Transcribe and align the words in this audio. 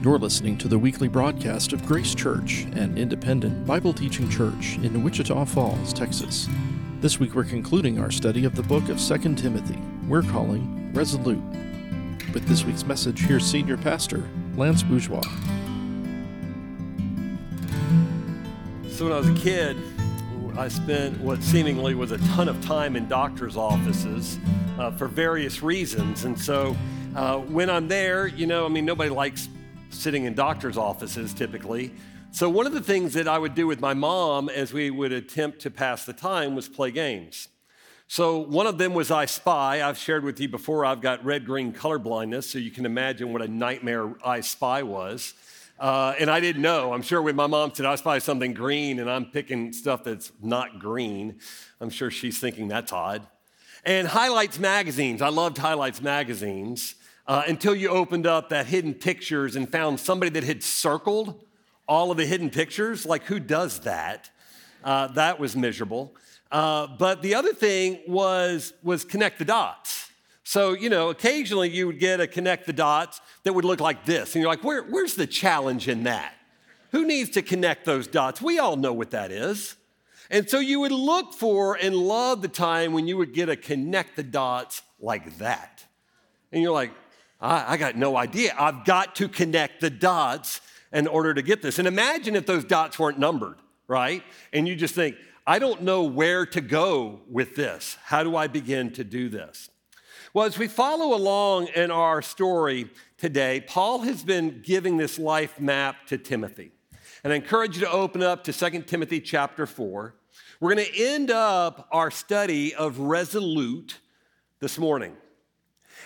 You're 0.00 0.18
listening 0.20 0.56
to 0.58 0.68
the 0.68 0.78
weekly 0.78 1.08
broadcast 1.08 1.72
of 1.72 1.84
Grace 1.84 2.14
Church, 2.14 2.66
an 2.76 2.96
independent 2.96 3.66
Bible 3.66 3.92
teaching 3.92 4.30
church 4.30 4.76
in 4.76 5.02
Wichita 5.02 5.44
Falls, 5.46 5.92
Texas. 5.92 6.48
This 7.00 7.18
week 7.18 7.34
we're 7.34 7.42
concluding 7.42 7.98
our 7.98 8.12
study 8.12 8.44
of 8.44 8.54
the 8.54 8.62
book 8.62 8.90
of 8.90 9.00
2 9.00 9.34
Timothy, 9.34 9.76
we're 10.06 10.22
calling 10.22 10.92
Resolute. 10.94 11.42
With 12.32 12.46
this 12.46 12.64
week's 12.64 12.84
message, 12.84 13.26
here's 13.26 13.44
Senior 13.44 13.76
Pastor 13.76 14.22
Lance 14.54 14.84
Bourgeois. 14.84 15.20
So, 18.88 19.06
when 19.06 19.12
I 19.12 19.18
was 19.18 19.28
a 19.28 19.34
kid, 19.34 19.76
I 20.56 20.68
spent 20.68 21.18
what 21.18 21.42
seemingly 21.42 21.96
was 21.96 22.12
a 22.12 22.18
ton 22.18 22.48
of 22.48 22.64
time 22.64 22.94
in 22.94 23.08
doctor's 23.08 23.56
offices 23.56 24.38
uh, 24.78 24.92
for 24.92 25.08
various 25.08 25.60
reasons. 25.60 26.24
And 26.24 26.40
so, 26.40 26.76
uh, 27.16 27.38
when 27.38 27.68
I'm 27.68 27.88
there, 27.88 28.28
you 28.28 28.46
know, 28.46 28.64
I 28.64 28.68
mean, 28.68 28.84
nobody 28.84 29.10
likes 29.10 29.48
sitting 29.90 30.24
in 30.24 30.34
doctor's 30.34 30.76
offices 30.76 31.32
typically. 31.34 31.92
So, 32.30 32.48
one 32.48 32.66
of 32.66 32.72
the 32.72 32.80
things 32.80 33.14
that 33.14 33.26
I 33.26 33.38
would 33.38 33.54
do 33.54 33.66
with 33.66 33.80
my 33.80 33.94
mom 33.94 34.48
as 34.48 34.72
we 34.72 34.90
would 34.90 35.12
attempt 35.12 35.60
to 35.60 35.70
pass 35.70 36.04
the 36.04 36.12
time 36.12 36.54
was 36.54 36.68
play 36.68 36.90
games. 36.90 37.48
So, 38.06 38.38
one 38.38 38.66
of 38.66 38.78
them 38.78 38.92
was 38.92 39.10
I 39.10 39.24
Spy. 39.24 39.82
I've 39.82 39.96
shared 39.96 40.24
with 40.24 40.38
you 40.38 40.48
before, 40.48 40.84
I've 40.84 41.00
got 41.00 41.24
red 41.24 41.46
green 41.46 41.72
color 41.72 41.98
blindness, 41.98 42.48
so 42.48 42.58
you 42.58 42.70
can 42.70 42.84
imagine 42.84 43.32
what 43.32 43.40
a 43.40 43.48
nightmare 43.48 44.14
I 44.24 44.40
Spy 44.40 44.82
was. 44.82 45.34
Uh, 45.78 46.14
and 46.18 46.28
I 46.28 46.40
didn't 46.40 46.62
know. 46.62 46.92
I'm 46.92 47.02
sure 47.02 47.22
when 47.22 47.36
my 47.36 47.46
mom 47.46 47.72
said 47.72 47.86
I 47.86 47.94
spy 47.94 48.18
something 48.18 48.52
green 48.52 48.98
and 48.98 49.08
I'm 49.08 49.26
picking 49.26 49.72
stuff 49.72 50.02
that's 50.02 50.32
not 50.42 50.80
green, 50.80 51.38
I'm 51.80 51.90
sure 51.90 52.10
she's 52.10 52.40
thinking 52.40 52.66
that's 52.66 52.92
odd. 52.92 53.24
And 53.84 54.08
Highlights 54.08 54.58
magazines, 54.58 55.22
I 55.22 55.28
loved 55.28 55.56
Highlights 55.56 56.02
magazines 56.02 56.96
uh, 57.28 57.42
until 57.46 57.74
you 57.74 57.90
opened 57.90 58.26
up 58.26 58.48
that 58.48 58.66
hidden 58.66 58.94
pictures 58.94 59.54
and 59.54 59.70
found 59.70 60.00
somebody 60.00 60.30
that 60.30 60.44
had 60.44 60.62
circled 60.62 61.44
all 61.86 62.10
of 62.10 62.16
the 62.16 62.24
hidden 62.24 62.48
pictures. 62.48 63.04
Like, 63.04 63.24
who 63.24 63.38
does 63.38 63.80
that? 63.80 64.30
Uh, 64.82 65.08
that 65.08 65.38
was 65.38 65.54
miserable. 65.54 66.14
Uh, 66.50 66.86
but 66.86 67.20
the 67.20 67.34
other 67.34 67.52
thing 67.52 68.00
was, 68.08 68.72
was 68.82 69.04
connect 69.04 69.38
the 69.38 69.44
dots. 69.44 70.10
So, 70.42 70.72
you 70.72 70.88
know, 70.88 71.10
occasionally 71.10 71.68
you 71.68 71.86
would 71.86 71.98
get 71.98 72.20
a 72.20 72.26
connect 72.26 72.66
the 72.66 72.72
dots 72.72 73.20
that 73.42 73.52
would 73.52 73.66
look 73.66 73.80
like 73.80 74.06
this. 74.06 74.34
And 74.34 74.40
you're 74.40 74.50
like, 74.50 74.64
Where, 74.64 74.82
where's 74.82 75.14
the 75.14 75.26
challenge 75.26 75.88
in 75.88 76.04
that? 76.04 76.32
Who 76.92 77.06
needs 77.06 77.28
to 77.30 77.42
connect 77.42 77.84
those 77.84 78.06
dots? 78.06 78.40
We 78.40 78.58
all 78.58 78.76
know 78.76 78.94
what 78.94 79.10
that 79.10 79.30
is. 79.30 79.76
And 80.30 80.48
so 80.48 80.58
you 80.58 80.80
would 80.80 80.92
look 80.92 81.34
for 81.34 81.74
and 81.74 81.94
love 81.94 82.40
the 82.40 82.48
time 82.48 82.94
when 82.94 83.06
you 83.06 83.18
would 83.18 83.34
get 83.34 83.50
a 83.50 83.56
connect 83.56 84.16
the 84.16 84.22
dots 84.22 84.80
like 84.98 85.36
that. 85.36 85.84
And 86.50 86.62
you're 86.62 86.72
like, 86.72 86.92
I, 87.40 87.74
I 87.74 87.76
got 87.76 87.96
no 87.96 88.16
idea. 88.16 88.54
I've 88.58 88.84
got 88.84 89.16
to 89.16 89.28
connect 89.28 89.80
the 89.80 89.90
dots 89.90 90.60
in 90.92 91.06
order 91.06 91.34
to 91.34 91.42
get 91.42 91.62
this. 91.62 91.78
And 91.78 91.86
imagine 91.86 92.34
if 92.34 92.46
those 92.46 92.64
dots 92.64 92.98
weren't 92.98 93.18
numbered, 93.18 93.58
right? 93.86 94.22
And 94.52 94.66
you 94.66 94.74
just 94.74 94.94
think, 94.94 95.16
I 95.46 95.58
don't 95.58 95.82
know 95.82 96.04
where 96.04 96.44
to 96.46 96.60
go 96.60 97.20
with 97.30 97.56
this. 97.56 97.96
How 98.04 98.22
do 98.22 98.36
I 98.36 98.46
begin 98.46 98.92
to 98.92 99.04
do 99.04 99.28
this? 99.28 99.70
Well, 100.34 100.46
as 100.46 100.58
we 100.58 100.68
follow 100.68 101.16
along 101.16 101.68
in 101.68 101.90
our 101.90 102.20
story 102.20 102.90
today, 103.16 103.64
Paul 103.66 104.00
has 104.00 104.22
been 104.22 104.60
giving 104.62 104.98
this 104.98 105.18
life 105.18 105.58
map 105.58 106.06
to 106.08 106.18
Timothy. 106.18 106.72
And 107.24 107.32
I 107.32 107.36
encourage 107.36 107.76
you 107.76 107.84
to 107.84 107.90
open 107.90 108.22
up 108.22 108.44
to 108.44 108.52
2 108.52 108.82
Timothy 108.82 109.20
chapter 109.20 109.66
4. 109.66 110.14
We're 110.60 110.74
going 110.74 110.86
to 110.86 111.02
end 111.02 111.30
up 111.30 111.88
our 111.92 112.10
study 112.10 112.74
of 112.74 112.98
Resolute 112.98 113.98
this 114.60 114.78
morning. 114.78 115.16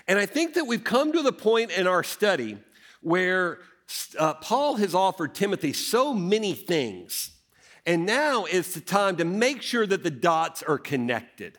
And 0.08 0.18
I 0.18 0.26
think 0.26 0.54
that 0.54 0.66
we've 0.66 0.84
come 0.84 1.12
to 1.12 1.22
the 1.22 1.32
point 1.32 1.70
in 1.70 1.86
our 1.86 2.02
study 2.02 2.58
where 3.00 3.58
uh, 4.18 4.34
Paul 4.34 4.76
has 4.76 4.94
offered 4.94 5.34
Timothy 5.34 5.72
so 5.72 6.14
many 6.14 6.54
things. 6.54 7.30
And 7.84 8.06
now 8.06 8.44
is 8.44 8.74
the 8.74 8.80
time 8.80 9.16
to 9.16 9.24
make 9.24 9.60
sure 9.62 9.86
that 9.86 10.02
the 10.02 10.10
dots 10.10 10.62
are 10.62 10.78
connected. 10.78 11.58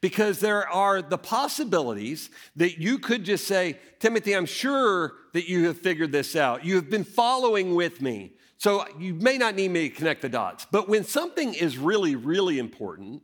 Because 0.00 0.40
there 0.40 0.68
are 0.68 1.00
the 1.00 1.18
possibilities 1.18 2.28
that 2.56 2.78
you 2.78 2.98
could 2.98 3.24
just 3.24 3.46
say, 3.46 3.78
Timothy, 4.00 4.34
I'm 4.34 4.46
sure 4.46 5.14
that 5.32 5.48
you 5.48 5.66
have 5.66 5.78
figured 5.78 6.12
this 6.12 6.34
out. 6.34 6.64
You 6.64 6.76
have 6.76 6.90
been 6.90 7.04
following 7.04 7.74
with 7.74 8.02
me. 8.02 8.32
So 8.58 8.84
you 8.98 9.14
may 9.14 9.38
not 9.38 9.54
need 9.54 9.70
me 9.70 9.88
to 9.88 9.94
connect 9.94 10.22
the 10.22 10.28
dots. 10.28 10.66
But 10.70 10.88
when 10.88 11.04
something 11.04 11.54
is 11.54 11.78
really, 11.78 12.16
really 12.16 12.58
important, 12.58 13.22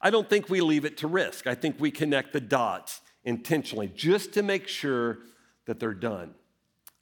I 0.00 0.10
don't 0.10 0.28
think 0.28 0.48
we 0.48 0.60
leave 0.60 0.84
it 0.84 0.96
to 0.98 1.06
risk. 1.06 1.46
I 1.46 1.54
think 1.54 1.76
we 1.78 1.90
connect 1.90 2.32
the 2.32 2.40
dots 2.40 2.99
intentionally 3.24 3.90
just 3.94 4.32
to 4.34 4.42
make 4.42 4.68
sure 4.68 5.18
that 5.66 5.78
they're 5.78 5.94
done. 5.94 6.34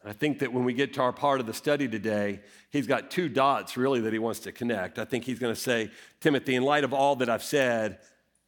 I 0.04 0.12
think 0.12 0.38
that 0.38 0.52
when 0.52 0.64
we 0.64 0.72
get 0.72 0.94
to 0.94 1.02
our 1.02 1.12
part 1.12 1.40
of 1.40 1.46
the 1.46 1.52
study 1.52 1.88
today, 1.88 2.40
he's 2.70 2.86
got 2.86 3.10
two 3.10 3.28
dots 3.28 3.76
really 3.76 4.00
that 4.00 4.12
he 4.12 4.18
wants 4.18 4.40
to 4.40 4.52
connect. 4.52 4.98
I 4.98 5.04
think 5.04 5.24
he's 5.24 5.38
going 5.38 5.54
to 5.54 5.60
say, 5.60 5.90
Timothy, 6.20 6.54
in 6.54 6.62
light 6.62 6.84
of 6.84 6.94
all 6.94 7.16
that 7.16 7.28
I've 7.28 7.42
said, 7.42 7.98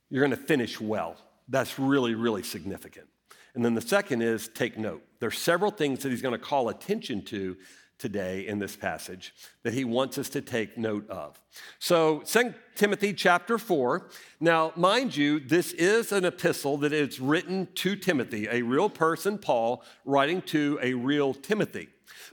you're 0.08 0.26
going 0.26 0.38
to 0.38 0.46
finish 0.46 0.80
well. 0.80 1.16
That's 1.48 1.78
really, 1.78 2.14
really 2.14 2.42
significant. 2.42 3.08
And 3.54 3.64
then 3.64 3.74
the 3.74 3.80
second 3.80 4.22
is 4.22 4.48
take 4.48 4.78
note. 4.78 5.02
There's 5.18 5.38
several 5.38 5.70
things 5.70 6.02
that 6.02 6.10
he's 6.10 6.22
going 6.22 6.38
to 6.38 6.44
call 6.44 6.68
attention 6.68 7.22
to 7.26 7.56
today 8.00 8.46
in 8.46 8.58
this 8.58 8.74
passage 8.74 9.32
that 9.62 9.74
he 9.74 9.84
wants 9.84 10.18
us 10.18 10.28
to 10.30 10.40
take 10.40 10.76
note 10.76 11.08
of. 11.08 11.40
So, 11.78 12.20
2 12.20 12.54
Timothy 12.74 13.12
chapter 13.12 13.58
4. 13.58 14.08
Now, 14.40 14.72
mind 14.74 15.14
you, 15.14 15.38
this 15.38 15.72
is 15.72 16.10
an 16.10 16.24
epistle 16.24 16.78
that 16.78 16.92
is 16.92 17.20
written 17.20 17.68
to 17.76 17.94
Timothy, 17.94 18.48
a 18.50 18.62
real 18.62 18.90
person, 18.90 19.38
Paul, 19.38 19.84
writing 20.04 20.42
to 20.42 20.78
a 20.82 20.94
real 20.94 21.34
Timothy. 21.34 21.88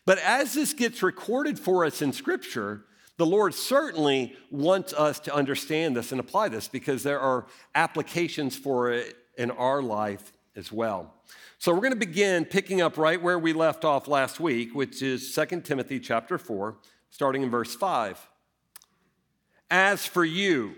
But 0.06 0.18
as 0.20 0.54
this 0.54 0.74
gets 0.74 1.04
recorded 1.04 1.60
for 1.60 1.86
us 1.86 2.02
in 2.02 2.14
Scripture, 2.14 2.86
the 3.18 3.26
Lord 3.26 3.54
certainly 3.54 4.36
wants 4.50 4.94
us 4.94 5.20
to 5.22 5.36
understand 5.36 5.96
this 5.96 6.12
and 6.12 6.20
apply 6.20 6.50
this 6.50 6.68
because 6.68 7.04
there 7.04 7.20
are 7.20 7.46
applications 7.76 8.56
for 8.56 8.92
it 8.92 9.18
in 9.38 9.52
our 9.52 9.82
life 9.82 10.34
as 10.58 10.72
well. 10.72 11.14
So 11.60 11.74
we're 11.74 11.82
going 11.82 11.94
to 11.94 12.00
begin 12.00 12.44
picking 12.44 12.82
up 12.82 12.98
right 12.98 13.22
where 13.22 13.40
we 13.40 13.54
left 13.54 13.86
off 13.86 14.08
last 14.08 14.40
week, 14.40 14.76
which 14.76 15.02
is 15.02 15.34
2 15.34 15.62
Timothy 15.62 16.00
chapter 16.00 16.38
4, 16.38 16.78
starting 17.10 17.44
in 17.44 17.50
verse 17.50 17.76
5. 17.76 18.28
As 19.70 20.06
for 20.06 20.26
you, 20.26 20.76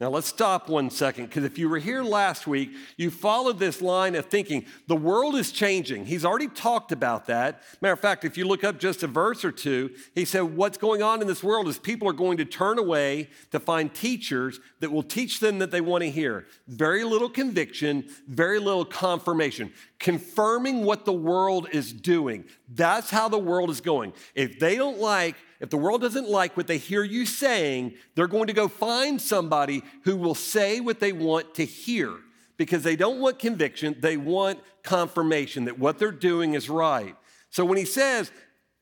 now 0.00 0.10
let's 0.10 0.28
stop 0.28 0.68
one 0.68 0.90
second, 0.90 1.26
because 1.26 1.42
if 1.42 1.58
you 1.58 1.68
were 1.68 1.80
here 1.80 2.04
last 2.04 2.46
week, 2.46 2.70
you 2.96 3.10
followed 3.10 3.58
this 3.58 3.82
line 3.82 4.14
of 4.14 4.26
thinking 4.26 4.64
the 4.86 4.94
world 4.94 5.34
is 5.34 5.50
changing. 5.50 6.06
He's 6.06 6.24
already 6.24 6.46
talked 6.46 6.92
about 6.92 7.26
that. 7.26 7.62
Matter 7.80 7.94
of 7.94 8.00
fact, 8.00 8.24
if 8.24 8.38
you 8.38 8.46
look 8.46 8.62
up 8.62 8.78
just 8.78 9.02
a 9.02 9.08
verse 9.08 9.44
or 9.44 9.50
two, 9.50 9.90
he 10.14 10.24
said, 10.24 10.42
What's 10.42 10.78
going 10.78 11.02
on 11.02 11.20
in 11.20 11.26
this 11.26 11.42
world 11.42 11.66
is 11.66 11.78
people 11.78 12.08
are 12.08 12.12
going 12.12 12.36
to 12.36 12.44
turn 12.44 12.78
away 12.78 13.28
to 13.50 13.58
find 13.58 13.92
teachers 13.92 14.60
that 14.78 14.92
will 14.92 15.02
teach 15.02 15.40
them 15.40 15.58
that 15.58 15.72
they 15.72 15.80
want 15.80 16.04
to 16.04 16.10
hear. 16.10 16.46
Very 16.68 17.02
little 17.02 17.28
conviction, 17.28 18.04
very 18.28 18.60
little 18.60 18.84
confirmation, 18.84 19.72
confirming 19.98 20.84
what 20.84 21.06
the 21.06 21.12
world 21.12 21.66
is 21.72 21.92
doing. 21.92 22.44
That's 22.68 23.10
how 23.10 23.28
the 23.28 23.38
world 23.38 23.68
is 23.68 23.80
going. 23.80 24.12
If 24.36 24.60
they 24.60 24.76
don't 24.76 25.00
like 25.00 25.34
if 25.60 25.70
the 25.70 25.76
world 25.76 26.00
doesn't 26.00 26.28
like 26.28 26.56
what 26.56 26.66
they 26.66 26.78
hear 26.78 27.02
you 27.02 27.26
saying, 27.26 27.94
they're 28.14 28.28
going 28.28 28.46
to 28.46 28.52
go 28.52 28.68
find 28.68 29.20
somebody 29.20 29.82
who 30.04 30.16
will 30.16 30.34
say 30.34 30.80
what 30.80 31.00
they 31.00 31.12
want 31.12 31.54
to 31.54 31.64
hear 31.64 32.14
because 32.56 32.82
they 32.82 32.96
don't 32.96 33.20
want 33.20 33.38
conviction, 33.38 33.96
they 34.00 34.16
want 34.16 34.60
confirmation 34.82 35.64
that 35.64 35.78
what 35.78 35.98
they're 35.98 36.10
doing 36.10 36.54
is 36.54 36.68
right. 36.68 37.16
So 37.50 37.64
when 37.64 37.78
he 37.78 37.84
says, 37.84 38.30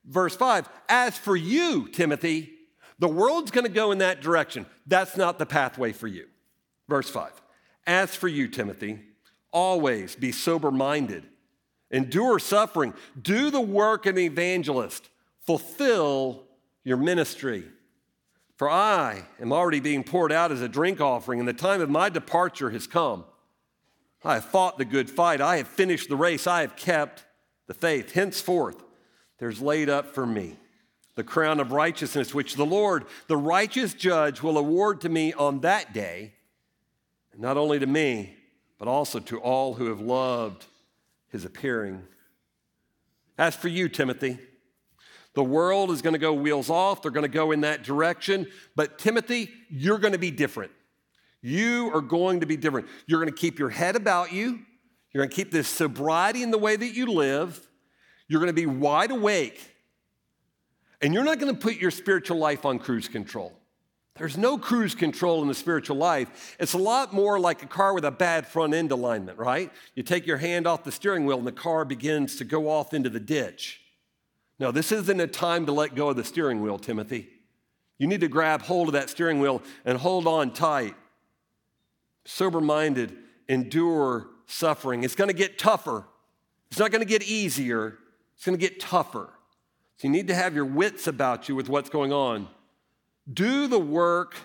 verse 0.05 0.35
5, 0.35 0.67
as 0.89 1.17
for 1.17 1.35
you, 1.35 1.87
Timothy, 1.87 2.53
the 2.99 3.07
world's 3.07 3.51
going 3.51 3.65
to 3.65 3.71
go 3.71 3.91
in 3.91 3.99
that 3.99 4.21
direction. 4.21 4.65
That's 4.85 5.15
not 5.15 5.37
the 5.39 5.45
pathway 5.45 5.93
for 5.93 6.07
you. 6.07 6.27
Verse 6.89 7.09
5, 7.09 7.31
as 7.85 8.15
for 8.15 8.27
you, 8.27 8.47
Timothy, 8.47 8.99
always 9.51 10.15
be 10.15 10.31
sober 10.31 10.71
minded, 10.71 11.27
endure 11.91 12.39
suffering, 12.39 12.93
do 13.21 13.51
the 13.51 13.61
work 13.61 14.05
of 14.05 14.15
an 14.15 14.21
evangelist, 14.21 15.09
fulfill 15.45 16.46
your 16.87 16.95
ministry. 16.97 17.65
For 18.55 18.69
I 18.69 19.25
am 19.41 19.51
already 19.51 19.81
being 19.81 20.05
poured 20.05 20.31
out 20.31 20.53
as 20.53 20.61
a 20.61 20.69
drink 20.69 21.01
offering, 21.01 21.39
and 21.39 21.47
the 21.47 21.51
time 21.51 21.81
of 21.81 21.89
my 21.89 22.07
departure 22.07 22.69
has 22.69 22.87
come. 22.87 23.25
I 24.23 24.35
have 24.35 24.45
fought 24.45 24.77
the 24.77 24.85
good 24.85 25.09
fight. 25.09 25.41
I 25.41 25.57
have 25.57 25.67
finished 25.67 26.07
the 26.07 26.15
race. 26.15 26.47
I 26.47 26.61
have 26.61 26.77
kept 26.77 27.25
the 27.67 27.73
faith. 27.73 28.13
Henceforth, 28.13 28.81
there's 29.37 29.61
laid 29.61 29.89
up 29.89 30.15
for 30.15 30.25
me 30.25 30.55
the 31.15 31.25
crown 31.25 31.59
of 31.59 31.73
righteousness, 31.73 32.33
which 32.33 32.55
the 32.55 32.65
Lord, 32.65 33.03
the 33.27 33.35
righteous 33.35 33.93
judge, 33.93 34.41
will 34.41 34.57
award 34.57 35.01
to 35.01 35.09
me 35.09 35.33
on 35.33 35.59
that 35.61 35.91
day, 35.91 36.35
not 37.37 37.57
only 37.57 37.79
to 37.79 37.87
me, 37.87 38.37
but 38.77 38.87
also 38.87 39.19
to 39.19 39.39
all 39.39 39.73
who 39.73 39.87
have 39.87 39.99
loved 39.99 40.67
his 41.29 41.43
appearing. 41.43 42.03
As 43.37 43.55
for 43.55 43.67
you, 43.67 43.89
Timothy, 43.89 44.39
the 45.37 45.43
world 45.43 45.91
is 45.91 46.01
going 46.01 46.13
to 46.13 46.19
go 46.19 46.33
wheels 46.33 46.67
off, 46.67 47.03
they're 47.03 47.11
going 47.11 47.21
to 47.21 47.29
go 47.29 47.51
in 47.51 47.61
that 47.61 47.83
direction. 47.83 48.47
But 48.75 48.97
Timothy, 48.97 49.51
you're 49.69 49.99
going 49.99 50.13
to 50.13 50.19
be 50.19 50.31
different. 50.31 50.71
You 51.43 51.91
are 51.93 52.01
going 52.01 52.39
to 52.39 52.47
be 52.47 52.57
different. 52.57 52.87
You're 53.05 53.21
going 53.21 53.31
to 53.31 53.39
keep 53.39 53.59
your 53.59 53.69
head 53.69 53.95
about 53.95 54.33
you. 54.33 54.61
You're 55.13 55.23
going 55.23 55.29
to 55.29 55.35
keep 55.35 55.51
this 55.51 55.67
sobriety 55.67 56.41
in 56.41 56.49
the 56.49 56.57
way 56.57 56.75
that 56.75 56.95
you 56.95 57.05
live. 57.05 57.69
You're 58.27 58.39
going 58.39 58.49
to 58.49 58.59
be 58.59 58.65
wide 58.65 59.11
awake 59.11 59.75
And 61.01 61.13
you're 61.13 61.23
not 61.23 61.39
going 61.39 61.53
to 61.53 61.59
put 61.59 61.75
your 61.75 61.91
spiritual 61.91 62.37
life 62.37 62.65
on 62.65 62.79
cruise 62.79 63.07
control. 63.07 63.53
There's 64.15 64.37
no 64.37 64.57
cruise 64.57 64.95
control 64.95 65.43
in 65.43 65.47
the 65.47 65.53
spiritual 65.53 65.97
life. 65.97 66.55
It's 66.59 66.73
a 66.73 66.79
lot 66.79 67.13
more 67.13 67.39
like 67.39 67.61
a 67.61 67.67
car 67.67 67.93
with 67.93 68.05
a 68.05 68.11
bad 68.11 68.47
front 68.47 68.73
end 68.73 68.91
alignment, 68.91 69.37
right? 69.37 69.71
You 69.93 70.01
take 70.01 70.25
your 70.25 70.37
hand 70.37 70.65
off 70.65 70.83
the 70.83 70.91
steering 70.91 71.27
wheel 71.27 71.37
and 71.37 71.45
the 71.45 71.51
car 71.51 71.85
begins 71.85 72.37
to 72.37 72.43
go 72.43 72.67
off 72.67 72.95
into 72.95 73.11
the 73.11 73.19
ditch. 73.19 73.81
No, 74.59 74.71
this 74.71 74.91
isn't 74.91 75.19
a 75.19 75.27
time 75.27 75.65
to 75.67 75.71
let 75.71 75.95
go 75.95 76.09
of 76.09 76.15
the 76.15 76.23
steering 76.23 76.61
wheel, 76.61 76.79
Timothy. 76.79 77.29
You 77.97 78.07
need 78.07 78.21
to 78.21 78.27
grab 78.27 78.61
hold 78.61 78.89
of 78.89 78.93
that 78.93 79.09
steering 79.09 79.39
wheel 79.39 79.61
and 79.85 79.97
hold 79.97 80.27
on 80.27 80.51
tight. 80.51 80.95
Sober 82.25 82.61
minded, 82.61 83.15
endure 83.47 84.27
suffering. 84.45 85.03
It's 85.03 85.15
going 85.15 85.29
to 85.29 85.35
get 85.35 85.57
tougher. 85.57 86.05
It's 86.69 86.79
not 86.79 86.91
going 86.91 87.01
to 87.01 87.07
get 87.07 87.23
easier. 87.23 87.97
It's 88.35 88.45
going 88.45 88.57
to 88.57 88.61
get 88.61 88.79
tougher. 88.79 89.29
So 89.97 90.07
you 90.07 90.09
need 90.11 90.27
to 90.27 90.35
have 90.35 90.53
your 90.53 90.65
wits 90.65 91.07
about 91.07 91.49
you 91.49 91.55
with 91.55 91.69
what's 91.69 91.89
going 91.89 92.13
on. 92.13 92.47
Do 93.31 93.67
the 93.67 93.79
work 93.79 94.35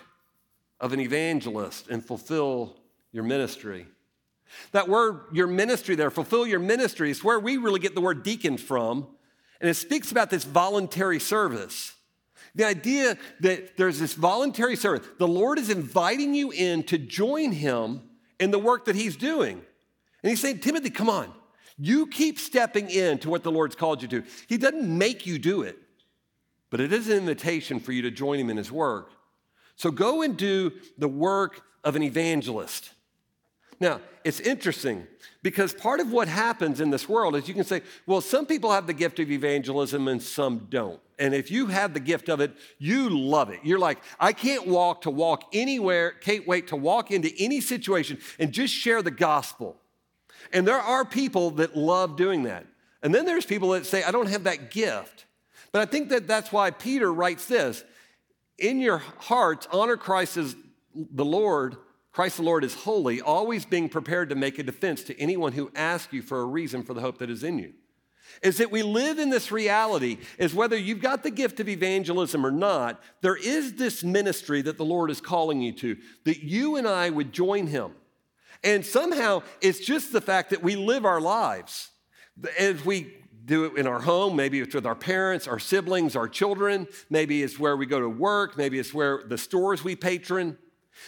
of 0.79 0.93
an 0.93 0.99
evangelist 0.99 1.89
and 1.89 2.03
fulfill 2.03 2.75
your 3.11 3.23
ministry. 3.23 3.85
That 4.71 4.89
word, 4.89 5.21
your 5.31 5.47
ministry 5.47 5.95
there, 5.95 6.11
fulfill 6.11 6.45
your 6.47 6.59
ministry, 6.59 7.11
is 7.11 7.23
where 7.23 7.39
we 7.39 7.57
really 7.57 7.79
get 7.79 7.95
the 7.95 8.01
word 8.01 8.23
deacon 8.23 8.57
from. 8.57 9.07
And 9.63 9.69
it 9.69 9.75
speaks 9.75 10.11
about 10.11 10.29
this 10.29 10.43
voluntary 10.43 11.21
service. 11.21 11.95
The 12.53 12.65
idea 12.65 13.17
that 13.39 13.77
there's 13.77 13.97
this 13.97 14.13
voluntary 14.13 14.75
service. 14.75 15.07
The 15.19 15.27
Lord 15.27 15.57
is 15.57 15.69
inviting 15.69 16.33
you 16.33 16.51
in 16.51 16.83
to 16.83 16.97
join 16.97 17.53
him 17.53 18.01
in 18.41 18.51
the 18.51 18.59
work 18.59 18.83
that 18.85 18.97
he's 18.97 19.15
doing. 19.15 19.53
And 20.21 20.29
he's 20.29 20.41
saying, 20.41 20.59
Timothy, 20.59 20.89
come 20.89 21.09
on. 21.09 21.33
You 21.77 22.07
keep 22.07 22.39
stepping 22.39 22.89
into 22.89 23.29
what 23.29 23.43
the 23.43 23.53
Lord's 23.53 23.73
called 23.73 24.01
you 24.01 24.09
to. 24.09 24.23
He 24.49 24.57
doesn't 24.57 24.85
make 24.85 25.25
you 25.25 25.39
do 25.39 25.61
it, 25.61 25.79
but 26.69 26.81
it 26.81 26.91
is 26.91 27.07
an 27.07 27.19
invitation 27.19 27.79
for 27.79 27.93
you 27.93 28.01
to 28.01 28.11
join 28.11 28.39
him 28.39 28.49
in 28.49 28.57
his 28.57 28.69
work. 28.69 29.11
So 29.77 29.91
go 29.91 30.23
and 30.23 30.35
do 30.35 30.73
the 30.97 31.07
work 31.07 31.61
of 31.85 31.95
an 31.95 32.03
evangelist. 32.03 32.91
Now, 33.79 34.01
it's 34.23 34.39
interesting 34.39 35.07
because 35.41 35.73
part 35.73 35.99
of 35.99 36.11
what 36.11 36.27
happens 36.27 36.79
in 36.79 36.89
this 36.89 37.09
world 37.09 37.35
is 37.35 37.47
you 37.47 37.53
can 37.53 37.63
say, 37.63 37.81
well, 38.05 38.21
some 38.21 38.45
people 38.45 38.71
have 38.71 38.87
the 38.87 38.93
gift 38.93 39.19
of 39.19 39.29
evangelism 39.29 40.07
and 40.07 40.21
some 40.21 40.67
don't. 40.69 40.99
And 41.19 41.33
if 41.33 41.51
you 41.51 41.67
have 41.67 41.93
the 41.93 41.99
gift 41.99 42.29
of 42.29 42.39
it, 42.39 42.53
you 42.79 43.09
love 43.09 43.49
it. 43.49 43.59
You're 43.63 43.79
like, 43.79 43.99
I 44.19 44.33
can't 44.33 44.67
walk 44.67 45.01
to 45.01 45.09
walk 45.09 45.43
anywhere, 45.53 46.11
can't 46.11 46.47
wait 46.47 46.67
to 46.69 46.75
walk 46.75 47.11
into 47.11 47.31
any 47.37 47.61
situation 47.61 48.19
and 48.39 48.51
just 48.51 48.73
share 48.73 49.01
the 49.01 49.11
gospel. 49.11 49.77
And 50.51 50.67
there 50.67 50.79
are 50.79 51.05
people 51.05 51.51
that 51.51 51.75
love 51.75 52.15
doing 52.15 52.43
that. 52.43 52.65
And 53.01 53.13
then 53.13 53.25
there's 53.25 53.45
people 53.45 53.69
that 53.71 53.85
say, 53.85 54.03
I 54.03 54.11
don't 54.11 54.29
have 54.29 54.45
that 54.45 54.71
gift. 54.71 55.25
But 55.71 55.81
I 55.81 55.85
think 55.85 56.09
that 56.09 56.27
that's 56.27 56.51
why 56.51 56.71
Peter 56.71 57.11
writes 57.11 57.45
this 57.47 57.83
In 58.57 58.79
your 58.79 58.99
hearts, 59.19 59.67
honor 59.71 59.97
Christ 59.97 60.37
as 60.37 60.55
the 60.95 61.25
Lord. 61.25 61.75
Christ 62.13 62.37
the 62.37 62.43
Lord 62.43 62.63
is 62.63 62.75
holy, 62.75 63.19
always 63.19 63.65
being 63.65 63.89
prepared 63.89 64.29
to 64.29 64.35
make 64.35 64.59
a 64.59 64.63
defense 64.63 65.03
to 65.03 65.19
anyone 65.19 65.53
who 65.53 65.71
asks 65.75 66.13
you 66.13 66.21
for 66.21 66.39
a 66.41 66.45
reason 66.45 66.83
for 66.83 66.93
the 66.93 67.01
hope 67.01 67.17
that 67.17 67.29
is 67.29 67.43
in 67.43 67.57
you. 67.57 67.73
Is 68.41 68.57
that 68.57 68.71
we 68.71 68.83
live 68.83 69.19
in 69.19 69.29
this 69.29 69.51
reality, 69.51 70.19
is 70.37 70.53
whether 70.53 70.77
you've 70.77 71.01
got 71.01 71.23
the 71.23 71.31
gift 71.31 71.59
of 71.59 71.67
evangelism 71.67 72.45
or 72.45 72.51
not, 72.51 73.01
there 73.21 73.35
is 73.35 73.73
this 73.73 74.03
ministry 74.03 74.61
that 74.61 74.77
the 74.77 74.85
Lord 74.85 75.09
is 75.09 75.21
calling 75.21 75.61
you 75.61 75.71
to, 75.73 75.97
that 76.25 76.43
you 76.43 76.75
and 76.75 76.87
I 76.87 77.09
would 77.09 77.33
join 77.33 77.67
Him. 77.67 77.93
And 78.63 78.85
somehow 78.85 79.41
it's 79.59 79.79
just 79.79 80.13
the 80.13 80.21
fact 80.21 80.51
that 80.51 80.63
we 80.63 80.75
live 80.75 81.05
our 81.05 81.19
lives. 81.19 81.89
As 82.57 82.85
we 82.85 83.17
do 83.45 83.65
it 83.65 83.77
in 83.77 83.87
our 83.87 83.99
home, 83.99 84.35
maybe 84.35 84.59
it's 84.61 84.73
with 84.73 84.85
our 84.85 84.95
parents, 84.95 85.47
our 85.47 85.59
siblings, 85.59 86.15
our 86.15 86.27
children, 86.27 86.87
maybe 87.09 87.43
it's 87.43 87.59
where 87.59 87.75
we 87.75 87.85
go 87.85 87.99
to 87.99 88.09
work, 88.09 88.57
maybe 88.57 88.79
it's 88.79 88.93
where 88.93 89.23
the 89.25 89.37
stores 89.37 89.83
we 89.83 89.95
patron. 89.95 90.57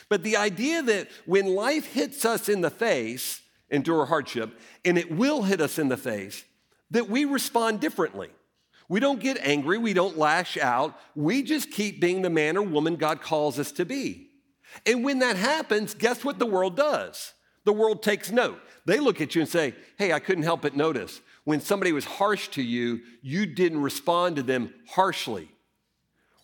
But 0.10 0.24
the 0.24 0.38
idea 0.38 0.82
that 0.84 1.10
when 1.26 1.56
life 1.56 1.86
hits 1.86 2.26
us 2.26 2.50
in 2.50 2.62
the 2.62 2.70
face, 2.70 3.42
endure 3.70 4.06
hardship, 4.06 4.60
and 4.84 4.98
it 4.98 5.12
will 5.12 5.44
hit 5.44 5.62
us 5.62 5.80
in 5.80 5.90
the 5.90 5.98
face, 5.98 6.44
that 6.92 7.10
we 7.10 7.26
respond 7.26 7.80
differently. 7.80 8.30
We 8.88 9.00
don't 9.00 9.20
get 9.20 9.38
angry, 9.42 9.78
we 9.78 9.94
don't 9.94 10.18
lash 10.18 10.58
out, 10.58 11.00
we 11.16 11.42
just 11.42 11.72
keep 11.72 12.00
being 12.00 12.22
the 12.22 12.30
man 12.30 12.58
or 12.58 12.62
woman 12.62 12.96
God 12.96 13.22
calls 13.22 13.58
us 13.58 13.72
to 13.74 13.86
be. 13.86 14.30
And 14.86 15.04
when 15.04 15.20
that 15.20 15.38
happens, 15.38 15.94
guess 15.94 16.24
what 16.24 16.38
the 16.38 16.46
world 16.46 16.76
does? 16.76 17.34
The 17.64 17.74
world 17.74 18.04
takes 18.04 18.32
note. 18.32 18.60
They 18.86 19.00
look 19.00 19.22
at 19.22 19.34
you 19.34 19.42
and 19.42 19.50
say, 19.50 19.74
Hey, 19.98 20.14
I 20.14 20.20
couldn't 20.20 20.44
help 20.44 20.62
but 20.62 20.76
notice. 20.76 21.22
When 21.46 21.62
somebody 21.62 21.92
was 21.92 22.06
harsh 22.06 22.50
to 22.50 22.62
you, 22.62 23.02
you 23.22 23.46
didn't 23.46 23.82
respond 23.82 24.36
to 24.36 24.44
them 24.44 24.74
harshly. 24.88 25.50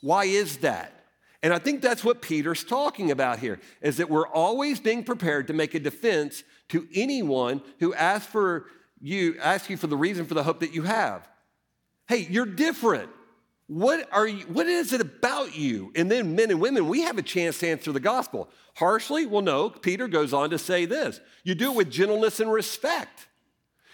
Why 0.01 0.25
is 0.25 0.57
that? 0.57 1.00
And 1.43 1.53
I 1.53 1.57
think 1.57 1.81
that's 1.81 2.03
what 2.03 2.21
Peter's 2.21 2.63
talking 2.63 3.09
about 3.09 3.39
here 3.39 3.59
is 3.81 3.97
that 3.97 4.09
we're 4.09 4.27
always 4.27 4.79
being 4.79 5.03
prepared 5.03 5.47
to 5.47 5.53
make 5.53 5.73
a 5.73 5.79
defense 5.79 6.43
to 6.69 6.87
anyone 6.93 7.61
who 7.79 7.93
asks 7.93 8.31
for 8.31 8.65
you, 8.99 9.37
asks 9.41 9.69
you 9.69 9.77
for 9.77 9.87
the 9.87 9.97
reason 9.97 10.25
for 10.25 10.35
the 10.35 10.43
hope 10.43 10.59
that 10.59 10.73
you 10.73 10.83
have. 10.83 11.27
Hey, 12.07 12.27
you're 12.29 12.45
different. 12.45 13.09
What 13.67 14.07
are 14.11 14.27
you, 14.27 14.43
what 14.47 14.67
is 14.67 14.93
it 14.93 15.01
about 15.01 15.57
you? 15.57 15.91
And 15.95 16.11
then 16.11 16.35
men 16.35 16.51
and 16.51 16.59
women, 16.59 16.87
we 16.87 17.01
have 17.01 17.17
a 17.17 17.23
chance 17.23 17.59
to 17.59 17.69
answer 17.69 17.91
the 17.91 17.99
gospel. 17.99 18.49
Harshly? 18.75 19.25
Well, 19.25 19.41
no. 19.41 19.69
Peter 19.69 20.07
goes 20.07 20.33
on 20.33 20.49
to 20.51 20.59
say 20.59 20.85
this. 20.85 21.19
You 21.43 21.55
do 21.55 21.71
it 21.71 21.77
with 21.77 21.89
gentleness 21.89 22.39
and 22.39 22.51
respect. 22.51 23.27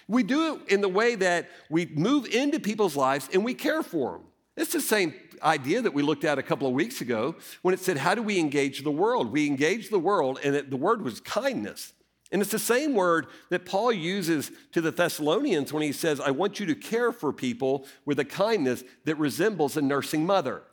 We 0.08 0.24
do 0.24 0.56
it 0.56 0.74
in 0.74 0.82
the 0.82 0.90
way 0.90 1.16
that 1.16 1.50
we 1.70 1.86
move 1.86 2.26
into 2.26 2.60
people's 2.60 2.96
lives 2.96 3.30
and 3.32 3.46
we 3.46 3.54
care 3.54 3.84
for 3.84 4.14
them. 4.14 4.24
It's 4.56 4.74
the 4.74 4.82
same 4.82 5.14
idea 5.44 5.82
that 5.82 5.94
we 5.94 6.04
looked 6.04 6.24
at 6.24 6.38
a 6.38 6.44
couple 6.44 6.68
of 6.68 6.74
weeks 6.74 7.02
ago 7.02 7.36
when 7.62 7.74
it 7.74 7.80
said, 7.80 7.98
How 7.98 8.16
do 8.16 8.22
we 8.22 8.40
engage 8.40 8.84
the 8.84 8.92
world? 8.92 9.32
We 9.32 9.48
engage 9.48 9.90
the 9.90 10.00
world, 10.00 10.40
and 10.44 10.56
it, 10.56 10.70
the 10.70 10.78
word 10.78 11.02
was 11.02 11.20
kindness. 11.20 11.94
And 12.32 12.42
it's 12.42 12.52
the 12.52 12.60
same 12.60 12.94
word 12.94 13.28
that 13.50 13.66
Paul 13.66 13.92
uses 13.92 14.52
to 14.74 14.82
the 14.82 14.92
Thessalonians 14.92 15.72
when 15.72 15.84
he 15.84 15.94
says, 15.94 16.20
I 16.20 16.32
want 16.32 16.60
you 16.60 16.66
to 16.66 16.76
care 16.76 17.12
for 17.12 17.32
people 17.32 17.86
with 18.06 18.20
a 18.20 18.26
kindness 18.26 18.84
that 19.06 19.16
resembles 19.16 19.78
a 19.78 19.82
nursing 19.82 20.26
mother. 20.26 20.64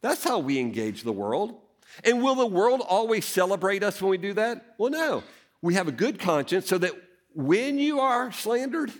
That's 0.00 0.24
how 0.24 0.38
we 0.38 0.58
engage 0.58 1.02
the 1.02 1.12
world. 1.12 1.54
And 2.02 2.22
will 2.22 2.34
the 2.34 2.46
world 2.46 2.80
always 2.80 3.26
celebrate 3.26 3.82
us 3.82 4.00
when 4.00 4.10
we 4.10 4.18
do 4.18 4.32
that? 4.34 4.74
Well, 4.78 4.90
no. 4.90 5.22
We 5.60 5.74
have 5.74 5.86
a 5.86 5.92
good 5.92 6.18
conscience 6.18 6.66
so 6.66 6.78
that 6.78 6.92
when 7.34 7.78
you 7.78 8.00
are 8.00 8.32
slandered, 8.32 8.90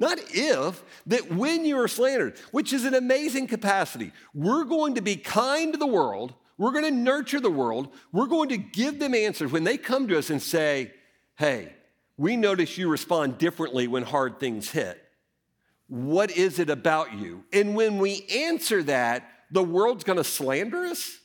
not 0.00 0.18
if, 0.30 0.82
that 1.06 1.30
when 1.30 1.64
you 1.66 1.78
are 1.78 1.86
slandered, 1.86 2.38
which 2.50 2.72
is 2.72 2.84
an 2.84 2.94
amazing 2.94 3.46
capacity, 3.46 4.12
we're 4.34 4.64
going 4.64 4.94
to 4.94 5.02
be 5.02 5.14
kind 5.14 5.74
to 5.74 5.78
the 5.78 5.86
world. 5.86 6.32
We're 6.56 6.72
going 6.72 6.84
to 6.84 6.90
nurture 6.90 7.38
the 7.38 7.50
world. 7.50 7.92
We're 8.10 8.26
going 8.26 8.48
to 8.48 8.56
give 8.56 8.98
them 8.98 9.14
answers 9.14 9.52
when 9.52 9.64
they 9.64 9.76
come 9.76 10.08
to 10.08 10.18
us 10.18 10.30
and 10.30 10.42
say, 10.42 10.92
Hey, 11.36 11.74
we 12.16 12.36
notice 12.36 12.76
you 12.76 12.88
respond 12.88 13.38
differently 13.38 13.86
when 13.88 14.02
hard 14.02 14.40
things 14.40 14.70
hit. 14.70 15.02
What 15.86 16.30
is 16.30 16.58
it 16.58 16.70
about 16.70 17.14
you? 17.14 17.44
And 17.52 17.74
when 17.74 17.98
we 17.98 18.26
answer 18.26 18.82
that, 18.84 19.28
the 19.50 19.62
world's 19.62 20.04
gonna 20.04 20.24
slander 20.24 20.84
us. 20.84 21.18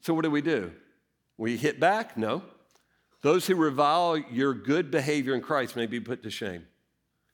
So, 0.00 0.14
what 0.14 0.22
do 0.22 0.30
we 0.30 0.42
do? 0.42 0.72
We 1.38 1.56
hit 1.56 1.80
back? 1.80 2.16
No. 2.16 2.42
Those 3.22 3.46
who 3.46 3.56
revile 3.56 4.16
your 4.16 4.54
good 4.54 4.90
behavior 4.90 5.34
in 5.34 5.40
Christ 5.40 5.74
may 5.74 5.86
be 5.86 5.98
put 5.98 6.22
to 6.22 6.30
shame. 6.30 6.66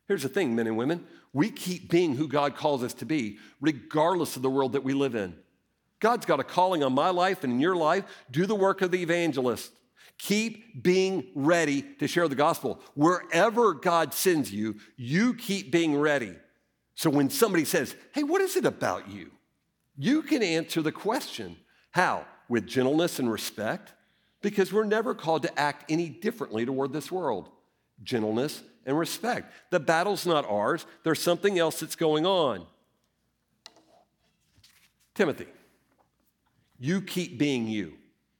Here's 0.09 0.23
the 0.23 0.29
thing, 0.29 0.55
men 0.55 0.67
and 0.67 0.77
women 0.77 1.07
we 1.33 1.51
keep 1.51 1.91
being 1.91 2.15
who 2.15 2.29
God 2.29 2.57
calls 2.57 2.83
us 2.83 2.95
to 2.95 3.07
be, 3.07 3.39
regardless 3.61 4.37
of 4.37 4.43
the 4.43 4.51
world 4.51 4.73
that 4.73 4.85
we 4.85 4.93
live 4.93 5.15
in. 5.15 5.35
God's 5.99 6.27
got 6.27 6.41
a 6.41 6.45
calling 6.45 6.83
on 6.83 6.93
my 6.93 7.11
life 7.11 7.45
and 7.45 7.53
in 7.53 7.61
your 7.61 7.77
life. 7.77 8.05
Do 8.31 8.45
the 8.45 8.55
work 8.55 8.83
of 8.83 8.91
the 8.91 9.03
evangelist. 9.03 9.73
Keep 10.19 10.83
being 10.83 11.29
ready 11.35 11.83
to 12.01 12.07
share 12.07 12.29
the 12.29 12.35
gospel. 12.35 12.81
Wherever 12.95 13.73
God 13.73 14.13
sends 14.13 14.53
you, 14.53 14.77
you 14.97 15.35
keep 15.35 15.73
being 15.73 15.99
ready. 15.99 16.35
So 16.95 17.09
when 17.09 17.31
somebody 17.31 17.65
says, 17.65 17.97
Hey, 18.13 18.23
what 18.23 18.43
is 18.43 18.57
it 18.57 18.67
about 18.67 19.09
you? 19.09 19.31
You 19.97 20.23
can 20.23 20.43
answer 20.43 20.83
the 20.83 20.93
question. 20.93 21.57
How? 21.93 22.27
With 22.49 22.67
gentleness 22.67 23.19
and 23.19 23.31
respect, 23.31 23.95
because 24.43 24.73
we're 24.73 24.85
never 24.85 25.15
called 25.15 25.45
to 25.45 25.59
act 25.59 25.91
any 25.91 26.09
differently 26.09 26.67
toward 26.67 26.93
this 26.93 27.11
world. 27.11 27.49
Gentleness 28.03 28.63
and 28.87 28.99
respect. 28.99 29.53
The 29.71 29.81
battle's 29.81 30.27
not 30.27 30.49
ours, 30.49 30.87
there's 31.05 31.21
something 31.21 31.59
else 31.59 31.81
that's 31.81 31.97
going 31.97 32.27
on. 32.27 32.67
Timothy, 35.15 35.47
you 36.79 37.03
keep 37.03 37.39
being 37.39 37.69
you. 37.69 37.95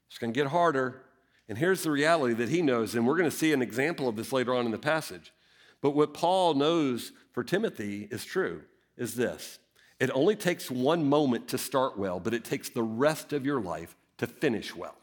It's 0.09 0.17
going 0.17 0.33
to 0.33 0.39
get 0.39 0.47
harder. 0.47 1.03
And 1.49 1.57
here's 1.57 1.83
the 1.83 1.91
reality 1.91 2.33
that 2.35 2.49
he 2.49 2.61
knows, 2.61 2.95
and 2.95 3.05
we're 3.05 3.17
going 3.17 3.29
to 3.29 3.35
see 3.35 3.53
an 3.53 3.61
example 3.61 4.07
of 4.07 4.15
this 4.15 4.31
later 4.31 4.53
on 4.55 4.65
in 4.65 4.71
the 4.71 4.77
passage. 4.77 5.33
But 5.81 5.91
what 5.91 6.13
Paul 6.13 6.53
knows 6.53 7.11
for 7.31 7.43
Timothy 7.43 8.07
is 8.09 8.23
true 8.23 8.63
is 8.97 9.15
this 9.15 9.59
it 9.99 10.09
only 10.13 10.35
takes 10.35 10.69
one 10.69 11.07
moment 11.07 11.47
to 11.49 11.57
start 11.57 11.97
well, 11.97 12.19
but 12.19 12.33
it 12.33 12.43
takes 12.43 12.69
the 12.69 12.83
rest 12.83 13.33
of 13.33 13.45
your 13.45 13.61
life 13.61 13.95
to 14.17 14.27
finish 14.27 14.75
well. 14.75 14.95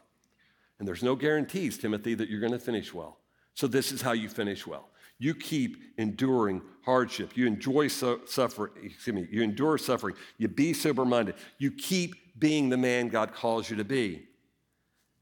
And 0.79 0.87
there's 0.87 1.03
no 1.03 1.15
guarantees, 1.15 1.77
Timothy, 1.77 2.13
that 2.15 2.29
you're 2.29 2.39
going 2.39 2.51
to 2.51 2.59
finish 2.59 2.93
well. 2.93 3.17
So 3.53 3.67
this 3.67 3.91
is 3.91 4.01
how 4.01 4.11
you 4.11 4.29
finish 4.29 4.65
well 4.65 4.90
You 5.21 5.35
keep 5.35 5.77
enduring 5.99 6.63
hardship. 6.83 7.37
You 7.37 7.45
enjoy 7.45 7.89
so, 7.89 8.21
suffering, 8.25 8.71
excuse 8.81 9.15
me, 9.15 9.27
you 9.29 9.43
endure 9.43 9.77
suffering. 9.77 10.15
You 10.39 10.47
be 10.47 10.73
sober 10.73 11.05
minded. 11.05 11.35
You 11.59 11.69
keep 11.69 12.39
being 12.39 12.69
the 12.69 12.77
man 12.77 13.07
God 13.09 13.31
calls 13.31 13.69
you 13.69 13.75
to 13.75 13.83
be. 13.83 14.23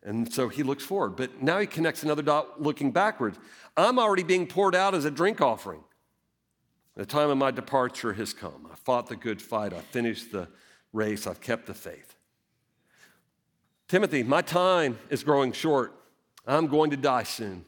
And 0.01 0.33
so 0.33 0.47
he 0.47 0.63
looks 0.63 0.85
forward. 0.85 1.17
But 1.17 1.43
now 1.43 1.59
he 1.59 1.67
connects 1.67 2.01
another 2.03 2.21
dot 2.21 2.61
looking 2.61 2.91
backwards. 2.91 3.37
I'm 3.75 3.99
already 3.99 4.23
being 4.23 4.47
poured 4.47 4.73
out 4.73 4.95
as 4.95 5.03
a 5.03 5.11
drink 5.11 5.41
offering. 5.41 5.83
The 6.95 7.05
time 7.05 7.29
of 7.29 7.37
my 7.37 7.51
departure 7.51 8.13
has 8.13 8.33
come. 8.33 8.69
I 8.71 8.75
fought 8.75 9.07
the 9.07 9.17
good 9.17 9.41
fight. 9.41 9.73
I 9.73 9.81
finished 9.81 10.31
the 10.31 10.47
race. 10.93 11.27
I've 11.27 11.41
kept 11.41 11.65
the 11.65 11.73
faith. 11.73 12.15
Timothy, 13.89 14.23
my 14.23 14.41
time 14.41 14.97
is 15.09 15.25
growing 15.25 15.51
short. 15.51 15.93
I'm 16.47 16.67
going 16.67 16.91
to 16.91 16.97
die 16.97 17.23
soon. 17.23 17.65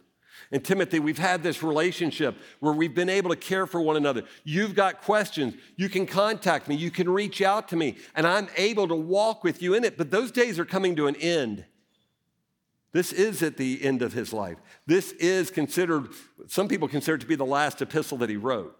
And 0.51 0.63
Timothy, 0.63 0.99
we've 0.99 1.17
had 1.17 1.43
this 1.43 1.63
relationship 1.63 2.35
where 2.59 2.73
we've 2.73 2.93
been 2.93 3.09
able 3.09 3.29
to 3.29 3.37
care 3.37 3.65
for 3.65 3.81
one 3.81 3.95
another. 3.95 4.23
You've 4.43 4.75
got 4.75 5.01
questions. 5.01 5.53
You 5.77 5.87
can 5.87 6.05
contact 6.05 6.67
me. 6.67 6.75
You 6.75 6.91
can 6.91 7.09
reach 7.09 7.41
out 7.41 7.69
to 7.69 7.77
me, 7.77 7.95
and 8.15 8.27
I'm 8.27 8.49
able 8.57 8.87
to 8.89 8.95
walk 8.95 9.43
with 9.43 9.61
you 9.61 9.73
in 9.73 9.85
it. 9.85 9.97
But 9.97 10.11
those 10.11 10.31
days 10.31 10.59
are 10.59 10.65
coming 10.65 10.95
to 10.97 11.07
an 11.07 11.15
end. 11.15 11.63
This 12.91 13.13
is 13.13 13.41
at 13.41 13.55
the 13.55 13.81
end 13.81 14.01
of 14.01 14.11
his 14.11 14.33
life. 14.33 14.57
This 14.85 15.13
is 15.13 15.49
considered, 15.49 16.09
some 16.47 16.67
people 16.67 16.89
consider 16.89 17.15
it 17.15 17.21
to 17.21 17.27
be 17.27 17.35
the 17.35 17.45
last 17.45 17.81
epistle 17.81 18.17
that 18.17 18.29
he 18.29 18.35
wrote. 18.35 18.77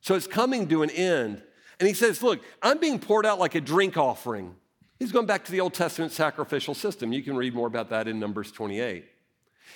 So 0.00 0.14
it's 0.14 0.26
coming 0.26 0.66
to 0.68 0.82
an 0.82 0.88
end. 0.90 1.42
And 1.78 1.86
he 1.86 1.92
says, 1.92 2.22
Look, 2.22 2.40
I'm 2.62 2.78
being 2.78 2.98
poured 2.98 3.26
out 3.26 3.38
like 3.38 3.54
a 3.54 3.60
drink 3.60 3.98
offering. 3.98 4.54
He's 4.98 5.12
going 5.12 5.26
back 5.26 5.44
to 5.44 5.52
the 5.52 5.60
Old 5.60 5.74
Testament 5.74 6.12
sacrificial 6.12 6.72
system. 6.72 7.12
You 7.12 7.22
can 7.22 7.36
read 7.36 7.54
more 7.54 7.66
about 7.66 7.90
that 7.90 8.08
in 8.08 8.18
Numbers 8.18 8.50
28. 8.50 9.04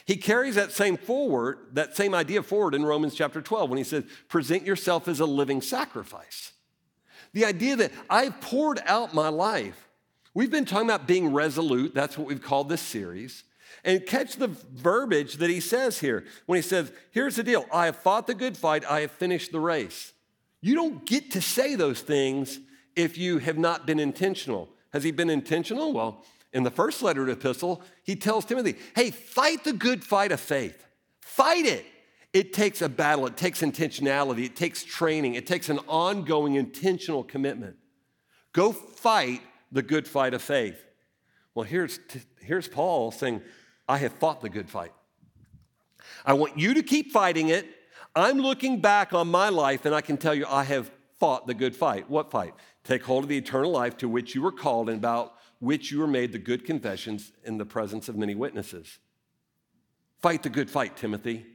He 0.05 0.17
carries 0.17 0.55
that 0.55 0.73
same 0.73 0.97
forward, 0.97 1.59
that 1.73 1.97
same 1.97 2.15
idea 2.15 2.43
forward 2.43 2.75
in 2.75 2.85
Romans 2.85 3.15
chapter 3.15 3.41
12 3.41 3.71
when 3.71 3.79
he 3.79 3.85
says, 3.85 4.05
present 4.29 4.65
yourself 4.65 5.09
as 5.09 5.21
a 5.21 5.27
living 5.27 5.61
sacrifice. 5.61 6.53
The 7.33 7.45
idea 7.45 7.77
that 7.77 7.93
I've 8.09 8.41
poured 8.41 8.81
out 8.87 9.15
my 9.15 9.29
life. 9.29 9.89
We've 10.35 10.51
been 10.51 10.65
talking 10.65 10.89
about 10.89 11.07
being 11.07 11.33
resolute. 11.33 11.95
That's 11.95 12.17
what 12.17 12.27
we've 12.27 12.43
called 12.43 12.69
this 12.69 12.81
series. 12.81 13.45
And 13.85 14.05
catch 14.05 14.37
the 14.37 14.49
verbiage 14.49 15.37
that 15.37 15.51
he 15.51 15.61
says 15.61 16.01
here 16.01 16.25
when 16.47 16.57
he 16.57 16.63
says, 16.63 16.93
Here's 17.13 17.37
the 17.37 17.43
deal 17.43 17.67
I 17.73 17.87
have 17.87 17.97
fought 17.97 18.27
the 18.27 18.35
good 18.35 18.57
fight, 18.57 18.85
I 18.89 19.01
have 19.01 19.11
finished 19.13 19.53
the 19.53 19.61
race. 19.61 20.13
You 20.61 20.75
don't 20.75 21.07
get 21.07 21.31
to 21.33 21.41
say 21.41 21.75
those 21.75 22.01
things 22.01 22.59
if 22.95 23.17
you 23.17 23.39
have 23.39 23.59
not 23.59 23.87
been 23.87 24.01
intentional. 24.01 24.69
Has 24.93 25.05
he 25.05 25.13
been 25.13 25.31
intentional? 25.31 25.93
Well, 25.93 26.25
in 26.53 26.63
the 26.63 26.71
first 26.71 27.03
letter 27.03 27.27
to 27.27 27.35
the 27.35 27.41
epistle, 27.41 27.83
he 28.03 28.17
tells 28.17 28.45
Timothy, 28.45 28.77
Hey, 28.95 29.11
fight 29.11 29.65
the 29.65 29.73
good 29.73 30.03
fight 30.03 30.33
of 30.33 30.41
faith. 30.41 30.87
Fight 31.21 31.65
it. 31.65 31.87
It 32.33 32.53
takes 32.53 32.81
a 32.81 32.89
battle, 32.89 33.27
it 33.27 33.37
takes 33.37 33.61
intentionality, 33.61 34.45
it 34.45 34.55
takes 34.55 34.85
training, 34.85 35.35
it 35.35 35.49
takes 35.49 35.69
an 35.69 35.81
ongoing 35.89 36.55
intentional 36.55 37.25
commitment. 37.25 37.77
Go 38.53 38.73
fight 38.73 39.43
the 39.73 39.83
good 39.83 40.07
fight 40.07 40.33
of 40.35 40.43
faith. 40.43 40.81
Well, 41.55 41.65
here's, 41.65 41.99
here's 42.41 42.69
Paul 42.69 43.11
saying, 43.11 43.43
I 43.89 43.99
have 43.99 44.13
fought 44.13 44.41
the 44.41 44.49
good 44.49 44.69
fight. 44.69 44.93
I 46.25 46.35
want 46.35 46.57
you 46.57 46.75
to 46.75 46.83
keep 46.83 47.11
fighting 47.11 47.49
it. 47.49 47.67
I'm 48.15 48.39
looking 48.39 48.81
back 48.81 49.13
on 49.13 49.29
my 49.29 49.49
life 49.49 49.85
and 49.85 49.95
I 49.95 50.01
can 50.01 50.17
tell 50.17 50.35
you 50.35 50.47
I 50.49 50.65
have 50.65 50.91
fought 51.19 51.47
the 51.47 51.55
good 51.55 51.75
fight. 51.75 52.09
What 52.09 52.31
fight? 52.31 52.55
Take 52.85 53.03
hold 53.03 53.25
of 53.25 53.29
the 53.29 53.37
eternal 53.37 53.71
life 53.71 53.97
to 53.99 54.09
which 54.09 54.35
you 54.35 54.43
were 54.43 54.53
called 54.53 54.89
and 54.89 54.99
about 54.99 55.35
which 55.61 55.93
you 55.93 56.01
were 56.01 56.07
made 56.07 56.33
the 56.33 56.39
good 56.39 56.65
confessions 56.65 57.33
in 57.45 57.59
the 57.59 57.65
presence 57.65 58.09
of 58.09 58.17
many 58.17 58.35
witnesses. 58.35 58.99
Fight 60.21 60.43
the 60.43 60.49
good 60.49 60.69
fight, 60.69 60.97
Timothy. 60.97 61.47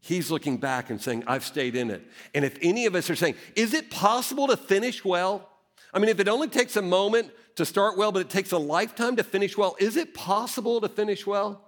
He's 0.00 0.30
looking 0.30 0.56
back 0.56 0.90
and 0.90 1.00
saying, 1.00 1.24
I've 1.26 1.44
stayed 1.44 1.76
in 1.76 1.90
it. 1.90 2.02
And 2.34 2.44
if 2.44 2.58
any 2.62 2.86
of 2.86 2.94
us 2.94 3.10
are 3.10 3.16
saying, 3.16 3.34
is 3.56 3.74
it 3.74 3.90
possible 3.90 4.46
to 4.48 4.56
finish 4.56 5.04
well? 5.04 5.48
I 5.92 5.98
mean, 5.98 6.08
if 6.08 6.20
it 6.20 6.28
only 6.28 6.48
takes 6.48 6.76
a 6.76 6.82
moment 6.82 7.30
to 7.56 7.64
start 7.64 7.96
well, 7.96 8.12
but 8.12 8.20
it 8.20 8.30
takes 8.30 8.52
a 8.52 8.58
lifetime 8.58 9.16
to 9.16 9.24
finish 9.24 9.56
well, 9.56 9.76
is 9.78 9.96
it 9.96 10.12
possible 10.14 10.80
to 10.80 10.88
finish 10.88 11.26
well? 11.26 11.60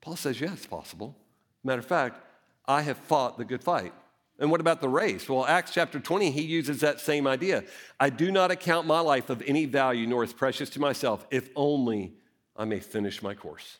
Paul 0.00 0.16
says, 0.16 0.40
yes, 0.40 0.52
it's 0.54 0.66
possible. 0.66 1.16
Matter 1.62 1.80
of 1.80 1.86
fact, 1.86 2.20
I 2.66 2.82
have 2.82 2.98
fought 2.98 3.38
the 3.38 3.44
good 3.44 3.62
fight. 3.62 3.92
And 4.38 4.50
what 4.50 4.60
about 4.60 4.80
the 4.80 4.88
race? 4.88 5.28
Well, 5.28 5.44
Acts 5.44 5.72
chapter 5.72 5.98
20, 5.98 6.30
he 6.30 6.42
uses 6.42 6.80
that 6.80 7.00
same 7.00 7.26
idea. 7.26 7.64
I 7.98 8.10
do 8.10 8.30
not 8.30 8.50
account 8.50 8.86
my 8.86 9.00
life 9.00 9.30
of 9.30 9.42
any 9.46 9.64
value 9.64 10.06
nor 10.06 10.22
as 10.22 10.32
precious 10.32 10.70
to 10.70 10.80
myself, 10.80 11.26
if 11.30 11.50
only 11.56 12.12
I 12.56 12.64
may 12.64 12.78
finish 12.78 13.22
my 13.22 13.34
course. 13.34 13.78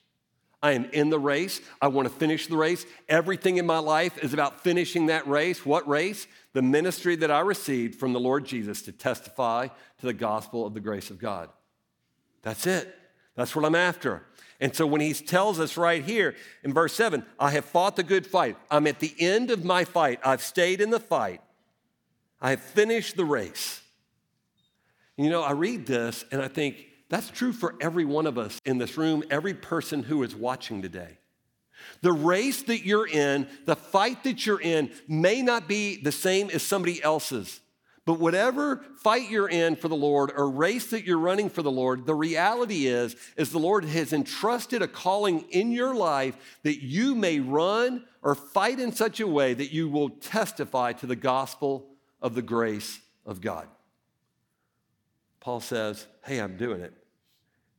I 0.61 0.73
am 0.73 0.87
in 0.87 1.11
the 1.11 1.21
race. 1.21 1.61
I 1.81 1.87
want 1.87 2.09
to 2.09 2.15
finish 2.15 2.49
the 2.49 2.57
race. 2.57 2.85
Everything 3.09 3.59
in 3.59 3.67
my 3.67 3.79
life 3.79 4.19
is 4.19 4.35
about 4.35 4.61
finishing 4.61 5.07
that 5.07 5.29
race. 5.29 5.65
What 5.65 5.87
race? 5.87 6.27
The 6.53 6.63
ministry 6.63 7.15
that 7.17 7.31
I 7.31 7.41
received 7.41 7.95
from 7.95 8.13
the 8.13 8.19
Lord 8.19 8.45
Jesus 8.45 8.83
to 8.83 8.93
testify 8.93 9.69
to 9.69 10.07
the 10.07 10.13
gospel 10.13 10.67
of 10.67 10.75
the 10.75 10.81
grace 10.81 11.11
of 11.11 11.19
God. 11.19 11.51
That's 12.43 12.67
it. 12.67 12.93
That's 13.39 13.55
what 13.55 13.65
I'm 13.65 13.77
after. 13.77 14.25
And 14.61 14.75
so 14.75 14.85
when 14.85 15.01
he 15.01 15.15
tells 15.15 15.61
us 15.61 15.77
right 15.77 16.03
here 16.03 16.35
in 16.65 16.75
verse 16.75 16.93
7, 16.95 17.25
I 17.39 17.53
have 17.53 17.65
fought 17.65 17.95
the 17.95 18.03
good 18.03 18.27
fight. 18.27 18.57
I'm 18.69 18.89
at 18.89 18.99
the 18.99 19.15
end 19.21 19.53
of 19.53 19.65
my 19.65 19.85
fight. 19.85 20.19
I've 20.25 20.43
stayed 20.43 20.81
in 20.81 20.91
the 20.91 20.99
fight. 20.99 21.41
I 22.41 22.51
have 22.51 22.61
finished 22.61 23.17
the 23.17 23.25
race. 23.25 23.81
You 25.17 25.31
know, 25.31 25.45
I 25.45 25.53
read 25.53 25.87
this 25.87 26.25
and 26.33 26.43
I 26.43 26.49
think, 26.49 26.85
that's 27.09 27.31
true 27.31 27.53
for 27.53 27.77
every 27.81 28.05
one 28.05 28.27
of 28.27 28.39
us 28.39 28.61
in 28.65 28.79
this 28.79 28.99
room, 28.99 29.23
every 29.31 29.55
person 29.55 30.03
who 30.03 30.25
is 30.25 30.35
watching 30.35 30.83
today. 30.83 31.19
The 32.01 32.13
race 32.13 32.63
that 32.65 32.85
you're 32.85 33.07
in, 33.07 33.47
the 33.67 33.77
fight 33.77 34.25
that 34.25 34.45
you're 34.45 34.61
in, 34.61 34.91
may 35.07 35.43
not 35.43 35.69
be 35.69 36.03
the 36.03 36.11
same 36.11 36.51
as 36.51 36.65
somebody 36.65 37.01
else's. 37.01 37.61
But 38.09 38.21
whatever 38.21 38.83
fight 38.97 39.29
you're 39.29 39.51
in 39.51 39.77
for 39.77 39.89
the 39.89 39.95
Lord 39.95 40.33
or 40.35 40.49
race 40.49 40.87
that 40.93 41.05
you're 41.05 41.19
running 41.19 41.51
for 41.51 41.61
the 41.61 41.71
Lord, 41.71 42.07
the 42.07 42.15
reality 42.15 42.87
is 42.87 43.15
is 43.37 43.53
the 43.53 43.59
Lord 43.59 43.85
has 43.85 44.15
entrusted 44.15 44.81
a 44.81 44.89
calling 44.89 45.41
in 45.51 45.73
your 45.73 45.95
life 45.95 46.35
that 46.63 46.83
you 46.83 47.15
may 47.15 47.39
run 47.39 48.07
or 48.23 48.35
fight 48.35 48.81
in 48.81 48.93
such 48.93 49.21
a 49.21 49.27
way 49.27 49.53
that 49.53 49.75
you 49.75 49.91
will 49.91 50.09
testify 50.09 50.95
to 50.95 51.07
the 51.07 51.17
gospel 51.17 51.87
of 52.23 52.35
the 52.35 52.41
grace 52.41 52.99
of 53.27 53.43
God. 53.43 53.69
Paul 55.39 55.61
says, 55.61 56.07
Hey, 56.25 56.39
I'm 56.39 56.57
doing 56.57 56.81
it. 56.81 56.95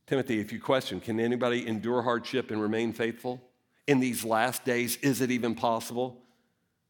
Timothy, 0.06 0.38
if 0.38 0.52
you 0.52 0.60
question, 0.60 1.00
can 1.00 1.18
anybody 1.18 1.66
endure 1.66 2.02
hardship 2.02 2.52
and 2.52 2.62
remain 2.62 2.92
faithful 2.92 3.42
in 3.88 3.98
these 3.98 4.24
last 4.24 4.64
days? 4.64 4.96
Is 4.98 5.22
it 5.22 5.32
even 5.32 5.56
possible? 5.56 6.22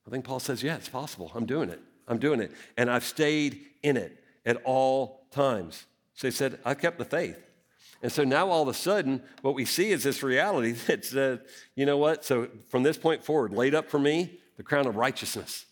I 0.07 0.11
think 0.11 0.27
Paul 0.27 0.41
says, 0.41 0.63
Yeah, 0.63 0.77
it's 0.77 0.91
possible. 0.91 1.33
I'm 1.35 1.47
doing 1.47 1.71
it. 1.71 1.81
I'm 2.11 2.19
doing 2.19 2.41
it. 2.41 2.53
And 2.77 2.91
I've 2.91 3.05
stayed 3.05 3.61
in 3.83 3.97
it 3.97 4.23
at 4.45 4.57
all 4.65 5.27
times. 5.31 5.87
So 6.15 6.27
he 6.27 6.33
said, 6.33 6.59
I've 6.65 6.79
kept 6.79 6.99
the 6.99 7.05
faith. 7.05 7.39
And 8.03 8.11
so 8.11 8.25
now 8.25 8.49
all 8.49 8.63
of 8.63 8.69
a 8.69 8.75
sudden, 8.75 9.23
what 9.43 9.55
we 9.55 9.65
see 9.65 9.91
is 9.93 10.03
this 10.03 10.23
reality 10.23 10.73
that 10.87 11.05
says, 11.05 11.17
uh, 11.17 11.43
you 11.77 11.87
know 11.87 11.97
what? 11.97 12.25
So 12.25 12.49
from 12.69 12.83
this 12.83 12.99
point 12.99 13.25
forward, 13.25 13.53
laid 13.53 13.75
up 13.75 13.89
for 13.89 13.99
me 13.99 14.41
the 14.57 14.63
crown 14.63 14.87
of 14.87 14.97
righteousness. 14.97 15.67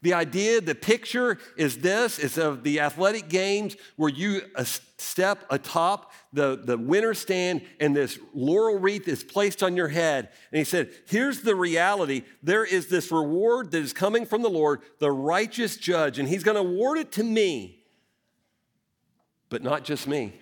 The 0.00 0.14
idea, 0.14 0.60
the 0.60 0.76
picture 0.76 1.38
is 1.56 1.78
this 1.78 2.18
is 2.20 2.38
of 2.38 2.62
the 2.62 2.80
athletic 2.80 3.28
games 3.28 3.76
where 3.96 4.10
you 4.10 4.42
uh, 4.54 4.62
step 4.62 5.44
atop 5.50 6.12
the, 6.32 6.60
the 6.62 6.78
winner 6.78 7.14
stand 7.14 7.62
and 7.80 7.96
this 7.96 8.18
laurel 8.32 8.78
wreath 8.78 9.08
is 9.08 9.24
placed 9.24 9.62
on 9.62 9.76
your 9.76 9.88
head. 9.88 10.28
And 10.52 10.58
he 10.58 10.64
said, 10.64 10.90
Here's 11.06 11.40
the 11.40 11.56
reality 11.56 12.22
there 12.42 12.64
is 12.64 12.86
this 12.86 13.10
reward 13.10 13.72
that 13.72 13.82
is 13.82 13.92
coming 13.92 14.24
from 14.24 14.42
the 14.42 14.50
Lord, 14.50 14.82
the 15.00 15.10
righteous 15.10 15.76
judge, 15.76 16.20
and 16.20 16.28
he's 16.28 16.44
going 16.44 16.56
to 16.56 16.60
award 16.60 16.98
it 16.98 17.10
to 17.12 17.24
me. 17.24 17.82
But 19.48 19.62
not 19.62 19.82
just 19.82 20.06
me, 20.06 20.34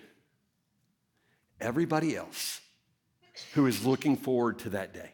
everybody 1.59 2.15
else 2.15 2.61
who 3.53 3.65
is 3.65 3.85
looking 3.85 4.17
forward 4.17 4.59
to 4.59 4.69
that 4.71 4.93
day 4.93 5.13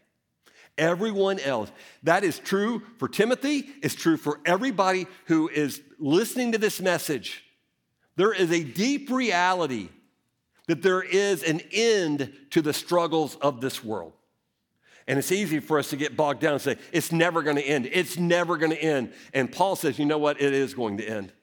everyone 0.78 1.40
else. 1.40 1.72
That 2.04 2.24
is 2.24 2.40
true 2.40 2.82
for 2.98 3.08
Timothy, 3.08 3.70
it's 3.82 3.96
true 3.96 4.18
for 4.18 4.40
everybody 4.46 5.08
who 5.26 5.50
is 5.50 5.82
listening 6.00 6.52
to 6.54 6.58
this 6.58 6.82
message. 6.82 7.44
There 8.16 8.34
is 8.34 8.52
a 8.52 8.64
deep 8.64 9.10
reality 9.10 9.90
that 10.68 10.82
there 10.82 11.02
is 11.02 11.44
an 11.44 11.62
end 11.72 12.34
to 12.52 12.62
the 12.62 12.74
struggles 12.74 13.36
of 13.38 13.62
this 13.62 13.84
world. 13.84 14.14
And 15.08 15.20
it's 15.20 15.32
easy 15.32 15.60
for 15.60 15.80
us 15.80 15.90
to 15.90 15.98
get 15.98 16.16
bogged 16.16 16.40
down 16.40 16.54
and 16.54 16.62
say, 16.62 16.78
it's 16.94 17.12
never 17.12 17.42
going 17.42 17.58
to 17.58 17.64
end. 17.64 17.90
It's 17.92 18.18
never 18.18 18.56
going 18.56 18.72
to 18.72 18.82
end. 18.82 19.12
And 19.34 19.52
Paul 19.52 19.76
says, 19.76 20.00
you 20.00 20.06
know 20.06 20.18
what? 20.18 20.42
It 20.42 20.54
is 20.54 20.74
going 20.74 20.98
to 20.98 21.06
end. 21.06 21.34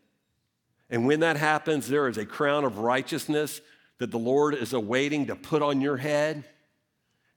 And 0.88 1.06
when 1.06 1.20
that 1.20 1.36
happens, 1.36 1.86
there 1.86 2.08
is 2.08 2.16
a 2.16 2.24
crown 2.24 2.64
of 2.64 2.78
righteousness 2.78 3.60
that 3.98 4.10
the 4.10 4.18
Lord 4.18 4.54
is 4.54 4.72
awaiting 4.72 5.26
to 5.26 5.36
put 5.36 5.60
on 5.60 5.80
your 5.82 5.98
head. 5.98 6.44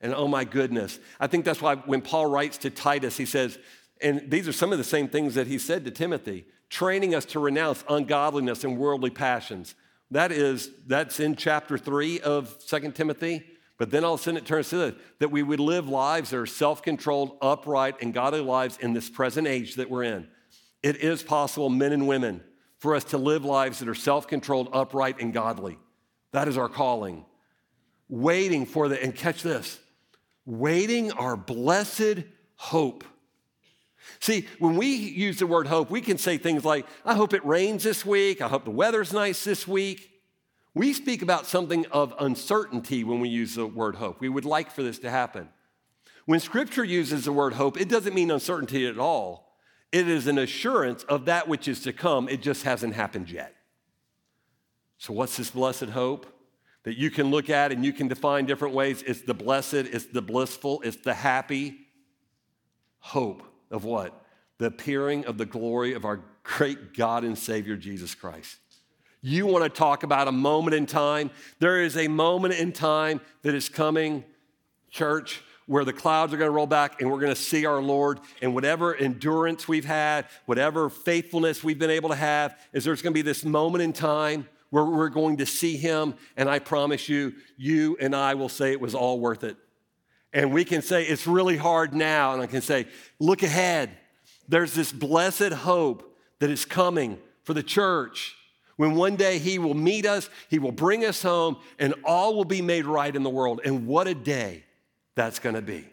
And 0.03 0.13
oh 0.13 0.27
my 0.27 0.43
goodness. 0.43 0.99
I 1.19 1.25
think 1.25 1.45
that's 1.45 1.61
why 1.61 1.75
when 1.77 2.01
Paul 2.01 2.27
writes 2.27 2.59
to 2.59 2.69
Titus, 2.69 3.17
he 3.17 3.25
says, 3.25 3.57
and 4.01 4.29
these 4.29 4.47
are 4.47 4.53
some 4.53 4.71
of 4.71 4.77
the 4.77 4.83
same 4.83 5.07
things 5.07 5.33
that 5.35 5.47
he 5.47 5.57
said 5.57 5.85
to 5.85 5.91
Timothy, 5.91 6.45
training 6.69 7.15
us 7.15 7.25
to 7.25 7.39
renounce 7.39 7.83
ungodliness 7.89 8.65
and 8.65 8.77
worldly 8.77 9.09
passions. 9.09 9.75
That 10.11 10.31
is, 10.31 10.69
that's 10.85 11.19
in 11.19 11.35
chapter 11.37 11.77
three 11.77 12.19
of 12.19 12.55
Second 12.59 12.95
Timothy, 12.95 13.45
But 13.77 13.91
then 13.91 14.03
all 14.03 14.13
of 14.13 14.19
a 14.19 14.23
sudden 14.23 14.37
it 14.37 14.45
turns 14.45 14.69
to 14.69 14.77
this 14.77 14.93
that 15.19 15.31
we 15.31 15.43
would 15.43 15.59
live 15.59 15.89
lives 15.89 16.29
that 16.29 16.37
are 16.37 16.45
self 16.45 16.81
controlled, 16.81 17.37
upright, 17.41 18.01
and 18.01 18.13
godly 18.13 18.41
lives 18.41 18.77
in 18.77 18.93
this 18.93 19.09
present 19.09 19.47
age 19.47 19.75
that 19.75 19.89
we're 19.89 20.03
in. 20.03 20.27
It 20.81 20.97
is 20.97 21.23
possible, 21.23 21.69
men 21.69 21.91
and 21.91 22.07
women, 22.07 22.43
for 22.77 22.95
us 22.95 23.03
to 23.05 23.17
live 23.17 23.45
lives 23.45 23.79
that 23.79 23.89
are 23.89 23.95
self 23.95 24.27
controlled, 24.27 24.69
upright, 24.73 25.19
and 25.21 25.33
godly. 25.33 25.77
That 26.31 26.47
is 26.47 26.57
our 26.57 26.69
calling. 26.69 27.25
Waiting 28.09 28.65
for 28.65 28.89
the, 28.89 29.01
and 29.01 29.15
catch 29.15 29.41
this, 29.41 29.79
waiting 30.45 31.11
our 31.11 31.35
blessed 31.35 32.23
hope. 32.55 33.03
See, 34.19 34.47
when 34.59 34.75
we 34.75 34.87
use 34.87 35.39
the 35.39 35.47
word 35.47 35.67
hope, 35.67 35.89
we 35.89 36.01
can 36.01 36.17
say 36.17 36.37
things 36.37 36.65
like, 36.65 36.85
I 37.05 37.15
hope 37.15 37.33
it 37.33 37.45
rains 37.45 37.83
this 37.83 38.05
week. 38.05 38.41
I 38.41 38.47
hope 38.47 38.65
the 38.65 38.71
weather's 38.71 39.13
nice 39.13 39.43
this 39.43 39.67
week. 39.67 40.09
We 40.73 40.93
speak 40.93 41.21
about 41.21 41.45
something 41.45 41.85
of 41.87 42.13
uncertainty 42.19 43.03
when 43.03 43.19
we 43.19 43.29
use 43.29 43.55
the 43.55 43.67
word 43.67 43.95
hope. 43.95 44.19
We 44.19 44.29
would 44.29 44.45
like 44.45 44.71
for 44.71 44.81
this 44.81 44.99
to 44.99 45.09
happen. 45.09 45.49
When 46.25 46.39
scripture 46.39 46.83
uses 46.83 47.25
the 47.25 47.33
word 47.33 47.53
hope, 47.53 47.79
it 47.79 47.89
doesn't 47.89 48.15
mean 48.15 48.31
uncertainty 48.31 48.87
at 48.87 48.97
all. 48.97 49.57
It 49.91 50.07
is 50.07 50.25
an 50.25 50.39
assurance 50.39 51.03
of 51.03 51.25
that 51.25 51.47
which 51.47 51.67
is 51.67 51.81
to 51.81 51.93
come. 51.93 52.27
It 52.27 52.41
just 52.41 52.63
hasn't 52.63 52.95
happened 52.95 53.29
yet. 53.29 53.53
So, 54.97 55.13
what's 55.13 55.37
this 55.37 55.51
blessed 55.51 55.89
hope? 55.89 56.25
That 56.83 56.97
you 56.97 57.09
can 57.09 57.31
look 57.31 57.49
at 57.49 57.71
and 57.71 57.85
you 57.85 57.93
can 57.93 58.07
define 58.07 58.45
different 58.45 58.73
ways. 58.73 59.03
It's 59.03 59.21
the 59.21 59.33
blessed, 59.33 59.73
it's 59.73 60.05
the 60.05 60.21
blissful, 60.21 60.81
it's 60.83 60.97
the 60.97 61.13
happy 61.13 61.77
hope 62.99 63.43
of 63.71 63.83
what? 63.83 64.21
The 64.57 64.65
appearing 64.67 65.25
of 65.25 65.37
the 65.37 65.45
glory 65.45 65.93
of 65.93 66.05
our 66.05 66.21
great 66.43 66.93
God 66.93 67.23
and 67.23 67.37
Savior 67.37 67.75
Jesus 67.77 68.15
Christ. 68.15 68.57
You 69.21 69.45
want 69.45 69.63
to 69.63 69.69
talk 69.69 70.03
about 70.03 70.27
a 70.27 70.33
moment 70.33 70.75
in 70.75 70.85
time? 70.85 71.31
There 71.59 71.81
is 71.81 71.95
a 71.95 72.09
moment 72.09 72.55
in 72.55 72.73
time 72.73 73.21
that 73.43 73.55
is 73.55 73.69
coming, 73.69 74.25
church, 74.89 75.41
where 75.65 75.85
the 75.85 75.93
clouds 75.93 76.33
are 76.33 76.37
going 76.37 76.49
to 76.49 76.53
roll 76.53 76.67
back 76.67 77.01
and 77.01 77.09
we're 77.09 77.19
going 77.19 77.33
to 77.33 77.41
see 77.41 77.65
our 77.65 77.81
Lord. 77.81 78.19
And 78.41 78.53
whatever 78.53 78.93
endurance 78.93 79.65
we've 79.65 79.85
had, 79.85 80.25
whatever 80.45 80.89
faithfulness 80.89 81.63
we've 81.63 81.79
been 81.79 81.89
able 81.89 82.09
to 82.09 82.15
have, 82.15 82.59
is 82.73 82.83
there's 82.83 83.01
going 83.01 83.13
to 83.13 83.17
be 83.17 83.21
this 83.21 83.45
moment 83.45 83.81
in 83.81 83.93
time 83.93 84.47
we're 84.81 85.09
going 85.09 85.37
to 85.37 85.45
see 85.45 85.77
Him. 85.77 86.15
And 86.35 86.49
I 86.49 86.59
promise 86.59 87.07
you, 87.07 87.33
you 87.57 87.97
and 87.99 88.15
I 88.15 88.33
will 88.33 88.49
say 88.49 88.71
it 88.71 88.81
was 88.81 88.95
all 88.95 89.19
worth 89.19 89.43
it. 89.43 89.57
And 90.33 90.51
we 90.51 90.65
can 90.65 90.81
say 90.81 91.03
it's 91.03 91.27
really 91.27 91.57
hard 91.57 91.93
now. 91.93 92.33
And 92.33 92.41
I 92.41 92.47
can 92.47 92.61
say, 92.61 92.87
look 93.19 93.43
ahead. 93.43 93.91
There's 94.47 94.73
this 94.73 94.91
blessed 94.91 95.53
hope 95.53 96.17
that 96.39 96.49
is 96.49 96.65
coming 96.65 97.19
for 97.43 97.53
the 97.53 97.63
church. 97.63 98.35
When 98.75 98.95
one 98.95 99.15
day 99.15 99.37
he 99.37 99.59
will 99.59 99.75
meet 99.75 100.05
us, 100.05 100.29
he 100.49 100.57
will 100.57 100.71
bring 100.71 101.05
us 101.05 101.21
home, 101.21 101.57
and 101.77 101.93
all 102.03 102.35
will 102.35 102.43
be 102.43 102.61
made 102.61 102.85
right 102.85 103.15
in 103.15 103.21
the 103.21 103.29
world. 103.29 103.61
And 103.63 103.85
what 103.85 104.07
a 104.07 104.15
day! 104.15 104.63
that's 105.15 105.39
going 105.39 105.55
to 105.55 105.61
be. 105.61 105.85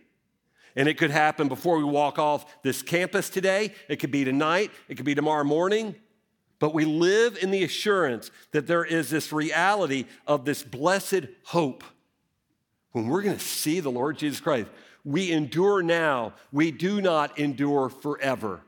And 0.77 0.89
it 0.89 0.99
could 0.99 1.11
happen 1.11 1.49
before 1.49 1.79
we 1.79 1.85
walk 1.85 2.19
off 2.19 2.63
this 2.63 2.83
campus 2.83 3.29
today. 3.29 3.75
It 3.89 3.97
could 3.97 4.11
be 4.11 4.25
tonight. 4.25 4.71
It 4.89 4.97
could 4.97 5.05
be 5.05 5.15
tomorrow 5.15 5.45
morning. 5.45 5.97
But 6.61 6.75
we 6.75 6.85
live 6.85 7.39
in 7.43 7.51
the 7.51 7.65
assurance 7.65 8.31
that 8.53 8.69
there 8.69 8.85
is 8.85 9.11
this 9.11 9.33
reality 9.33 10.05
of 10.27 10.45
this 10.45 10.63
blessed 10.63 11.25
hope. 11.45 11.83
When 12.93 13.09
we're 13.09 13.23
going 13.23 13.39
to 13.39 13.45
see 13.45 13.81
the 13.81 13.91
Lord 13.91 14.19
Jesus 14.19 14.41
Christ, 14.41 14.69
we 15.03 15.33
endure 15.33 15.83
now. 15.83 16.35
We 16.53 16.71
do 16.71 17.01
not 17.01 17.39
endure 17.39 17.89
forever. 17.89 18.61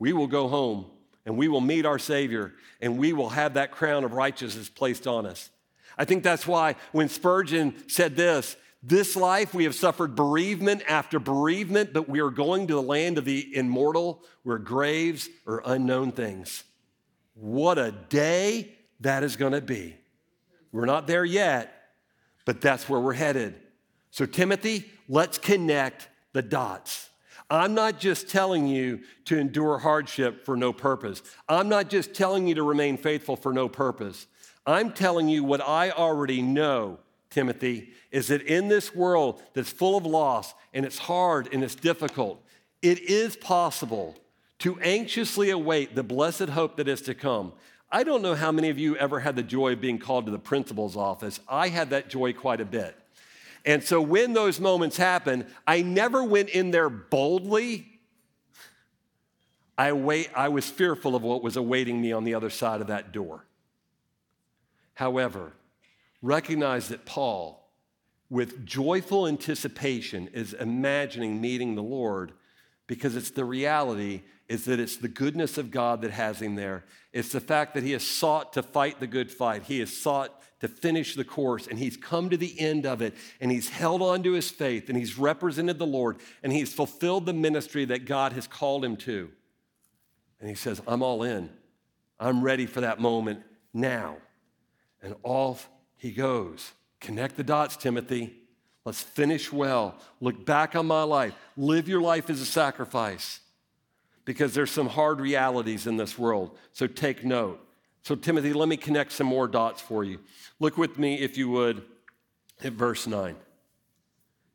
We 0.00 0.12
will 0.12 0.26
go 0.26 0.48
home 0.48 0.86
and 1.24 1.36
we 1.36 1.46
will 1.46 1.60
meet 1.60 1.86
our 1.86 1.98
Savior 1.98 2.54
and 2.80 2.98
we 2.98 3.12
will 3.12 3.28
have 3.28 3.54
that 3.54 3.70
crown 3.70 4.02
of 4.02 4.12
righteousness 4.12 4.68
placed 4.68 5.06
on 5.06 5.24
us. 5.24 5.48
I 5.96 6.04
think 6.04 6.24
that's 6.24 6.46
why 6.46 6.74
when 6.90 7.08
Spurgeon 7.08 7.88
said 7.88 8.16
this, 8.16 8.56
this 8.82 9.14
life, 9.14 9.54
we 9.54 9.62
have 9.62 9.76
suffered 9.76 10.16
bereavement 10.16 10.82
after 10.88 11.20
bereavement, 11.20 11.92
but 11.92 12.08
we 12.08 12.20
are 12.20 12.30
going 12.30 12.66
to 12.66 12.74
the 12.74 12.82
land 12.82 13.16
of 13.16 13.24
the 13.24 13.54
immortal 13.56 14.24
where 14.42 14.58
graves 14.58 15.28
are 15.46 15.62
unknown 15.64 16.10
things. 16.10 16.64
What 17.34 17.78
a 17.78 17.92
day 17.92 18.74
that 19.00 19.24
is 19.24 19.36
going 19.36 19.52
to 19.52 19.60
be. 19.60 19.96
We're 20.70 20.86
not 20.86 21.06
there 21.06 21.24
yet, 21.24 21.72
but 22.44 22.60
that's 22.60 22.88
where 22.88 23.00
we're 23.00 23.12
headed. 23.12 23.54
So, 24.10 24.26
Timothy, 24.26 24.90
let's 25.08 25.38
connect 25.38 26.08
the 26.32 26.42
dots. 26.42 27.10
I'm 27.50 27.74
not 27.74 27.98
just 27.98 28.28
telling 28.28 28.66
you 28.66 29.00
to 29.26 29.38
endure 29.38 29.78
hardship 29.78 30.44
for 30.44 30.56
no 30.56 30.72
purpose. 30.72 31.22
I'm 31.48 31.68
not 31.68 31.90
just 31.90 32.14
telling 32.14 32.46
you 32.46 32.54
to 32.54 32.62
remain 32.62 32.96
faithful 32.96 33.36
for 33.36 33.52
no 33.52 33.68
purpose. 33.68 34.26
I'm 34.66 34.92
telling 34.92 35.28
you 35.28 35.44
what 35.44 35.60
I 35.60 35.90
already 35.90 36.40
know 36.40 36.98
Timothy, 37.32 37.90
is 38.10 38.28
that 38.28 38.42
in 38.42 38.68
this 38.68 38.94
world 38.94 39.42
that's 39.54 39.70
full 39.70 39.96
of 39.96 40.04
loss 40.06 40.54
and 40.74 40.84
it's 40.84 40.98
hard 40.98 41.48
and 41.52 41.64
it's 41.64 41.74
difficult, 41.74 42.44
it 42.82 43.00
is 43.00 43.36
possible 43.36 44.14
to 44.62 44.78
anxiously 44.78 45.50
await 45.50 45.96
the 45.96 46.04
blessed 46.04 46.48
hope 46.48 46.76
that 46.76 46.86
is 46.86 47.02
to 47.02 47.14
come. 47.14 47.52
I 47.90 48.04
don't 48.04 48.22
know 48.22 48.36
how 48.36 48.52
many 48.52 48.68
of 48.68 48.78
you 48.78 48.96
ever 48.96 49.18
had 49.18 49.34
the 49.34 49.42
joy 49.42 49.72
of 49.72 49.80
being 49.80 49.98
called 49.98 50.26
to 50.26 50.30
the 50.30 50.38
principal's 50.38 50.96
office. 50.96 51.40
I 51.48 51.66
had 51.66 51.90
that 51.90 52.08
joy 52.08 52.32
quite 52.32 52.60
a 52.60 52.64
bit. 52.64 52.96
And 53.64 53.82
so 53.82 54.00
when 54.00 54.34
those 54.34 54.60
moments 54.60 54.96
happen, 54.96 55.46
I 55.66 55.82
never 55.82 56.22
went 56.22 56.50
in 56.50 56.70
there 56.70 56.88
boldly. 56.88 57.88
I, 59.76 59.94
wait, 59.94 60.30
I 60.32 60.48
was 60.48 60.70
fearful 60.70 61.16
of 61.16 61.22
what 61.22 61.42
was 61.42 61.56
awaiting 61.56 62.00
me 62.00 62.12
on 62.12 62.22
the 62.22 62.34
other 62.34 62.50
side 62.50 62.80
of 62.80 62.86
that 62.86 63.10
door. 63.10 63.44
However, 64.94 65.54
recognize 66.22 66.86
that 66.90 67.04
Paul, 67.04 67.68
with 68.30 68.64
joyful 68.64 69.26
anticipation, 69.26 70.28
is 70.28 70.52
imagining 70.52 71.40
meeting 71.40 71.74
the 71.74 71.82
Lord 71.82 72.30
because 72.86 73.16
it's 73.16 73.30
the 73.30 73.44
reality 73.44 74.22
is 74.52 74.66
that 74.66 74.78
it's 74.78 74.98
the 74.98 75.08
goodness 75.08 75.56
of 75.56 75.70
God 75.70 76.02
that 76.02 76.10
has 76.10 76.42
him 76.42 76.56
there. 76.56 76.84
It's 77.10 77.32
the 77.32 77.40
fact 77.40 77.72
that 77.72 77.84
he 77.84 77.92
has 77.92 78.06
sought 78.06 78.52
to 78.52 78.62
fight 78.62 79.00
the 79.00 79.06
good 79.06 79.30
fight. 79.30 79.62
He 79.62 79.78
has 79.78 79.96
sought 79.96 80.42
to 80.60 80.68
finish 80.68 81.14
the 81.14 81.24
course 81.24 81.66
and 81.66 81.78
he's 81.78 81.96
come 81.96 82.28
to 82.28 82.36
the 82.36 82.60
end 82.60 82.84
of 82.84 83.00
it 83.00 83.14
and 83.40 83.50
he's 83.50 83.70
held 83.70 84.02
on 84.02 84.22
to 84.24 84.32
his 84.32 84.50
faith 84.50 84.90
and 84.90 84.98
he's 84.98 85.16
represented 85.18 85.78
the 85.78 85.86
Lord 85.86 86.18
and 86.42 86.52
he's 86.52 86.74
fulfilled 86.74 87.24
the 87.24 87.32
ministry 87.32 87.86
that 87.86 88.04
God 88.04 88.34
has 88.34 88.46
called 88.46 88.84
him 88.84 88.98
to. 88.98 89.30
And 90.38 90.50
he 90.50 90.54
says, 90.54 90.82
I'm 90.86 91.02
all 91.02 91.22
in. 91.22 91.48
I'm 92.20 92.42
ready 92.42 92.66
for 92.66 92.82
that 92.82 93.00
moment 93.00 93.40
now. 93.72 94.18
And 95.00 95.14
off 95.22 95.66
he 95.96 96.10
goes. 96.10 96.72
Connect 97.00 97.38
the 97.38 97.42
dots, 97.42 97.78
Timothy. 97.78 98.34
Let's 98.84 99.00
finish 99.00 99.50
well. 99.50 99.94
Look 100.20 100.44
back 100.44 100.76
on 100.76 100.86
my 100.86 101.04
life. 101.04 101.34
Live 101.56 101.88
your 101.88 102.02
life 102.02 102.28
as 102.28 102.42
a 102.42 102.46
sacrifice 102.46 103.40
because 104.24 104.54
there's 104.54 104.70
some 104.70 104.88
hard 104.88 105.20
realities 105.20 105.86
in 105.86 105.96
this 105.96 106.18
world. 106.18 106.56
So 106.72 106.86
take 106.86 107.24
note. 107.24 107.60
So, 108.02 108.16
Timothy, 108.16 108.52
let 108.52 108.68
me 108.68 108.76
connect 108.76 109.12
some 109.12 109.28
more 109.28 109.46
dots 109.46 109.80
for 109.80 110.02
you. 110.02 110.18
Look 110.58 110.76
with 110.76 110.98
me, 110.98 111.20
if 111.20 111.38
you 111.38 111.48
would, 111.50 111.82
at 112.62 112.72
verse 112.72 113.06
9. 113.06 113.36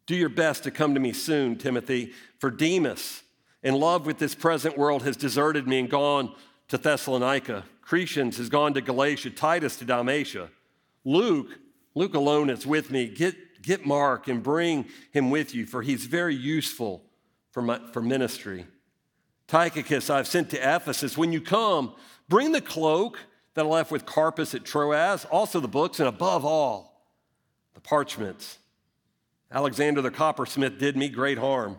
Do 0.06 0.16
your 0.16 0.30
best 0.30 0.64
to 0.64 0.72
come 0.72 0.94
to 0.94 1.00
me 1.00 1.14
soon, 1.14 1.58
Timothy, 1.58 2.14
for 2.40 2.52
Demas, 2.52 3.24
in 3.64 3.76
love 3.76 4.06
with 4.06 4.20
this 4.20 4.36
present 4.36 4.78
world, 4.78 5.04
has 5.04 5.18
deserted 5.18 5.68
me 5.68 5.80
and 5.80 5.90
gone 5.90 6.34
to 6.68 6.78
Thessalonica. 6.78 7.66
Crescens 7.86 8.38
has 8.38 8.50
gone 8.50 8.74
to 8.74 8.82
Galatia, 8.82 9.30
Titus 9.30 9.78
to 9.78 9.86
Dalmatia. 9.86 10.50
Luke, 11.06 11.58
Luke 11.96 12.14
alone 12.14 12.50
is 12.50 12.68
with 12.68 12.92
me. 12.92 13.08
Get, 13.08 13.62
get 13.62 13.86
Mark 13.86 14.28
and 14.28 14.44
bring 14.44 14.86
him 15.12 15.30
with 15.30 15.56
you, 15.56 15.66
for 15.66 15.82
he's 15.82 16.06
very 16.06 16.36
useful 16.36 17.04
for, 17.52 17.62
my, 17.62 17.80
for 17.92 18.02
ministry. 18.02 18.66
Tychicus 19.48 20.10
I've 20.10 20.28
sent 20.28 20.50
to 20.52 20.58
Ephesus. 20.58 21.18
When 21.18 21.32
you 21.32 21.42
come, 21.42 21.94
bring 22.28 22.52
the 22.52 22.62
cloak 22.62 23.20
that 23.54 23.66
I 23.66 23.70
left 23.70 23.92
with 23.92 24.06
Carpus 24.06 24.54
at 24.54 24.66
Troas, 24.66 25.26
also 25.26 25.60
the 25.60 25.68
books, 25.68 26.00
and 26.00 26.08
above 26.08 26.46
all, 26.46 27.08
the 27.74 27.80
parchments. 27.80 28.58
Alexander 29.52 30.02
the 30.02 30.12
coppersmith 30.12 30.78
did 30.78 30.98
me 30.98 31.08
great 31.08 31.38
harm. 31.38 31.78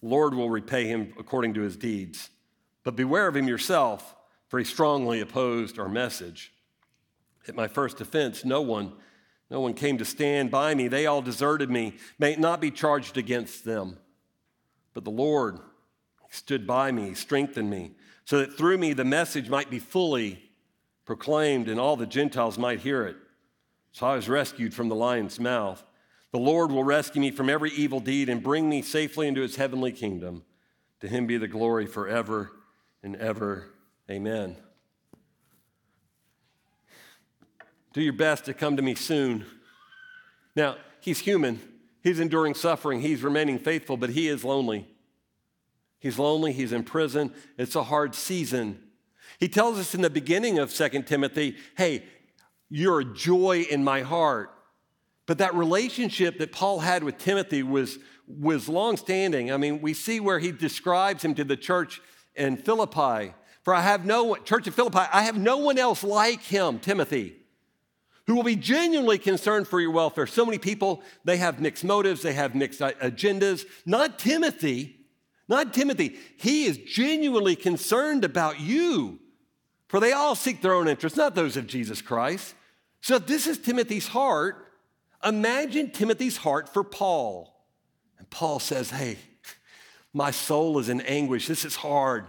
The 0.00 0.08
Lord 0.08 0.34
will 0.34 0.50
repay 0.50 0.86
him 0.86 1.12
according 1.18 1.54
to 1.54 1.60
his 1.60 1.76
deeds. 1.76 2.30
But 2.82 2.96
beware 2.96 3.28
of 3.28 3.36
him 3.36 3.46
yourself, 3.46 4.16
for 4.48 4.58
he 4.58 4.64
strongly 4.64 5.20
opposed 5.20 5.78
our 5.78 5.88
message. 5.88 6.52
At 7.46 7.54
my 7.54 7.68
first 7.68 8.00
offense, 8.00 8.44
no 8.44 8.62
one, 8.62 8.94
no 9.50 9.60
one 9.60 9.74
came 9.74 9.98
to 9.98 10.04
stand 10.04 10.50
by 10.50 10.74
me. 10.74 10.88
They 10.88 11.06
all 11.06 11.22
deserted 11.22 11.70
me. 11.70 11.96
May 12.18 12.32
it 12.32 12.40
not 12.40 12.60
be 12.60 12.70
charged 12.70 13.16
against 13.18 13.64
them. 13.64 13.98
But 14.94 15.04
the 15.04 15.10
Lord 15.10 15.58
stood 16.32 16.66
by 16.66 16.90
me, 16.90 17.12
strengthened 17.12 17.68
me, 17.68 17.92
so 18.24 18.38
that 18.38 18.56
through 18.56 18.78
me 18.78 18.94
the 18.94 19.04
message 19.04 19.50
might 19.50 19.70
be 19.70 19.78
fully 19.78 20.50
proclaimed 21.04 21.68
and 21.68 21.78
all 21.78 21.94
the 21.94 22.06
Gentiles 22.06 22.56
might 22.56 22.80
hear 22.80 23.04
it. 23.04 23.16
So 23.92 24.06
I 24.06 24.16
was 24.16 24.30
rescued 24.30 24.72
from 24.72 24.88
the 24.88 24.94
lion's 24.94 25.38
mouth. 25.38 25.84
The 26.30 26.38
Lord 26.38 26.72
will 26.72 26.84
rescue 26.84 27.20
me 27.20 27.30
from 27.30 27.50
every 27.50 27.70
evil 27.72 28.00
deed 28.00 28.30
and 28.30 28.42
bring 28.42 28.66
me 28.66 28.80
safely 28.80 29.28
into 29.28 29.42
his 29.42 29.56
heavenly 29.56 29.92
kingdom. 29.92 30.42
To 31.00 31.08
him 31.08 31.26
be 31.26 31.36
the 31.36 31.48
glory 31.48 31.84
forever 31.84 32.52
and 33.02 33.14
ever. 33.16 33.66
Amen. 34.10 34.56
Do 37.92 38.00
your 38.00 38.14
best 38.14 38.46
to 38.46 38.54
come 38.54 38.76
to 38.76 38.82
me 38.82 38.94
soon. 38.94 39.44
Now, 40.56 40.76
he's 41.00 41.18
human. 41.18 41.60
He's 42.02 42.20
enduring 42.20 42.54
suffering. 42.54 43.02
He's 43.02 43.22
remaining 43.22 43.58
faithful, 43.58 43.98
but 43.98 44.10
he 44.10 44.28
is 44.28 44.44
lonely. 44.44 44.88
He's 46.02 46.18
lonely. 46.18 46.52
He's 46.52 46.72
in 46.72 46.82
prison. 46.82 47.32
It's 47.56 47.76
a 47.76 47.84
hard 47.84 48.16
season. 48.16 48.80
He 49.38 49.48
tells 49.48 49.78
us 49.78 49.94
in 49.94 50.02
the 50.02 50.10
beginning 50.10 50.58
of 50.58 50.74
2 50.74 51.02
Timothy, 51.02 51.56
hey, 51.76 52.02
you're 52.68 53.00
a 53.00 53.04
joy 53.04 53.64
in 53.70 53.84
my 53.84 54.00
heart. 54.00 54.50
But 55.26 55.38
that 55.38 55.54
relationship 55.54 56.38
that 56.38 56.50
Paul 56.50 56.80
had 56.80 57.04
with 57.04 57.18
Timothy 57.18 57.62
was, 57.62 58.00
was 58.26 58.68
longstanding. 58.68 59.52
I 59.52 59.56
mean, 59.58 59.80
we 59.80 59.94
see 59.94 60.18
where 60.18 60.40
he 60.40 60.50
describes 60.50 61.24
him 61.24 61.36
to 61.36 61.44
the 61.44 61.56
church 61.56 62.02
in 62.34 62.56
Philippi. 62.56 63.32
For 63.62 63.72
I 63.72 63.82
have 63.82 64.04
no 64.04 64.34
church 64.34 64.66
of 64.66 64.74
Philippi, 64.74 64.98
I 64.98 65.22
have 65.22 65.38
no 65.38 65.58
one 65.58 65.78
else 65.78 66.02
like 66.02 66.42
him, 66.42 66.80
Timothy, 66.80 67.36
who 68.26 68.34
will 68.34 68.42
be 68.42 68.56
genuinely 68.56 69.18
concerned 69.18 69.68
for 69.68 69.80
your 69.80 69.92
welfare. 69.92 70.26
So 70.26 70.44
many 70.44 70.58
people, 70.58 71.00
they 71.24 71.36
have 71.36 71.60
mixed 71.60 71.84
motives, 71.84 72.22
they 72.22 72.32
have 72.32 72.56
mixed 72.56 72.80
agendas. 72.80 73.64
Not 73.86 74.18
Timothy, 74.18 75.01
not 75.48 75.74
Timothy. 75.74 76.16
He 76.36 76.64
is 76.64 76.78
genuinely 76.78 77.56
concerned 77.56 78.24
about 78.24 78.60
you. 78.60 79.18
For 79.88 80.00
they 80.00 80.12
all 80.12 80.34
seek 80.34 80.62
their 80.62 80.72
own 80.72 80.88
interests, 80.88 81.18
not 81.18 81.34
those 81.34 81.56
of 81.56 81.66
Jesus 81.66 82.00
Christ. 82.00 82.54
So 83.02 83.16
if 83.16 83.26
this 83.26 83.46
is 83.46 83.58
Timothy's 83.58 84.08
heart, 84.08 84.72
imagine 85.22 85.90
Timothy's 85.90 86.38
heart 86.38 86.68
for 86.72 86.82
Paul. 86.82 87.54
And 88.18 88.30
Paul 88.30 88.58
says, 88.58 88.90
Hey, 88.90 89.18
my 90.14 90.30
soul 90.30 90.78
is 90.78 90.88
in 90.88 91.00
anguish. 91.02 91.46
This 91.46 91.64
is 91.64 91.76
hard. 91.76 92.26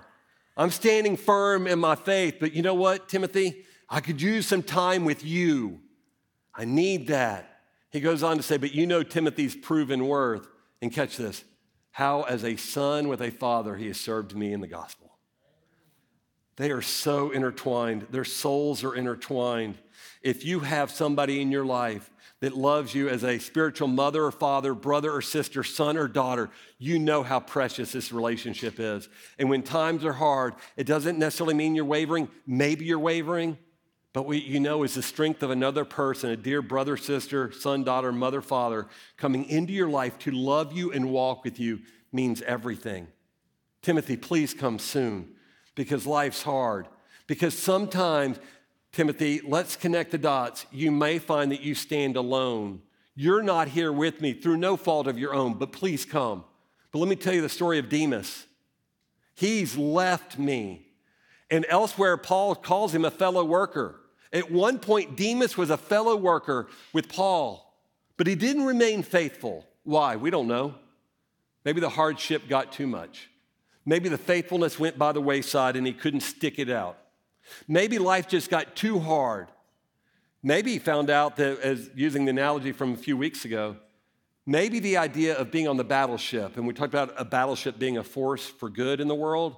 I'm 0.58 0.72
standing 0.72 1.16
firm 1.16 1.68
in 1.68 1.80
my 1.80 1.96
faith, 1.96 2.36
but 2.40 2.54
you 2.54 2.62
know 2.62 2.74
what, 2.74 3.08
Timothy? 3.08 3.66
I 3.90 4.02
could 4.02 4.22
use 4.22 4.48
some 4.48 4.64
time 4.64 5.06
with 5.06 5.24
you. 5.24 5.80
I 6.54 6.66
need 6.66 7.08
that. 7.08 7.62
He 7.92 8.00
goes 8.00 8.24
on 8.24 8.38
to 8.38 8.44
say, 8.44 8.58
But 8.58 8.74
you 8.74 8.86
know 8.86 9.04
Timothy's 9.04 9.56
proven 9.56 10.08
worth. 10.08 10.48
And 10.82 10.92
catch 10.92 11.16
this 11.16 11.46
how, 11.94 12.24
as 12.24 12.44
a 12.44 12.56
son 12.56 13.08
with 13.08 13.22
a 13.22 13.30
father, 13.30 13.76
he 13.76 13.88
has 13.88 14.00
served 14.00 14.36
me 14.36 14.52
in 14.52 14.62
the 14.62 14.68
gospel. 14.68 15.12
They 16.56 16.72
are 16.72 16.82
so 16.82 17.30
intertwined, 17.30 18.08
their 18.10 18.26
souls 18.26 18.84
are 18.84 18.96
intertwined. 18.96 19.78
If 20.24 20.44
you 20.44 20.62
have 20.62 20.90
somebody 20.90 21.40
in 21.40 21.52
your 21.52 21.66
life 21.66 22.10
that 22.40 22.58
loves 22.58 22.96
you 22.96 23.10
as 23.10 23.24
a 23.24 23.38
spiritual 23.38 23.88
mother 23.88 24.26
or 24.26 24.32
father, 24.32 24.74
brother 24.74 25.12
or 25.12 25.22
sister, 25.22 25.64
son 25.64 25.96
or 25.96 26.08
daughter, 26.08 26.50
you 26.80 26.98
know 26.98 27.22
how 27.22 27.40
precious 27.40 27.92
this 27.92 28.12
relationship 28.12 28.80
is. 28.80 29.08
And 29.38 29.48
when 29.48 29.62
times 29.62 30.04
are 30.04 30.14
hard, 30.14 30.56
it 30.76 30.88
doesn't 30.88 31.20
necessarily 31.20 31.54
mean 31.54 31.76
you're 31.76 31.86
wavering. 31.86 32.28
Maybe 32.48 32.86
you're 32.86 32.98
wavering, 32.98 33.58
but 34.14 34.28
what 34.28 34.44
you 34.44 34.60
know 34.60 34.84
is 34.84 34.94
the 34.94 35.02
strength 35.02 35.42
of 35.42 35.50
another 35.50 35.84
person, 35.84 36.30
a 36.30 36.38
dear 36.38 36.62
brother, 36.62 36.96
sister, 36.96 37.52
son, 37.52 37.84
daughter, 37.84 38.12
mother, 38.12 38.42
father, 38.42 38.88
coming 39.18 39.46
into 39.46 39.74
your 39.74 39.90
life 39.90 40.20
to 40.20 40.32
love 40.32 40.72
you 40.72 40.92
and 40.92 41.10
walk 41.10 41.44
with 41.44 41.60
you 41.60 41.80
means 42.12 42.44
everything. 42.44 43.08
Timothy, 43.82 44.16
please 44.16 44.54
come 44.54 44.78
soon 44.78 45.34
because 45.74 46.06
life's 46.06 46.44
hard. 46.44 46.88
Because 47.26 47.58
sometimes, 47.58 48.40
Timothy, 48.92 49.42
let's 49.44 49.76
connect 49.76 50.12
the 50.12 50.20
dots. 50.20 50.68
You 50.72 50.92
may 50.92 51.18
find 51.18 51.52
that 51.52 51.62
you 51.62 51.74
stand 51.74 52.16
alone. 52.16 52.82
You're 53.16 53.44
not 53.44 53.68
here 53.68 53.92
with 53.92 54.22
me 54.22 54.34
through 54.34 54.58
no 54.58 54.78
fault 54.78 55.08
of 55.08 55.18
your 55.18 55.34
own, 55.34 55.56
but 55.56 55.72
please 55.72 56.06
come. 56.06 56.44
But 56.92 57.00
let 57.00 57.10
me 57.10 57.16
tell 57.16 57.34
you 57.34 57.42
the 57.42 57.50
story 57.50 57.80
of 57.80 57.90
Demas. 57.90 58.46
He's 59.34 59.76
left 59.76 60.38
me. 60.38 60.86
And 61.50 61.66
elsewhere, 61.68 62.18
Paul 62.18 62.54
calls 62.54 62.94
him 62.94 63.06
a 63.06 63.12
fellow 63.12 63.44
worker. 63.44 64.00
At 64.34 64.52
one 64.52 64.80
point, 64.80 65.16
Demas 65.16 65.56
was 65.56 65.70
a 65.70 65.78
fellow 65.78 66.16
worker 66.16 66.68
with 66.92 67.08
Paul, 67.08 67.72
but 68.18 68.26
he 68.26 68.34
didn't 68.34 68.66
remain 68.66 69.04
faithful. 69.04 69.66
Why? 69.84 70.16
We 70.16 70.32
don't 70.32 70.48
know. 70.48 70.74
Maybe 71.64 71.80
the 71.80 71.90
hardship 71.90 72.50
got 72.50 72.72
too 72.72 72.88
much. 72.88 73.30
Maybe 73.86 74.10
the 74.10 74.18
faithfulness 74.18 74.80
went 74.80 74.98
by 74.98 75.12
the 75.12 75.22
wayside 75.22 75.76
and 75.76 75.86
he 75.86 75.94
couldn't 75.94 76.22
stick 76.22 76.58
it 76.58 76.70
out. 76.70 76.98
Maybe 77.68 78.00
life 78.00 78.28
just 78.28 78.50
got 78.50 78.76
too 78.76 79.00
hard. 79.00 79.48
Maybe 80.42 80.72
he 80.72 80.80
found 80.80 81.10
out 81.10 81.36
that, 81.38 81.60
as 81.60 81.90
using 81.96 82.26
the 82.26 82.32
analogy 82.32 82.72
from 82.72 82.94
a 82.94 82.98
few 82.98 83.16
weeks 83.16 83.46
ago, 83.46 83.78
maybe 84.46 84.80
the 84.80 84.98
idea 84.98 85.38
of 85.38 85.52
being 85.52 85.68
on 85.68 85.78
the 85.78 85.84
battleship, 85.84 86.58
and 86.58 86.68
we 86.68 86.74
talked 86.74 86.94
about 86.94 87.14
a 87.18 87.24
battleship 87.24 87.80
being 87.80 87.98
a 87.98 88.04
force 88.04 88.46
for 88.46 88.70
good 88.70 89.00
in 89.00 89.08
the 89.08 89.16
world, 89.16 89.56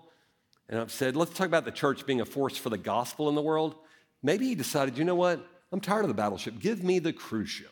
and 0.69 0.79
I've 0.79 0.91
said, 0.91 1.15
let's 1.15 1.33
talk 1.33 1.47
about 1.47 1.65
the 1.65 1.71
church 1.71 2.05
being 2.05 2.21
a 2.21 2.25
force 2.25 2.57
for 2.57 2.69
the 2.69 2.77
gospel 2.77 3.29
in 3.29 3.35
the 3.35 3.41
world. 3.41 3.75
Maybe 4.25 4.47
he 4.47 4.55
decided, 4.55 4.97
you 4.97 5.05
know 5.05 5.13
what? 5.13 5.47
I'm 5.71 5.79
tired 5.79 6.01
of 6.01 6.07
the 6.07 6.15
battleship. 6.15 6.57
Give 6.57 6.83
me 6.83 6.97
the 6.97 7.13
cruise 7.13 7.51
ship. 7.51 7.69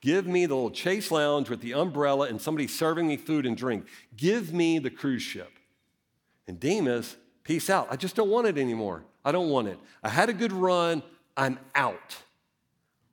Give 0.00 0.26
me 0.26 0.46
the 0.46 0.54
little 0.54 0.70
chase 0.70 1.10
lounge 1.10 1.50
with 1.50 1.60
the 1.60 1.74
umbrella 1.74 2.26
and 2.28 2.40
somebody 2.40 2.66
serving 2.68 3.06
me 3.06 3.18
food 3.18 3.44
and 3.44 3.54
drink. 3.54 3.84
Give 4.16 4.54
me 4.54 4.78
the 4.78 4.88
cruise 4.88 5.20
ship. 5.20 5.52
And 6.48 6.58
Demas, 6.58 7.16
peace 7.42 7.68
out. 7.68 7.88
I 7.90 7.96
just 7.96 8.16
don't 8.16 8.30
want 8.30 8.46
it 8.46 8.56
anymore. 8.56 9.04
I 9.26 9.32
don't 9.32 9.50
want 9.50 9.68
it. 9.68 9.78
I 10.02 10.08
had 10.08 10.30
a 10.30 10.32
good 10.32 10.52
run. 10.52 11.02
I'm 11.36 11.58
out. 11.74 12.16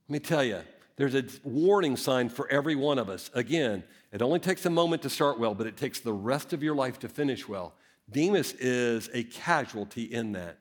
Let 0.07 0.13
me 0.13 0.19
tell 0.19 0.43
you, 0.43 0.61
there's 0.95 1.15
a 1.15 1.25
warning 1.43 1.97
sign 1.97 2.29
for 2.29 2.49
every 2.49 2.75
one 2.75 2.99
of 2.99 3.09
us. 3.09 3.29
Again, 3.33 3.83
it 4.13 4.21
only 4.21 4.39
takes 4.39 4.65
a 4.65 4.69
moment 4.69 5.01
to 5.01 5.09
start 5.09 5.37
well, 5.37 5.55
but 5.55 5.67
it 5.67 5.75
takes 5.75 5.99
the 5.99 6.13
rest 6.13 6.53
of 6.53 6.63
your 6.63 6.75
life 6.75 6.99
to 6.99 7.09
finish 7.09 7.49
well. 7.49 7.73
Demas 8.09 8.53
is 8.53 9.09
a 9.13 9.23
casualty 9.23 10.03
in 10.03 10.31
that. 10.31 10.57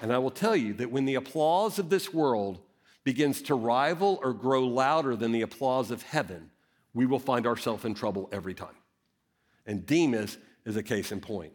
And 0.00 0.12
I 0.12 0.18
will 0.18 0.30
tell 0.30 0.56
you 0.56 0.74
that 0.74 0.90
when 0.90 1.04
the 1.04 1.16
applause 1.16 1.78
of 1.78 1.90
this 1.90 2.12
world 2.12 2.60
begins 3.04 3.42
to 3.42 3.54
rival 3.54 4.18
or 4.22 4.32
grow 4.32 4.66
louder 4.66 5.16
than 5.16 5.32
the 5.32 5.42
applause 5.42 5.90
of 5.90 6.02
heaven, 6.02 6.50
we 6.94 7.06
will 7.06 7.18
find 7.18 7.46
ourselves 7.46 7.84
in 7.84 7.94
trouble 7.94 8.28
every 8.32 8.54
time. 8.54 8.68
And 9.66 9.86
Demas 9.86 10.38
is 10.64 10.76
a 10.76 10.82
case 10.82 11.12
in 11.12 11.20
point. 11.20 11.52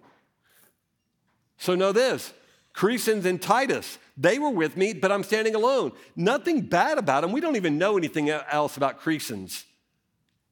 So 1.58 1.76
know 1.76 1.92
this 1.92 2.34
Crescens 2.74 3.26
and 3.26 3.42
Titus, 3.42 3.98
they 4.18 4.38
were 4.38 4.50
with 4.50 4.76
me, 4.78 4.94
but 4.94 5.12
I'm 5.12 5.24
standing 5.24 5.56
alone. 5.56 5.94
Nothing 6.16 6.62
bad 6.62 6.98
about 6.98 7.22
them. 7.22 7.32
We 7.32 7.42
don't 7.42 7.56
even 7.56 7.78
know 7.78 7.98
anything 7.98 8.30
else 8.30 8.78
about 8.78 9.02
Crescens. 9.02 9.64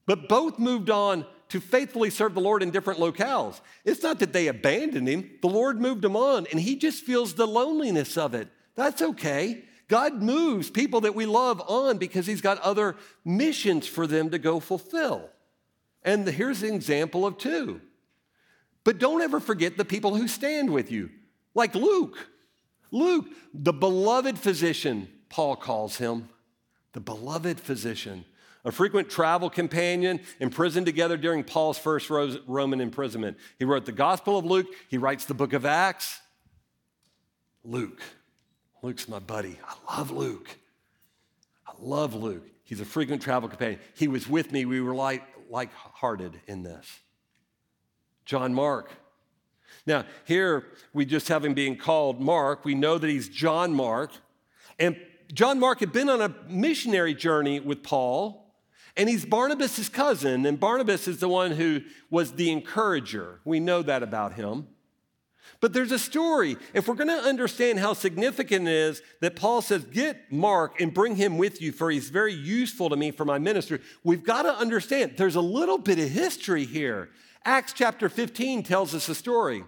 But 0.06 0.28
both 0.28 0.60
moved 0.60 0.90
on 0.90 1.26
to 1.54 1.60
faithfully 1.60 2.10
serve 2.10 2.34
the 2.34 2.42
Lord 2.42 2.64
in 2.64 2.72
different 2.72 3.00
locales. 3.00 3.62
It's 3.86 4.02
not 4.02 4.18
that 4.22 4.34
they 4.34 4.48
abandoned 4.48 5.08
him, 5.08 5.30
the 5.40 5.48
Lord 5.48 5.80
moved 5.80 6.04
him 6.04 6.16
on, 6.16 6.48
and 6.50 6.60
he 6.60 6.76
just 6.76 7.04
feels 7.04 7.36
the 7.36 7.46
loneliness 7.46 8.18
of 8.18 8.34
it. 8.34 8.48
That's 8.74 9.04
okay. 9.04 9.64
God 9.88 10.16
moves 10.16 10.72
people 10.72 11.02
that 11.02 11.14
we 11.14 11.28
love 11.28 11.62
on 11.68 12.00
because 12.00 12.26
he's 12.26 12.42
got 12.42 12.58
other 12.62 12.96
missions 13.24 13.86
for 13.86 14.08
them 14.08 14.32
to 14.32 14.40
go 14.40 14.60
fulfill. 14.60 15.30
And 16.02 16.28
here's 16.28 16.64
an 16.64 16.74
example 16.74 17.24
of 17.24 17.38
two. 17.38 17.82
But 18.84 18.98
don't 18.98 19.22
ever 19.22 19.40
forget 19.40 19.78
the 19.78 19.86
people 19.86 20.16
who 20.16 20.28
stand 20.28 20.74
with 20.74 20.92
you, 20.92 21.12
like 21.54 21.76
Luke. 21.76 22.30
Luke, 22.90 23.28
the 23.54 23.74
beloved 23.74 24.40
physician, 24.40 25.08
Paul 25.30 25.56
calls 25.56 25.98
him, 25.98 26.30
the 26.94 27.00
beloved 27.00 27.60
physician, 27.60 28.26
a 28.66 28.72
frequent 28.72 29.10
travel 29.10 29.50
companion, 29.50 30.20
imprisoned 30.40 30.86
together 30.86 31.18
during 31.18 31.44
Paul's 31.44 31.78
first 31.78 32.10
Roman 32.10 32.80
imprisonment. 32.82 33.38
He 33.60 33.66
wrote 33.66 33.86
the 33.86 33.92
Gospel 33.92 34.38
of 34.38 34.46
Luke, 34.46 34.68
he 34.90 34.98
writes 34.98 35.26
the 35.26 35.34
book 35.34 35.54
of 35.54 35.66
Acts. 35.66 36.22
Luke. 37.64 38.02
Luke's 38.82 39.08
my 39.08 39.20
buddy. 39.20 39.58
I 39.66 39.98
love 39.98 40.12
Luke. 40.12 40.50
I 41.66 41.72
love 41.80 42.14
Luke. 42.14 42.44
He's 42.64 42.82
a 42.82 42.86
frequent 42.86 43.22
travel 43.22 43.48
companion. 43.48 43.80
He 43.96 44.08
was 44.08 44.28
with 44.28 44.52
me. 44.52 44.66
We 44.66 44.82
were 44.82 44.96
like, 44.96 45.24
like 45.50 45.74
hearted 45.74 46.40
in 46.48 46.64
this. 46.64 47.00
John 48.26 48.54
Mark. 48.54 48.92
Now, 49.86 50.06
here 50.26 50.66
we 50.94 51.06
just 51.06 51.28
have 51.28 51.44
him 51.44 51.54
being 51.54 51.78
called 51.78 52.22
Mark. 52.22 52.64
We 52.64 52.76
know 52.76 52.98
that 52.98 53.10
he's 53.10 53.28
John 53.28 53.74
Mark. 53.74 54.12
And 54.80 54.98
John 55.34 55.60
Mark 55.60 55.80
had 55.80 55.92
been 55.92 56.10
on 56.10 56.22
a 56.22 56.34
missionary 56.48 57.14
journey 57.14 57.60
with 57.60 57.84
Paul, 57.84 58.43
and 58.96 59.10
he's 59.10 59.26
Barnabas' 59.26 59.90
cousin, 59.90 60.46
and 60.46 60.60
Barnabas 60.60 61.08
is 61.08 61.20
the 61.20 61.28
one 61.28 61.52
who 61.52 61.82
was 62.10 62.34
the 62.34 62.52
encourager. 62.52 63.40
We 63.44 63.60
know 63.60 63.82
that 63.82 64.04
about 64.04 64.34
him. 64.34 64.68
But 65.60 65.74
there's 65.74 65.92
a 65.92 66.00
story. 66.00 66.58
If 66.74 66.88
we're 66.88 66.96
going 66.96 67.08
to 67.08 67.28
understand 67.28 67.80
how 67.80 67.94
significant 67.94 68.68
it 68.68 68.74
is 68.74 69.02
that 69.22 69.36
Paul 69.36 69.62
says, 69.62 69.84
Get 69.86 70.32
Mark 70.32 70.82
and 70.82 70.94
bring 70.94 71.16
him 71.16 71.38
with 71.38 71.62
you, 71.62 71.72
for 71.72 71.90
he's 71.90 72.10
very 72.10 72.34
useful 72.34 72.90
to 72.90 72.96
me 72.96 73.12
for 73.12 73.26
my 73.26 73.40
ministry, 73.40 73.80
we've 74.04 74.24
got 74.24 74.44
to 74.44 74.54
understand 74.54 75.14
there's 75.18 75.36
a 75.36 75.42
little 75.42 75.78
bit 75.78 76.00
of 76.00 76.10
history 76.10 76.66
here. 76.66 77.10
Acts 77.46 77.74
chapter 77.74 78.10
15 78.10 78.64
tells 78.64 78.94
us 78.94 79.10
a 79.10 79.16
story. 79.16 79.64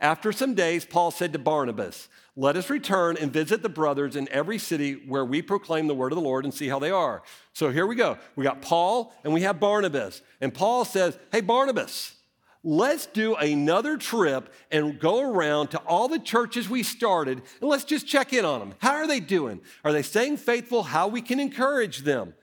After 0.00 0.30
some 0.30 0.54
days, 0.54 0.84
Paul 0.84 1.10
said 1.10 1.32
to 1.32 1.38
Barnabas, 1.38 2.08
Let 2.36 2.56
us 2.56 2.70
return 2.70 3.16
and 3.16 3.32
visit 3.32 3.62
the 3.62 3.68
brothers 3.68 4.14
in 4.14 4.28
every 4.30 4.58
city 4.58 5.02
where 5.06 5.24
we 5.24 5.42
proclaim 5.42 5.88
the 5.88 5.94
word 5.94 6.12
of 6.12 6.16
the 6.16 6.22
Lord 6.22 6.44
and 6.44 6.54
see 6.54 6.68
how 6.68 6.78
they 6.78 6.90
are. 6.90 7.22
So 7.52 7.70
here 7.70 7.86
we 7.86 7.96
go. 7.96 8.16
We 8.36 8.44
got 8.44 8.62
Paul 8.62 9.12
and 9.24 9.32
we 9.32 9.42
have 9.42 9.58
Barnabas. 9.58 10.22
And 10.40 10.54
Paul 10.54 10.84
says, 10.84 11.18
Hey, 11.32 11.40
Barnabas, 11.40 12.14
let's 12.62 13.06
do 13.06 13.34
another 13.34 13.96
trip 13.96 14.52
and 14.70 15.00
go 15.00 15.20
around 15.20 15.68
to 15.68 15.78
all 15.78 16.06
the 16.06 16.20
churches 16.20 16.68
we 16.68 16.84
started 16.84 17.42
and 17.60 17.68
let's 17.68 17.84
just 17.84 18.06
check 18.06 18.32
in 18.32 18.44
on 18.44 18.60
them. 18.60 18.74
How 18.78 18.94
are 18.94 19.08
they 19.08 19.20
doing? 19.20 19.60
Are 19.84 19.92
they 19.92 20.02
staying 20.02 20.36
faithful? 20.36 20.84
How 20.84 21.08
we 21.08 21.22
can 21.22 21.40
encourage 21.40 22.00
them? 22.00 22.34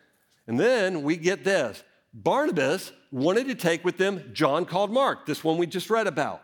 And 0.46 0.60
then 0.60 1.04
we 1.04 1.16
get 1.16 1.46
this 1.46 1.84
Barnabas 2.14 2.92
wanted 3.12 3.48
to 3.48 3.56
take 3.56 3.86
with 3.86 3.96
them 3.98 4.32
John 4.34 4.66
called 4.66 4.92
Mark, 4.92 5.26
this 5.26 5.42
one 5.42 5.58
we 5.58 5.68
just 5.68 5.90
read 5.90 6.08
about. 6.08 6.42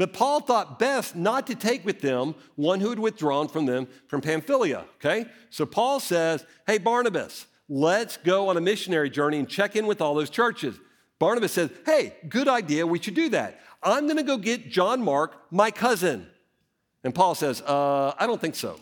But 0.00 0.14
Paul 0.14 0.40
thought 0.40 0.78
best 0.78 1.14
not 1.14 1.46
to 1.48 1.54
take 1.54 1.84
with 1.84 2.00
them 2.00 2.34
one 2.56 2.80
who 2.80 2.88
had 2.88 2.98
withdrawn 2.98 3.48
from 3.48 3.66
them 3.66 3.86
from 4.08 4.22
Pamphylia, 4.22 4.86
okay? 4.94 5.26
So 5.50 5.66
Paul 5.66 6.00
says, 6.00 6.42
Hey, 6.66 6.78
Barnabas, 6.78 7.44
let's 7.68 8.16
go 8.16 8.48
on 8.48 8.56
a 8.56 8.62
missionary 8.62 9.10
journey 9.10 9.38
and 9.38 9.46
check 9.46 9.76
in 9.76 9.86
with 9.86 10.00
all 10.00 10.14
those 10.14 10.30
churches. 10.30 10.74
Barnabas 11.18 11.52
says, 11.52 11.68
Hey, 11.84 12.14
good 12.30 12.48
idea, 12.48 12.86
we 12.86 12.98
should 12.98 13.12
do 13.12 13.28
that. 13.28 13.60
I'm 13.82 14.08
gonna 14.08 14.22
go 14.22 14.38
get 14.38 14.70
John 14.70 15.02
Mark, 15.02 15.36
my 15.50 15.70
cousin. 15.70 16.26
And 17.04 17.14
Paul 17.14 17.34
says, 17.34 17.60
uh, 17.60 18.14
I 18.18 18.26
don't 18.26 18.40
think 18.40 18.54
so. 18.54 18.80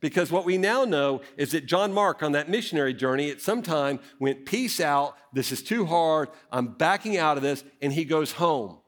Because 0.00 0.32
what 0.32 0.44
we 0.44 0.58
now 0.58 0.84
know 0.84 1.20
is 1.36 1.52
that 1.52 1.66
John 1.66 1.92
Mark 1.92 2.20
on 2.20 2.32
that 2.32 2.48
missionary 2.48 2.94
journey 2.94 3.30
at 3.30 3.40
some 3.40 3.62
time 3.62 4.00
went, 4.18 4.44
Peace 4.44 4.80
out, 4.80 5.14
this 5.32 5.52
is 5.52 5.62
too 5.62 5.86
hard, 5.86 6.30
I'm 6.50 6.66
backing 6.66 7.16
out 7.16 7.36
of 7.36 7.44
this, 7.44 7.62
and 7.80 7.92
he 7.92 8.04
goes 8.04 8.32
home. 8.32 8.78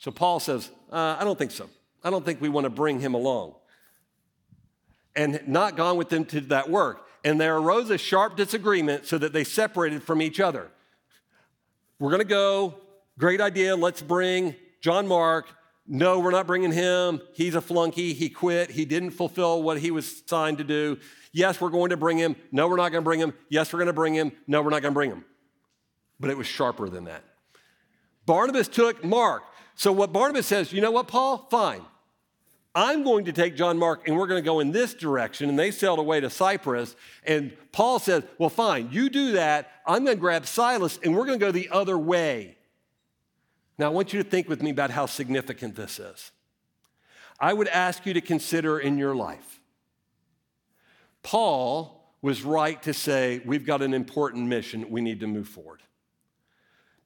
So 0.00 0.10
Paul 0.10 0.40
says, 0.40 0.68
uh, 0.90 1.16
I 1.18 1.24
don't 1.24 1.38
think 1.38 1.52
so. 1.52 1.70
I 2.02 2.10
don't 2.10 2.24
think 2.24 2.40
we 2.40 2.48
want 2.48 2.64
to 2.64 2.70
bring 2.70 2.98
him 2.98 3.14
along. 3.14 3.54
And 5.14 5.40
not 5.46 5.76
gone 5.76 5.96
with 5.96 6.08
them 6.08 6.24
to 6.26 6.40
that 6.42 6.68
work. 6.68 7.06
And 7.24 7.40
there 7.40 7.56
arose 7.56 7.90
a 7.90 7.98
sharp 7.98 8.36
disagreement 8.36 9.06
so 9.06 9.16
that 9.18 9.32
they 9.32 9.44
separated 9.44 10.02
from 10.02 10.20
each 10.20 10.40
other. 10.40 10.68
We're 12.00 12.10
going 12.10 12.22
to 12.22 12.28
go, 12.28 12.74
great 13.18 13.40
idea, 13.40 13.76
let's 13.76 14.02
bring 14.02 14.56
John 14.80 15.06
Mark 15.06 15.46
no, 15.92 16.20
we're 16.20 16.30
not 16.30 16.46
bringing 16.46 16.70
him. 16.70 17.20
He's 17.32 17.56
a 17.56 17.60
flunky. 17.60 18.14
He 18.14 18.28
quit. 18.28 18.70
He 18.70 18.84
didn't 18.84 19.10
fulfill 19.10 19.60
what 19.60 19.80
he 19.80 19.90
was 19.90 20.22
signed 20.24 20.58
to 20.58 20.64
do. 20.64 20.98
Yes, 21.32 21.60
we're 21.60 21.70
going 21.70 21.90
to 21.90 21.96
bring 21.96 22.16
him. 22.16 22.36
No, 22.52 22.68
we're 22.68 22.76
not 22.76 22.92
going 22.92 23.02
to 23.02 23.04
bring 23.04 23.18
him. 23.18 23.34
Yes, 23.48 23.72
we're 23.72 23.78
going 23.78 23.88
to 23.88 23.92
bring 23.92 24.14
him. 24.14 24.30
No, 24.46 24.62
we're 24.62 24.70
not 24.70 24.82
going 24.82 24.92
to 24.92 24.96
bring 24.96 25.10
him. 25.10 25.24
But 26.20 26.30
it 26.30 26.38
was 26.38 26.46
sharper 26.46 26.88
than 26.88 27.04
that. 27.04 27.24
Barnabas 28.24 28.68
took 28.68 29.02
Mark. 29.04 29.42
So, 29.80 29.92
what 29.92 30.12
Barnabas 30.12 30.46
says, 30.46 30.74
you 30.74 30.82
know 30.82 30.90
what, 30.90 31.08
Paul? 31.08 31.38
Fine. 31.50 31.80
I'm 32.74 33.02
going 33.02 33.24
to 33.24 33.32
take 33.32 33.56
John 33.56 33.78
Mark 33.78 34.06
and 34.06 34.14
we're 34.14 34.26
going 34.26 34.42
to 34.42 34.44
go 34.44 34.60
in 34.60 34.72
this 34.72 34.92
direction. 34.92 35.48
And 35.48 35.58
they 35.58 35.70
sailed 35.70 35.98
away 35.98 36.20
to 36.20 36.28
Cyprus. 36.28 36.94
And 37.24 37.56
Paul 37.72 37.98
says, 37.98 38.24
well, 38.36 38.50
fine, 38.50 38.90
you 38.92 39.08
do 39.08 39.32
that. 39.32 39.72
I'm 39.86 40.04
going 40.04 40.18
to 40.18 40.20
grab 40.20 40.44
Silas 40.44 41.00
and 41.02 41.16
we're 41.16 41.24
going 41.24 41.38
to 41.38 41.46
go 41.46 41.50
the 41.50 41.70
other 41.70 41.96
way. 41.96 42.58
Now, 43.78 43.86
I 43.86 43.88
want 43.88 44.12
you 44.12 44.22
to 44.22 44.28
think 44.28 44.50
with 44.50 44.62
me 44.62 44.68
about 44.68 44.90
how 44.90 45.06
significant 45.06 45.76
this 45.76 45.98
is. 45.98 46.30
I 47.40 47.54
would 47.54 47.68
ask 47.68 48.04
you 48.04 48.12
to 48.12 48.20
consider 48.20 48.78
in 48.78 48.98
your 48.98 49.14
life. 49.14 49.62
Paul 51.22 52.12
was 52.20 52.42
right 52.42 52.82
to 52.82 52.92
say, 52.92 53.40
We've 53.46 53.64
got 53.64 53.80
an 53.80 53.94
important 53.94 54.46
mission, 54.46 54.90
we 54.90 55.00
need 55.00 55.20
to 55.20 55.26
move 55.26 55.48
forward. 55.48 55.80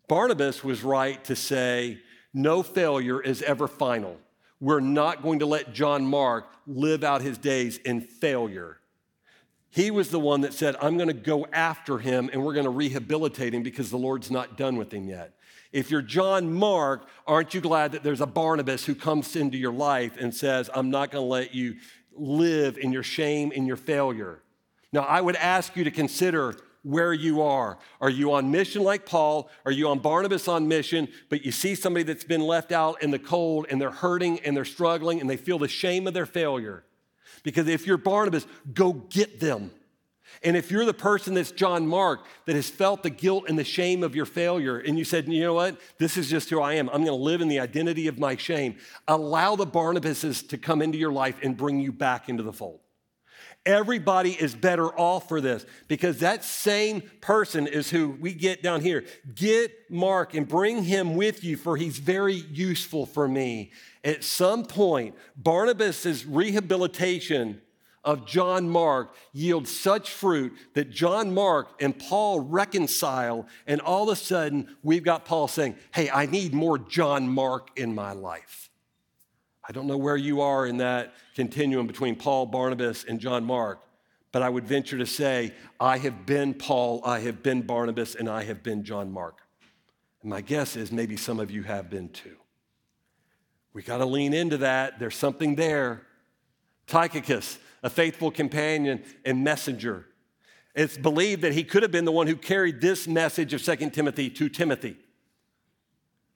Barnabas 0.09 0.65
was 0.65 0.83
right 0.83 1.23
to 1.27 1.37
say, 1.37 2.01
No 2.35 2.65
failure 2.65 3.23
is 3.23 3.41
ever 3.43 3.69
final. 3.69 4.19
We're 4.61 4.81
not 4.81 5.23
going 5.23 5.39
to 5.39 5.47
let 5.47 5.73
John 5.73 6.05
Mark 6.05 6.47
live 6.67 7.05
out 7.05 7.23
his 7.23 7.39
days 7.39 7.77
in 7.79 8.01
failure. 8.01 8.81
He 9.71 9.91
was 9.91 10.11
the 10.11 10.21
one 10.21 10.43
that 10.43 10.55
said, 10.55 10.77
I'm 10.81 10.97
going 10.97 11.09
to 11.09 11.15
go 11.15 11.47
after 11.53 11.99
him 11.99 12.31
and 12.33 12.45
we're 12.45 12.55
going 12.55 12.65
to 12.65 12.71
rehabilitate 12.71 13.55
him 13.55 13.63
because 13.63 13.91
the 13.91 13.99
Lord's 13.99 14.31
not 14.31 14.57
done 14.57 14.77
with 14.77 14.93
him 14.93 15.09
yet. 15.09 15.35
If 15.73 15.91
you're 15.91 16.03
John 16.03 16.53
Mark, 16.53 17.09
aren't 17.27 17.55
you 17.55 17.61
glad 17.61 17.93
that 17.93 18.05
there's 18.05 18.21
a 18.21 18.27
Barnabas 18.27 18.85
who 18.85 18.95
comes 18.95 19.35
into 19.35 19.59
your 19.59 19.73
life 19.73 20.17
and 20.19 20.33
says, 20.33 20.71
I'm 20.73 20.91
not 20.91 21.11
going 21.11 21.23
to 21.23 21.29
let 21.29 21.55
you 21.55 21.77
live 22.13 22.79
in 22.79 22.93
your 22.93 23.03
shame 23.03 23.53
and 23.55 23.67
your 23.67 23.77
failure? 23.77 24.41
Now, 24.93 25.01
I 25.01 25.21
would 25.21 25.35
ask 25.35 25.75
you 25.75 25.83
to 25.83 25.91
consider 25.91 26.55
where 26.85 27.13
you 27.13 27.43
are. 27.43 27.79
Are 28.01 28.11
you 28.11 28.33
on 28.35 28.51
mission 28.51 28.83
like 28.85 29.07
Paul? 29.07 29.51
Are 29.65 29.73
you 29.73 29.89
on 29.89 29.99
Barnabas 29.99 30.47
on 30.47 30.69
mission, 30.69 31.09
but 31.31 31.45
you 31.45 31.51
see 31.51 31.75
somebody 31.75 32.05
that's 32.05 32.25
been 32.25 32.43
left 32.43 32.71
out 32.71 33.03
in 33.03 33.11
the 33.11 33.19
cold 33.19 33.67
and 33.71 33.81
they're 33.81 33.91
hurting 33.91 34.39
and 34.41 34.57
they're 34.57 34.65
struggling 34.65 35.21
and 35.21 35.29
they 35.29 35.37
feel 35.37 35.59
the 35.59 35.67
shame 35.67 36.07
of 36.07 36.15
their 36.15 36.27
failure? 36.27 36.85
Because 37.43 37.67
if 37.69 37.87
you're 37.87 37.97
Barnabas, 37.97 38.47
go 38.73 38.93
get 38.93 39.41
them. 39.41 39.71
And 40.43 40.57
if 40.57 40.71
you're 40.71 40.85
the 40.85 40.95
person 40.95 41.35
that's 41.35 41.53
John 41.53 41.87
Mark 41.87 42.27
that 42.47 42.57
has 42.57 42.69
felt 42.69 43.03
the 43.03 43.11
guilt 43.11 43.45
and 43.49 43.59
the 43.59 43.65
shame 43.65 44.03
of 44.03 44.15
your 44.15 44.27
failure, 44.27 44.79
and 44.79 44.99
you 44.99 45.05
said, 45.05 45.29
you 45.29 45.41
know 45.43 45.55
what, 45.55 45.79
this 45.99 46.17
is 46.17 46.29
just 46.29 46.51
who 46.51 46.61
I 46.61 46.75
am, 46.75 46.89
I'm 46.91 47.05
gonna 47.05 47.17
live 47.17 47.41
in 47.41 47.49
the 47.49 47.61
identity 47.61 48.09
of 48.09 48.19
my 48.19 48.37
shame, 48.37 48.77
allow 49.07 49.57
the 49.57 49.67
Barnabases 49.67 50.47
to 50.49 50.59
come 50.59 50.83
into 50.83 50.99
your 50.99 51.13
life 51.13 51.37
and 51.43 51.57
bring 51.57 51.81
you 51.81 51.93
back 51.93 52.29
into 52.29 52.43
the 52.43 52.53
fold. 52.53 52.81
Everybody 53.67 54.33
is 54.33 54.55
better 54.55 54.89
off 54.89 55.29
for 55.29 55.41
this 55.41 55.65
because 55.89 56.19
that 56.19 56.45
same 56.45 57.03
person 57.23 57.67
is 57.67 57.89
who 57.89 58.11
we 58.11 58.35
get 58.35 58.63
down 58.63 58.83
here. 58.83 59.05
Get 59.35 59.73
Mark 59.91 60.35
and 60.35 60.47
bring 60.47 60.85
him 60.85 61.17
with 61.17 61.43
you, 61.43 61.57
for 61.57 61.77
he's 61.77 61.97
very 61.97 62.35
useful 62.35 63.07
for 63.07 63.27
me. 63.27 63.73
At 64.03 64.23
some 64.23 64.65
point, 64.65 65.15
Barnabas's 65.35 66.27
rehabilitation 66.27 67.63
of 68.05 68.27
John 68.27 68.69
Mark 68.69 69.15
yields 69.33 69.75
such 69.75 70.11
fruit 70.11 70.53
that 70.75 70.91
John 70.91 71.33
Mark 71.33 71.69
and 71.81 71.99
Paul 71.99 72.41
reconcile, 72.41 73.47
and 73.67 73.81
all 73.81 74.11
of 74.11 74.11
a 74.11 74.17
sudden 74.17 74.77
we've 74.83 75.03
got 75.03 75.25
Paul 75.25 75.49
saying, 75.49 75.77
Hey, 75.93 76.11
I 76.11 76.27
need 76.27 76.53
more 76.53 76.79
John 76.79 77.29
Mark 77.29 77.71
in 77.77 77.95
my 77.95 78.13
life. 78.13 78.69
I 79.67 79.73
don't 79.73 79.87
know 79.87 79.97
where 79.97 80.17
you 80.17 80.43
are 80.43 80.67
in 80.67 80.77
that 80.79 81.15
continuum 81.35 81.87
between 81.87 82.17
Paul, 82.17 82.47
Barnabas, 82.47 83.05
and 83.05 83.19
John 83.19 83.45
Mark, 83.45 83.81
but 84.31 84.43
I 84.43 84.49
would 84.49 84.67
venture 84.67 84.99
to 84.99 85.07
say, 85.07 85.55
I 85.81 85.99
have 85.99 86.27
been 86.27 86.55
Paul, 86.55 87.01
I 87.05 87.21
have 87.21 87.43
been 87.43 87.63
Barnabas, 87.63 88.15
and 88.15 88.29
I 88.29 88.45
have 88.45 88.63
been 88.63 88.85
John 88.85 89.11
Mark. 89.11 89.39
And 90.21 90.31
my 90.31 90.43
guess 90.43 90.77
is 90.77 90.93
maybe 90.93 91.17
some 91.17 91.41
of 91.41 91.51
you 91.51 91.63
have 91.63 91.89
been 91.89 92.09
too. 92.11 92.37
We 93.73 93.83
got 93.83 93.99
to 93.99 94.07
lean 94.07 94.35
into 94.35 94.59
that. 94.59 94.99
There's 94.99 95.17
something 95.17 95.57
there. 95.57 96.03
Tychicus, 96.87 97.59
a 97.83 97.91
faithful 97.91 98.31
companion 98.31 99.03
and 99.25 99.43
messenger. 99.43 100.07
It's 100.75 100.99
believed 100.99 101.43
that 101.43 101.53
he 101.53 101.65
could 101.65 101.83
have 101.83 101.93
been 101.93 102.05
the 102.05 102.13
one 102.13 102.27
who 102.27 102.37
carried 102.37 102.81
this 102.81 103.07
message 103.07 103.55
of 103.55 103.63
2 103.63 103.91
Timothy 103.91 104.29
to 104.31 104.49
Timothy. 104.49 104.97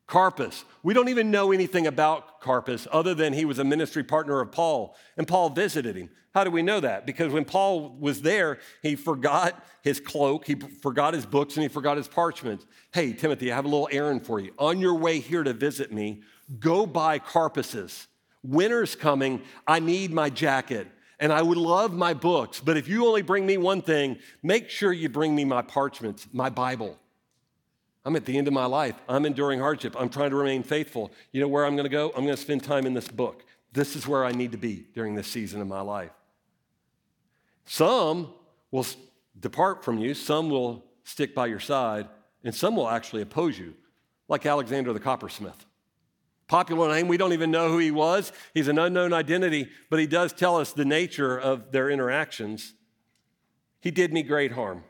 Carpus. 0.09 0.65
We 0.83 0.95
don't 0.95 1.11
even 1.11 1.31
know 1.31 1.53
anything 1.53 1.87
about 1.87 2.41
Carpus 2.41 2.89
other 2.91 3.15
than 3.15 3.35
he 3.35 3.45
was 3.45 3.59
a 3.59 3.65
ministry 3.65 4.03
partner 4.03 4.41
of 4.41 4.51
Paul, 4.51 4.97
and 5.17 5.29
Paul 5.29 5.51
visited 5.51 5.97
him. 5.97 6.09
How 6.35 6.45
do 6.45 6.51
we 6.51 6.63
know 6.63 6.81
that? 6.81 7.07
Because 7.07 7.33
when 7.33 7.45
Paul 7.45 7.97
was 8.01 8.23
there, 8.23 8.59
he 8.83 8.97
forgot 8.97 9.63
his 9.83 10.01
cloak, 10.01 10.47
he 10.47 10.55
forgot 10.55 11.13
his 11.13 11.27
books, 11.27 11.57
and 11.57 11.63
he 11.63 11.69
forgot 11.69 11.99
his 11.99 12.09
parchments. 12.09 12.65
Hey, 12.93 13.13
Timothy, 13.13 13.53
I 13.53 13.57
have 13.57 13.67
a 13.67 13.69
little 13.69 13.89
errand 13.93 14.27
for 14.27 14.41
you. 14.41 14.53
On 14.59 14.81
your 14.81 14.95
way 14.95 15.21
here 15.21 15.45
to 15.45 15.53
visit 15.53 15.93
me, 15.93 16.23
go 16.59 16.87
by 16.87 17.19
Carpus's. 17.19 18.09
Winter's 18.43 18.95
coming. 18.95 19.43
I 19.67 19.79
need 19.79 20.11
my 20.11 20.31
jacket 20.31 20.89
and 21.21 21.33
I 21.33 21.43
would 21.43 21.59
love 21.59 21.93
my 21.93 22.15
books, 22.15 22.61
but 22.61 22.77
if 22.77 22.89
you 22.89 23.07
only 23.07 23.23
bring 23.23 23.45
me 23.45 23.57
one 23.57 23.83
thing, 23.83 24.19
make 24.43 24.71
sure 24.71 24.93
you 24.93 25.09
bring 25.09 25.35
me 25.35 25.45
my 25.45 25.63
parchments, 25.63 26.29
my 26.33 26.49
Bible. 26.49 26.97
I'm 28.09 28.17
at 28.17 28.25
the 28.25 28.39
end 28.39 28.49
of 28.49 28.55
my 28.55 28.65
life. 28.65 28.95
I'm 29.07 29.27
enduring 29.27 29.61
hardship. 29.61 29.95
I'm 29.99 30.09
trying 30.09 30.31
to 30.31 30.37
remain 30.37 30.63
faithful. 30.63 31.13
You 31.31 31.43
know 31.43 31.49
where 31.49 31.67
I'm 31.67 31.77
going 31.77 31.85
to 31.85 31.91
go? 31.91 32.09
I'm 32.17 32.25
going 32.25 32.35
to 32.35 32.41
spend 32.41 32.65
time 32.65 32.87
in 32.87 32.95
this 32.95 33.07
book. 33.07 33.45
This 33.75 33.97
is 33.97 34.09
where 34.09 34.25
I 34.25 34.33
need 34.33 34.53
to 34.53 34.57
be 34.57 34.87
during 34.95 35.15
this 35.15 35.27
season 35.27 35.61
of 35.61 35.69
my 35.69 35.83
life. 35.83 36.13
Some 37.67 38.33
will 38.71 38.87
depart 39.39 39.85
from 39.85 39.99
you, 39.99 40.15
some 40.15 40.49
will 40.49 40.87
stick 41.05 41.35
by 41.35 41.49
your 41.49 41.61
side, 41.61 42.09
and 42.45 42.55
some 42.55 42.77
will 42.77 42.89
actually 42.89 43.21
oppose 43.21 43.59
you, 43.59 43.75
like 44.27 44.47
Alexander 44.47 44.95
the 44.95 45.01
coppersmith 45.01 45.67
popular 46.47 46.89
name. 46.89 47.09
We 47.09 47.19
don't 47.19 47.35
even 47.35 47.51
know 47.51 47.69
who 47.69 47.77
he 47.77 47.91
was. 47.91 48.33
He's 48.55 48.69
an 48.69 48.79
unknown 48.79 49.13
identity, 49.13 49.69
but 49.91 49.99
he 49.99 50.07
does 50.07 50.33
tell 50.33 50.57
us 50.57 50.73
the 50.73 50.87
nature 50.87 51.39
of 51.39 51.73
their 51.73 51.91
interactions. 51.91 52.73
He 53.83 53.91
did 53.91 54.15
me 54.15 54.23
great 54.23 54.53
harm, 54.53 54.83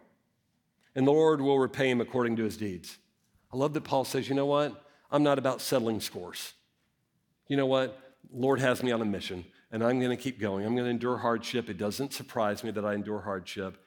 and 0.95 1.05
the 1.05 1.11
Lord 1.11 1.41
will 1.41 1.59
repay 1.59 1.91
him 1.91 2.01
according 2.01 2.37
to 2.37 2.45
his 2.45 2.57
deeds. 2.57 2.97
I 3.53 3.57
love 3.57 3.73
that 3.75 3.83
Paul 3.83 4.05
says, 4.05 4.29
you 4.29 4.35
know 4.35 4.47
what? 4.47 4.85
I'm 5.11 5.23
not 5.23 5.39
about 5.39 5.61
settling 5.61 6.01
scores. 6.01 6.53
You 7.47 7.57
know 7.57 7.67
what? 7.67 7.99
Lord 8.31 8.61
has 8.61 8.83
me 8.83 8.93
on 8.93 9.01
a 9.01 9.07
mission, 9.07 9.45
and 9.73 9.83
I'm 9.83 10.01
going 10.01 10.17
to 10.17 10.23
keep 10.23 10.39
going. 10.39 10.67
I'm 10.67 10.75
going 10.75 10.85
to 10.85 10.91
endure 10.91 11.17
hardship. 11.17 11.71
It 11.71 11.79
doesn't 11.79 12.13
surprise 12.13 12.63
me 12.63 12.71
that 12.73 12.85
I 12.85 12.95
endure 12.95 13.21
hardship. 13.21 13.79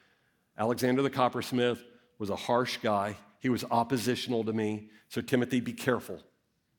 Alexander 0.58 1.02
the 1.02 1.10
coppersmith 1.10 1.82
was 2.18 2.30
a 2.30 2.36
harsh 2.36 2.78
guy. 2.78 3.16
He 3.38 3.48
was 3.48 3.64
oppositional 3.70 4.44
to 4.44 4.52
me. 4.52 4.88
So, 5.08 5.20
Timothy, 5.20 5.60
be 5.60 5.72
careful. 5.72 6.18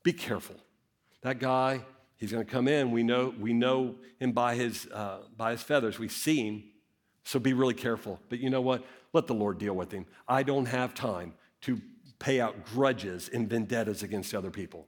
Be 0.04 0.14
careful. 0.14 0.56
That 1.22 1.40
guy, 1.40 1.82
he's 2.18 2.32
going 2.32 2.46
to 2.46 2.52
come 2.52 2.68
in. 2.68 2.92
We 2.92 3.04
know, 3.04 3.34
we 3.40 3.54
know 3.54 3.96
him 4.20 4.34
by 4.34 4.56
his, 4.56 4.88
uh, 4.88 5.20
by 5.38 5.52
his 5.52 5.62
feathers. 5.62 6.00
We 6.00 6.10
see 6.10 6.48
him. 6.48 6.64
So 7.24 7.40
be 7.40 7.54
really 7.54 7.74
careful. 7.74 8.20
But 8.30 8.40
you 8.40 8.50
know 8.50 8.62
what? 8.62 8.86
Let 9.14 9.28
the 9.28 9.34
Lord 9.34 9.58
deal 9.58 9.74
with 9.74 9.92
him. 9.92 10.06
I 10.28 10.44
don't 10.44 10.66
have 10.66 10.94
time 10.94 11.34
to 11.62 11.82
pay 12.24 12.40
out 12.40 12.66
grudges 12.66 13.30
and 13.34 13.50
vendettas 13.50 14.02
against 14.02 14.34
other 14.34 14.50
people. 14.50 14.88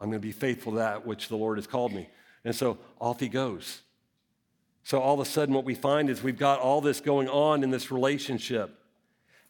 I'm 0.00 0.08
going 0.08 0.20
to 0.20 0.26
be 0.26 0.32
faithful 0.32 0.72
to 0.72 0.78
that 0.78 1.06
which 1.06 1.28
the 1.28 1.36
Lord 1.36 1.58
has 1.58 1.68
called 1.68 1.92
me. 1.92 2.08
And 2.44 2.54
so 2.54 2.76
off 3.00 3.20
he 3.20 3.28
goes. 3.28 3.82
So 4.82 5.00
all 5.00 5.14
of 5.14 5.20
a 5.20 5.30
sudden, 5.30 5.54
what 5.54 5.64
we 5.64 5.76
find 5.76 6.10
is 6.10 6.24
we've 6.24 6.38
got 6.38 6.58
all 6.58 6.80
this 6.80 7.00
going 7.00 7.28
on 7.28 7.62
in 7.62 7.70
this 7.70 7.92
relationship. 7.92 8.76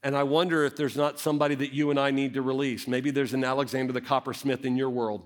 And 0.03 0.15
I 0.15 0.25
wonder 0.25 0.65
if 0.65 0.77
there's 0.77 0.97
not 0.97 1.19
somebody 1.19 1.55
that 1.55 1.73
you 1.73 1.89
and 1.89 1.99
I 1.99 2.11
need 2.11 2.35
to 2.35 2.43
release. 2.43 2.87
Maybe 2.87 3.11
there's 3.11 3.33
an 3.33 3.45
Alexander 3.45 3.95
the 3.95 4.03
coppersmith 4.03 4.67
in 4.67 4.77
your 4.77 4.91
world. 4.91 5.23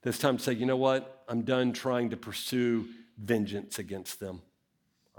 This 0.00 0.18
time 0.18 0.38
to 0.38 0.42
say, 0.42 0.54
you 0.54 0.64
know 0.64 0.78
what? 0.78 1.24
I'm 1.28 1.42
done 1.42 1.74
trying 1.74 2.08
to 2.10 2.16
pursue 2.16 2.86
vengeance 3.18 3.78
against 3.78 4.18
them. 4.18 4.40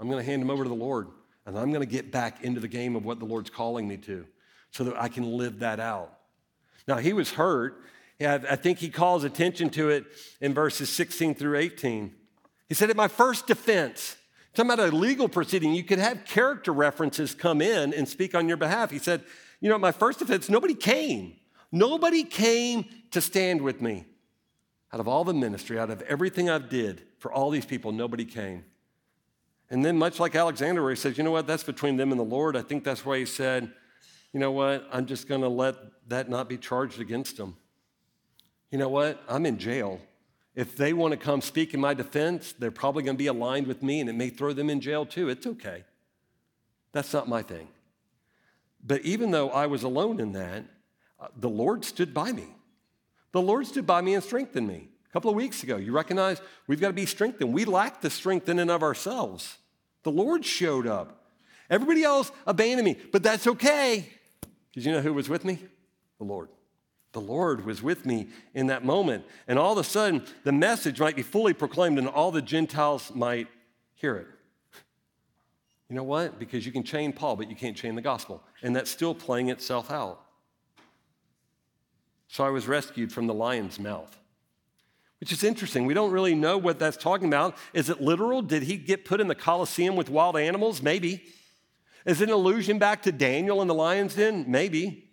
I'm 0.00 0.08
going 0.08 0.24
to 0.24 0.28
hand 0.28 0.42
them 0.42 0.50
over 0.50 0.64
to 0.64 0.68
the 0.68 0.74
Lord, 0.74 1.06
and 1.44 1.56
I'm 1.56 1.70
going 1.70 1.86
to 1.86 1.92
get 1.92 2.10
back 2.10 2.42
into 2.42 2.60
the 2.60 2.68
game 2.68 2.96
of 2.96 3.04
what 3.04 3.20
the 3.20 3.24
Lord's 3.24 3.50
calling 3.50 3.86
me 3.86 3.96
to 3.98 4.26
so 4.70 4.84
that 4.84 5.00
I 5.00 5.08
can 5.08 5.36
live 5.36 5.60
that 5.60 5.80
out. 5.80 6.12
Now, 6.86 6.98
he 6.98 7.12
was 7.12 7.32
hurt. 7.32 7.82
I 8.20 8.56
think 8.56 8.78
he 8.78 8.88
calls 8.88 9.24
attention 9.24 9.70
to 9.70 9.90
it 9.90 10.06
in 10.40 10.54
verses 10.54 10.88
16 10.88 11.34
through 11.34 11.58
18. 11.58 12.14
He 12.68 12.74
said, 12.74 12.90
At 12.90 12.96
my 12.96 13.08
first 13.08 13.46
defense, 13.46 14.16
talking 14.54 14.70
about 14.70 14.92
a 14.92 14.94
legal 14.94 15.28
proceeding, 15.28 15.74
you 15.74 15.84
could 15.84 15.98
have 15.98 16.24
character 16.24 16.72
references 16.72 17.34
come 17.34 17.60
in 17.60 17.92
and 17.92 18.08
speak 18.08 18.34
on 18.34 18.48
your 18.48 18.56
behalf. 18.56 18.90
He 18.90 18.98
said, 18.98 19.22
You 19.60 19.68
know, 19.68 19.74
at 19.74 19.80
my 19.80 19.92
first 19.92 20.18
defense, 20.18 20.48
nobody 20.48 20.74
came. 20.74 21.36
Nobody 21.72 22.24
came 22.24 22.86
to 23.10 23.20
stand 23.20 23.60
with 23.60 23.82
me. 23.82 24.06
Out 24.92 25.00
of 25.00 25.08
all 25.08 25.24
the 25.24 25.34
ministry, 25.34 25.78
out 25.78 25.90
of 25.90 26.00
everything 26.02 26.48
I've 26.48 26.68
did 26.68 27.02
for 27.18 27.32
all 27.32 27.50
these 27.50 27.66
people, 27.66 27.92
nobody 27.92 28.24
came. 28.24 28.64
And 29.68 29.84
then, 29.84 29.98
much 29.98 30.20
like 30.20 30.36
Alexander, 30.36 30.80
where 30.80 30.92
he 30.92 30.96
says, 30.96 31.18
you 31.18 31.24
know 31.24 31.32
what, 31.32 31.46
that's 31.46 31.64
between 31.64 31.96
them 31.96 32.12
and 32.12 32.20
the 32.20 32.24
Lord, 32.24 32.56
I 32.56 32.62
think 32.62 32.84
that's 32.84 33.04
why 33.04 33.18
he 33.18 33.26
said, 33.26 33.72
you 34.32 34.40
know 34.40 34.52
what, 34.52 34.86
I'm 34.92 35.06
just 35.06 35.28
going 35.28 35.40
to 35.40 35.48
let 35.48 35.76
that 36.08 36.28
not 36.28 36.48
be 36.48 36.58
charged 36.58 37.00
against 37.00 37.36
them. 37.36 37.56
You 38.70 38.78
know 38.78 38.88
what, 38.88 39.22
I'm 39.28 39.46
in 39.46 39.58
jail. 39.58 40.00
If 40.54 40.76
they 40.76 40.92
want 40.92 41.12
to 41.12 41.16
come 41.16 41.40
speak 41.40 41.74
in 41.74 41.80
my 41.80 41.94
defense, 41.94 42.54
they're 42.58 42.70
probably 42.70 43.02
going 43.02 43.16
to 43.16 43.22
be 43.22 43.26
aligned 43.26 43.66
with 43.66 43.82
me 43.82 44.00
and 44.00 44.08
it 44.08 44.14
may 44.14 44.30
throw 44.30 44.52
them 44.52 44.70
in 44.70 44.80
jail 44.80 45.04
too. 45.04 45.28
It's 45.28 45.46
okay. 45.46 45.84
That's 46.92 47.12
not 47.12 47.28
my 47.28 47.42
thing. 47.42 47.68
But 48.82 49.02
even 49.02 49.30
though 49.30 49.50
I 49.50 49.66
was 49.66 49.82
alone 49.82 50.20
in 50.20 50.32
that, 50.32 50.64
uh, 51.20 51.28
the 51.36 51.48
Lord 51.48 51.84
stood 51.84 52.14
by 52.14 52.32
me. 52.32 52.46
The 53.32 53.42
Lord 53.42 53.66
stood 53.66 53.86
by 53.86 54.00
me 54.00 54.14
and 54.14 54.24
strengthened 54.24 54.66
me. 54.66 54.88
A 55.08 55.12
couple 55.12 55.30
of 55.30 55.36
weeks 55.36 55.62
ago, 55.62 55.76
you 55.76 55.92
recognize 55.92 56.40
we've 56.66 56.80
got 56.80 56.88
to 56.88 56.94
be 56.94 57.06
strengthened. 57.06 57.52
We 57.52 57.64
lack 57.64 58.00
the 58.00 58.10
strength 58.10 58.48
in 58.48 58.58
and 58.58 58.70
of 58.70 58.82
ourselves. 58.82 59.58
The 60.04 60.10
Lord 60.12 60.44
showed 60.44 60.86
up. 60.86 61.24
Everybody 61.68 62.04
else 62.04 62.30
abandoned 62.46 62.86
me, 62.86 62.96
but 63.12 63.22
that's 63.22 63.46
okay. 63.46 64.08
Because 64.76 64.84
you 64.84 64.92
know 64.92 65.00
who 65.00 65.14
was 65.14 65.30
with 65.30 65.42
me? 65.42 65.58
The 66.18 66.24
Lord. 66.24 66.50
The 67.12 67.20
Lord 67.22 67.64
was 67.64 67.82
with 67.82 68.04
me 68.04 68.28
in 68.52 68.66
that 68.66 68.84
moment. 68.84 69.24
And 69.48 69.58
all 69.58 69.72
of 69.72 69.78
a 69.78 69.84
sudden, 69.84 70.22
the 70.44 70.52
message 70.52 71.00
might 71.00 71.16
be 71.16 71.22
fully 71.22 71.54
proclaimed 71.54 71.98
and 71.98 72.06
all 72.06 72.30
the 72.30 72.42
Gentiles 72.42 73.10
might 73.14 73.48
hear 73.94 74.16
it. 74.16 74.26
You 75.88 75.96
know 75.96 76.02
what? 76.02 76.38
Because 76.38 76.66
you 76.66 76.72
can 76.72 76.82
chain 76.82 77.14
Paul, 77.14 77.36
but 77.36 77.48
you 77.48 77.56
can't 77.56 77.74
chain 77.74 77.94
the 77.94 78.02
gospel. 78.02 78.42
And 78.62 78.76
that's 78.76 78.90
still 78.90 79.14
playing 79.14 79.48
itself 79.48 79.90
out. 79.90 80.20
So 82.28 82.44
I 82.44 82.50
was 82.50 82.68
rescued 82.68 83.10
from 83.10 83.26
the 83.26 83.32
lion's 83.32 83.80
mouth, 83.80 84.14
which 85.20 85.32
is 85.32 85.42
interesting. 85.42 85.86
We 85.86 85.94
don't 85.94 86.10
really 86.10 86.34
know 86.34 86.58
what 86.58 86.78
that's 86.78 86.98
talking 86.98 87.28
about. 87.28 87.56
Is 87.72 87.88
it 87.88 88.02
literal? 88.02 88.42
Did 88.42 88.64
he 88.64 88.76
get 88.76 89.06
put 89.06 89.22
in 89.22 89.28
the 89.28 89.34
Colosseum 89.34 89.96
with 89.96 90.10
wild 90.10 90.36
animals? 90.36 90.82
Maybe. 90.82 91.22
Is 92.06 92.20
it 92.20 92.28
an 92.28 92.34
allusion 92.34 92.78
back 92.78 93.02
to 93.02 93.12
Daniel 93.12 93.60
in 93.60 93.68
the 93.68 93.74
lion's 93.74 94.14
den? 94.14 94.44
Maybe. 94.46 95.10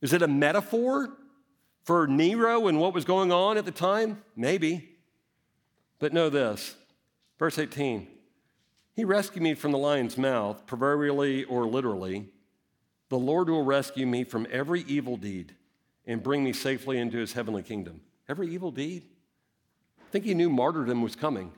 Is 0.00 0.14
it 0.14 0.22
a 0.22 0.28
metaphor 0.28 1.10
for 1.84 2.06
Nero 2.06 2.68
and 2.68 2.80
what 2.80 2.94
was 2.94 3.04
going 3.04 3.30
on 3.30 3.58
at 3.58 3.66
the 3.66 3.70
time? 3.70 4.22
Maybe. 4.34 4.96
But 5.98 6.14
know 6.14 6.30
this 6.30 6.74
verse 7.38 7.58
18 7.58 8.08
He 8.96 9.04
rescued 9.04 9.42
me 9.42 9.54
from 9.54 9.72
the 9.72 9.78
lion's 9.78 10.16
mouth, 10.16 10.66
proverbially 10.66 11.44
or 11.44 11.66
literally. 11.66 12.30
The 13.10 13.18
Lord 13.18 13.50
will 13.50 13.64
rescue 13.64 14.06
me 14.06 14.24
from 14.24 14.46
every 14.50 14.82
evil 14.82 15.16
deed 15.18 15.54
and 16.06 16.22
bring 16.22 16.42
me 16.42 16.52
safely 16.52 16.96
into 16.96 17.18
his 17.18 17.34
heavenly 17.34 17.62
kingdom. 17.62 18.00
Every 18.28 18.48
evil 18.48 18.70
deed. 18.70 19.04
I 20.00 20.10
think 20.10 20.24
he 20.24 20.32
knew 20.32 20.48
martyrdom 20.48 21.02
was 21.02 21.16
coming. 21.16 21.52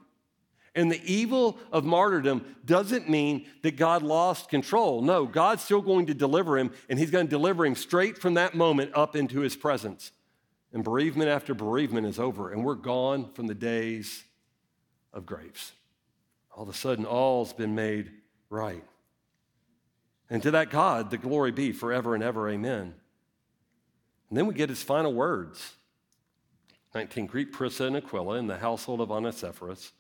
And 0.75 0.91
the 0.91 1.03
evil 1.05 1.59
of 1.71 1.85
martyrdom 1.85 2.57
doesn't 2.65 3.09
mean 3.09 3.47
that 3.63 3.77
God 3.77 4.03
lost 4.03 4.49
control. 4.49 5.03
No, 5.03 5.27
God's 5.27 5.63
still 5.63 5.83
going 5.83 6.07
to 6.07 6.15
deliver 6.15 6.57
him, 6.57 6.73
and 6.89 6.99
he's 6.99 7.11
going 7.11 7.27
to 7.27 7.31
deliver 7.31 7.67
him 7.67 7.75
straight 7.75 8.17
from 8.17 8.35
that 8.35 8.55
moment 8.55 8.93
up 8.95 9.15
into 9.15 9.41
his 9.41 9.55
presence. 9.55 10.13
And 10.73 10.83
bereavement 10.83 11.29
after 11.29 11.53
bereavement 11.53 12.07
is 12.07 12.19
over, 12.19 12.51
and 12.51 12.65
we're 12.65 12.75
gone 12.75 13.31
from 13.33 13.47
the 13.47 13.55
days 13.55 14.25
of 15.13 15.27
graves. 15.27 15.73
All 16.57 16.63
of 16.63 16.71
a 16.71 16.75
sudden, 16.75 17.05
all's 17.05 17.53
been 17.53 17.75
made 17.75 18.11
right. 18.49 18.85
And 20.31 20.43
to 20.43 20.51
that 20.53 20.71
God, 20.71 21.11
the 21.11 21.19
glory 21.19 21.53
be 21.53 21.73
forever 21.73 22.15
and 22.15 22.25
ever. 22.25 22.49
Amen. 22.49 22.95
And 24.31 24.39
then 24.39 24.47
we 24.47 24.55
get 24.55 24.71
his 24.71 24.83
final 24.83 25.13
words 25.13 25.75
19 26.95 27.27
Greet 27.27 27.53
Prisca 27.53 27.85
and 27.85 27.97
Aquila 27.97 28.37
in 28.37 28.47
the 28.47 28.57
household 28.57 29.03
of 29.03 29.11
Onesiphorus. 29.11 29.93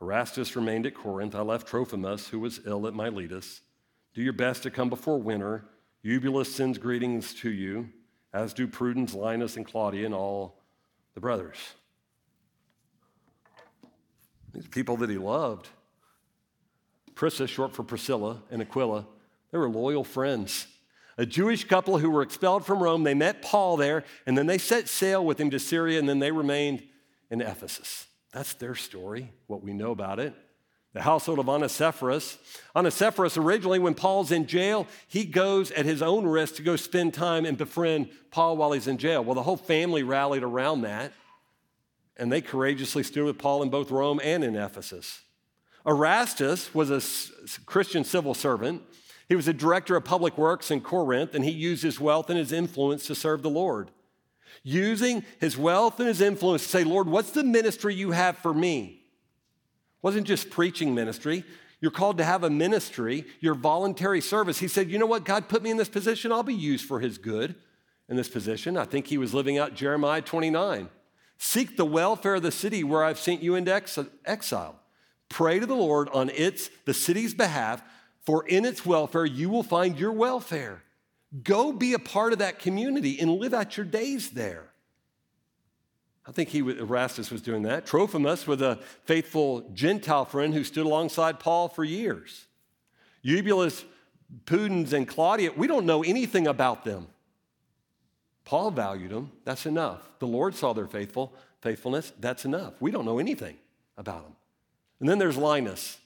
Erastus 0.00 0.56
remained 0.56 0.86
at 0.86 0.94
Corinth. 0.94 1.34
I 1.34 1.40
left 1.40 1.66
Trophimus, 1.66 2.28
who 2.28 2.40
was 2.40 2.60
ill 2.64 2.86
at 2.86 2.94
Miletus. 2.94 3.60
Do 4.14 4.22
your 4.22 4.32
best 4.32 4.62
to 4.62 4.70
come 4.70 4.88
before 4.88 5.18
winter. 5.18 5.64
Eubulus 6.02 6.54
sends 6.54 6.78
greetings 6.78 7.34
to 7.34 7.50
you, 7.50 7.90
as 8.32 8.54
do 8.54 8.66
Pudens, 8.66 9.14
Linus, 9.14 9.56
and 9.56 9.66
Claudia, 9.66 10.06
and 10.06 10.14
all 10.14 10.56
the 11.14 11.20
brothers. 11.20 11.58
These 14.52 14.68
people 14.68 14.96
that 14.98 15.10
he 15.10 15.18
loved. 15.18 15.68
Prisca, 17.14 17.46
short 17.46 17.74
for 17.74 17.82
Priscilla, 17.82 18.42
and 18.50 18.62
Aquila, 18.62 19.06
they 19.52 19.58
were 19.58 19.68
loyal 19.68 20.04
friends 20.04 20.66
a 21.20 21.26
Jewish 21.26 21.64
couple 21.64 21.98
who 21.98 22.08
were 22.08 22.22
expelled 22.22 22.64
from 22.64 22.82
Rome. 22.82 23.02
They 23.02 23.12
met 23.12 23.42
Paul 23.42 23.76
there, 23.76 24.04
and 24.26 24.38
then 24.38 24.46
they 24.46 24.56
set 24.56 24.88
sail 24.88 25.22
with 25.22 25.38
him 25.38 25.50
to 25.50 25.58
Syria, 25.58 25.98
and 25.98 26.08
then 26.08 26.18
they 26.18 26.32
remained 26.32 26.82
in 27.30 27.42
Ephesus. 27.42 28.06
That's 28.32 28.54
their 28.54 28.74
story, 28.74 29.32
what 29.46 29.62
we 29.62 29.72
know 29.72 29.90
about 29.90 30.18
it. 30.18 30.34
The 30.92 31.02
household 31.02 31.38
of 31.38 31.48
Onesiphorus. 31.48 32.38
Onesiphorus, 32.74 33.36
originally, 33.36 33.78
when 33.78 33.94
Paul's 33.94 34.32
in 34.32 34.46
jail, 34.46 34.88
he 35.06 35.24
goes 35.24 35.70
at 35.70 35.84
his 35.84 36.02
own 36.02 36.26
risk 36.26 36.56
to 36.56 36.62
go 36.62 36.74
spend 36.74 37.14
time 37.14 37.44
and 37.44 37.56
befriend 37.56 38.10
Paul 38.30 38.56
while 38.56 38.72
he's 38.72 38.88
in 38.88 38.98
jail. 38.98 39.22
Well, 39.22 39.36
the 39.36 39.42
whole 39.42 39.56
family 39.56 40.02
rallied 40.02 40.42
around 40.42 40.82
that, 40.82 41.12
and 42.16 42.30
they 42.30 42.40
courageously 42.40 43.04
stood 43.04 43.24
with 43.24 43.38
Paul 43.38 43.62
in 43.62 43.70
both 43.70 43.90
Rome 43.90 44.20
and 44.22 44.42
in 44.42 44.56
Ephesus. 44.56 45.22
Erastus 45.86 46.74
was 46.74 46.90
a 46.90 47.60
Christian 47.66 48.04
civil 48.04 48.34
servant. 48.34 48.82
He 49.28 49.36
was 49.36 49.46
a 49.46 49.52
director 49.52 49.94
of 49.94 50.04
public 50.04 50.36
works 50.36 50.72
in 50.72 50.80
Corinth, 50.80 51.36
and 51.36 51.44
he 51.44 51.52
used 51.52 51.84
his 51.84 52.00
wealth 52.00 52.30
and 52.30 52.38
his 52.38 52.50
influence 52.50 53.06
to 53.06 53.14
serve 53.14 53.42
the 53.42 53.50
Lord. 53.50 53.92
Using 54.62 55.24
his 55.38 55.56
wealth 55.56 55.98
and 55.98 56.08
his 56.08 56.20
influence 56.20 56.62
to 56.64 56.68
say, 56.68 56.84
Lord, 56.84 57.08
what's 57.08 57.30
the 57.30 57.44
ministry 57.44 57.94
you 57.94 58.10
have 58.10 58.38
for 58.38 58.52
me? 58.52 59.00
It 59.02 60.02
wasn't 60.02 60.26
just 60.26 60.50
preaching 60.50 60.94
ministry. 60.94 61.44
You're 61.80 61.90
called 61.90 62.18
to 62.18 62.24
have 62.24 62.44
a 62.44 62.50
ministry, 62.50 63.24
your 63.40 63.54
voluntary 63.54 64.20
service. 64.20 64.58
He 64.58 64.68
said, 64.68 64.90
You 64.90 64.98
know 64.98 65.06
what? 65.06 65.24
God 65.24 65.48
put 65.48 65.62
me 65.62 65.70
in 65.70 65.76
this 65.76 65.88
position. 65.88 66.30
I'll 66.30 66.42
be 66.42 66.54
used 66.54 66.84
for 66.84 67.00
his 67.00 67.16
good 67.16 67.54
in 68.08 68.16
this 68.16 68.28
position. 68.28 68.76
I 68.76 68.84
think 68.84 69.06
he 69.06 69.18
was 69.18 69.32
living 69.32 69.56
out 69.56 69.74
Jeremiah 69.74 70.20
29. 70.20 70.88
Seek 71.38 71.76
the 71.76 71.86
welfare 71.86 72.34
of 72.34 72.42
the 72.42 72.52
city 72.52 72.84
where 72.84 73.02
I've 73.02 73.18
sent 73.18 73.42
you 73.42 73.54
into 73.54 73.82
exile. 74.26 74.78
Pray 75.30 75.58
to 75.58 75.64
the 75.64 75.74
Lord 75.74 76.10
on 76.10 76.28
its, 76.30 76.68
the 76.84 76.92
city's 76.92 77.32
behalf 77.32 77.82
for 78.20 78.46
in 78.46 78.64
its 78.64 78.84
welfare 78.84 79.24
you 79.24 79.48
will 79.48 79.62
find 79.62 79.98
your 79.98 80.12
welfare. 80.12 80.82
Go 81.42 81.72
be 81.72 81.94
a 81.94 81.98
part 81.98 82.32
of 82.32 82.40
that 82.40 82.58
community 82.58 83.20
and 83.20 83.38
live 83.38 83.54
out 83.54 83.76
your 83.76 83.86
days 83.86 84.30
there. 84.30 84.70
I 86.26 86.32
think 86.32 86.50
he, 86.50 86.58
Erastus 86.58 87.30
was 87.30 87.40
doing 87.40 87.62
that. 87.62 87.86
Trophimus 87.86 88.46
was 88.46 88.60
a 88.60 88.78
faithful 89.04 89.62
Gentile 89.72 90.24
friend 90.24 90.52
who 90.52 90.64
stood 90.64 90.86
alongside 90.86 91.40
Paul 91.40 91.68
for 91.68 91.82
years. 91.82 92.46
Eubulus, 93.22 93.84
Pudens, 94.44 94.92
and 94.92 95.08
Claudia, 95.08 95.52
we 95.56 95.66
don't 95.66 95.86
know 95.86 96.02
anything 96.02 96.46
about 96.46 96.84
them. 96.84 97.08
Paul 98.44 98.70
valued 98.70 99.10
them. 99.10 99.32
That's 99.44 99.66
enough. 99.66 100.08
The 100.18 100.26
Lord 100.26 100.54
saw 100.54 100.72
their 100.72 100.86
faithful 100.86 101.34
faithfulness. 101.60 102.12
That's 102.18 102.44
enough. 102.44 102.74
We 102.80 102.90
don't 102.90 103.04
know 103.04 103.18
anything 103.18 103.56
about 103.96 104.24
them. 104.24 104.36
And 104.98 105.08
then 105.08 105.18
there's 105.18 105.36
Linus 105.36 105.98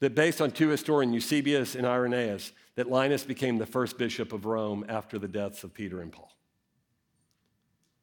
that 0.00 0.14
based 0.14 0.40
on 0.40 0.50
two 0.50 0.68
historians, 0.68 1.14
Eusebius 1.14 1.74
and 1.74 1.86
Irenaeus, 1.86 2.52
that 2.74 2.90
Linus 2.90 3.24
became 3.24 3.58
the 3.58 3.66
first 3.66 3.98
bishop 3.98 4.32
of 4.32 4.44
Rome 4.44 4.84
after 4.88 5.18
the 5.18 5.28
deaths 5.28 5.62
of 5.64 5.74
Peter 5.74 6.00
and 6.00 6.12
Paul. 6.12 6.32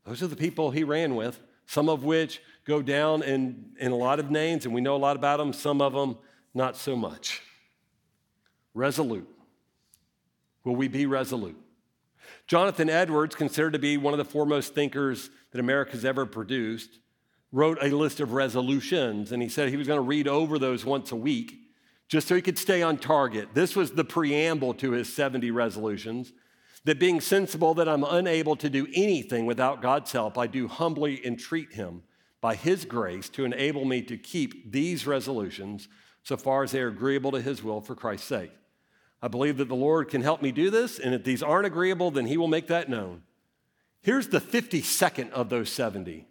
Those 0.06 0.24
are 0.24 0.28
the 0.28 0.36
people 0.36 0.72
he 0.72 0.84
ran 0.84 1.16
with, 1.16 1.42
some 1.66 1.90
of 1.90 2.04
which 2.04 2.42
go 2.66 2.82
down 2.82 3.24
in, 3.24 3.72
in 3.80 3.92
a 3.92 3.96
lot 3.96 4.20
of 4.20 4.32
names, 4.32 4.66
and 4.66 4.74
we 4.74 4.82
know 4.82 4.96
a 4.96 4.98
lot 4.98 5.16
about 5.16 5.38
them, 5.38 5.54
some 5.54 5.82
of 5.82 5.94
them 5.94 6.18
not 6.54 6.76
so 6.76 6.96
much. 6.96 7.42
Resolute. 8.74 9.28
Will 10.64 10.76
we 10.76 10.88
be 10.88 11.06
resolute? 11.06 11.60
Jonathan 12.48 12.90
Edwards, 12.90 13.36
considered 13.36 13.74
to 13.74 13.80
be 13.80 13.98
one 13.98 14.14
of 14.14 14.18
the 14.18 14.26
foremost 14.26 14.74
thinkers 14.74 15.30
that 15.52 15.60
America's 15.60 16.06
ever 16.06 16.26
produced, 16.26 17.00
wrote 17.52 17.78
a 17.82 17.90
list 17.90 18.20
of 18.20 18.34
resolutions, 18.34 19.32
and 19.32 19.42
he 19.42 19.50
said 19.50 19.70
he 19.70 19.78
was 19.78 19.88
going 19.88 19.98
to 19.98 20.02
read 20.02 20.28
over 20.28 20.60
those 20.60 20.86
once 20.86 21.12
a 21.12 21.16
week 21.16 21.69
just 22.10 22.28
so 22.28 22.36
he 22.36 22.42
could 22.42 22.58
stay 22.58 22.82
on 22.82 22.98
target. 22.98 23.50
This 23.54 23.76
was 23.76 23.92
the 23.92 24.04
preamble 24.04 24.74
to 24.74 24.92
his 24.92 25.14
70 25.14 25.52
resolutions. 25.52 26.34
That 26.84 27.00
being 27.00 27.22
sensible 27.22 27.74
that 27.76 27.88
I'm 27.88 28.04
unable 28.04 28.56
to 28.58 28.70
do 28.70 28.88
anything 28.94 29.46
without 29.46 29.82
God's 29.82 30.12
help, 30.12 30.38
I 30.38 30.48
do 30.48 30.68
humbly 30.68 31.26
entreat 31.26 31.74
him 31.74 32.04
by 32.42 32.56
his 32.56 32.86
grace 32.86 33.30
to 33.30 33.46
enable 33.46 33.86
me 33.86 34.02
to 34.04 34.18
keep 34.18 34.72
these 34.72 35.06
resolutions 35.06 35.88
so 36.24 36.36
far 36.36 36.64
as 36.64 36.72
they 36.72 36.82
are 36.82 36.88
agreeable 36.88 37.32
to 37.32 37.42
his 37.42 37.64
will 37.64 37.80
for 37.80 37.96
Christ's 37.96 38.28
sake. 38.28 38.52
I 39.22 39.28
believe 39.28 39.58
that 39.58 39.68
the 39.68 39.76
Lord 39.76 40.10
can 40.10 40.22
help 40.22 40.42
me 40.42 40.52
do 40.52 40.70
this, 40.70 40.98
and 40.98 41.14
if 41.14 41.24
these 41.24 41.44
aren't 41.44 41.66
agreeable, 41.68 42.12
then 42.12 42.26
he 42.26 42.38
will 42.38 42.48
make 42.48 42.68
that 42.68 42.90
known. 42.90 43.24
Here's 44.02 44.30
the 44.30 44.40
52nd 44.40 45.32
of 45.32 45.50
those 45.50 45.70
70. 45.70 46.29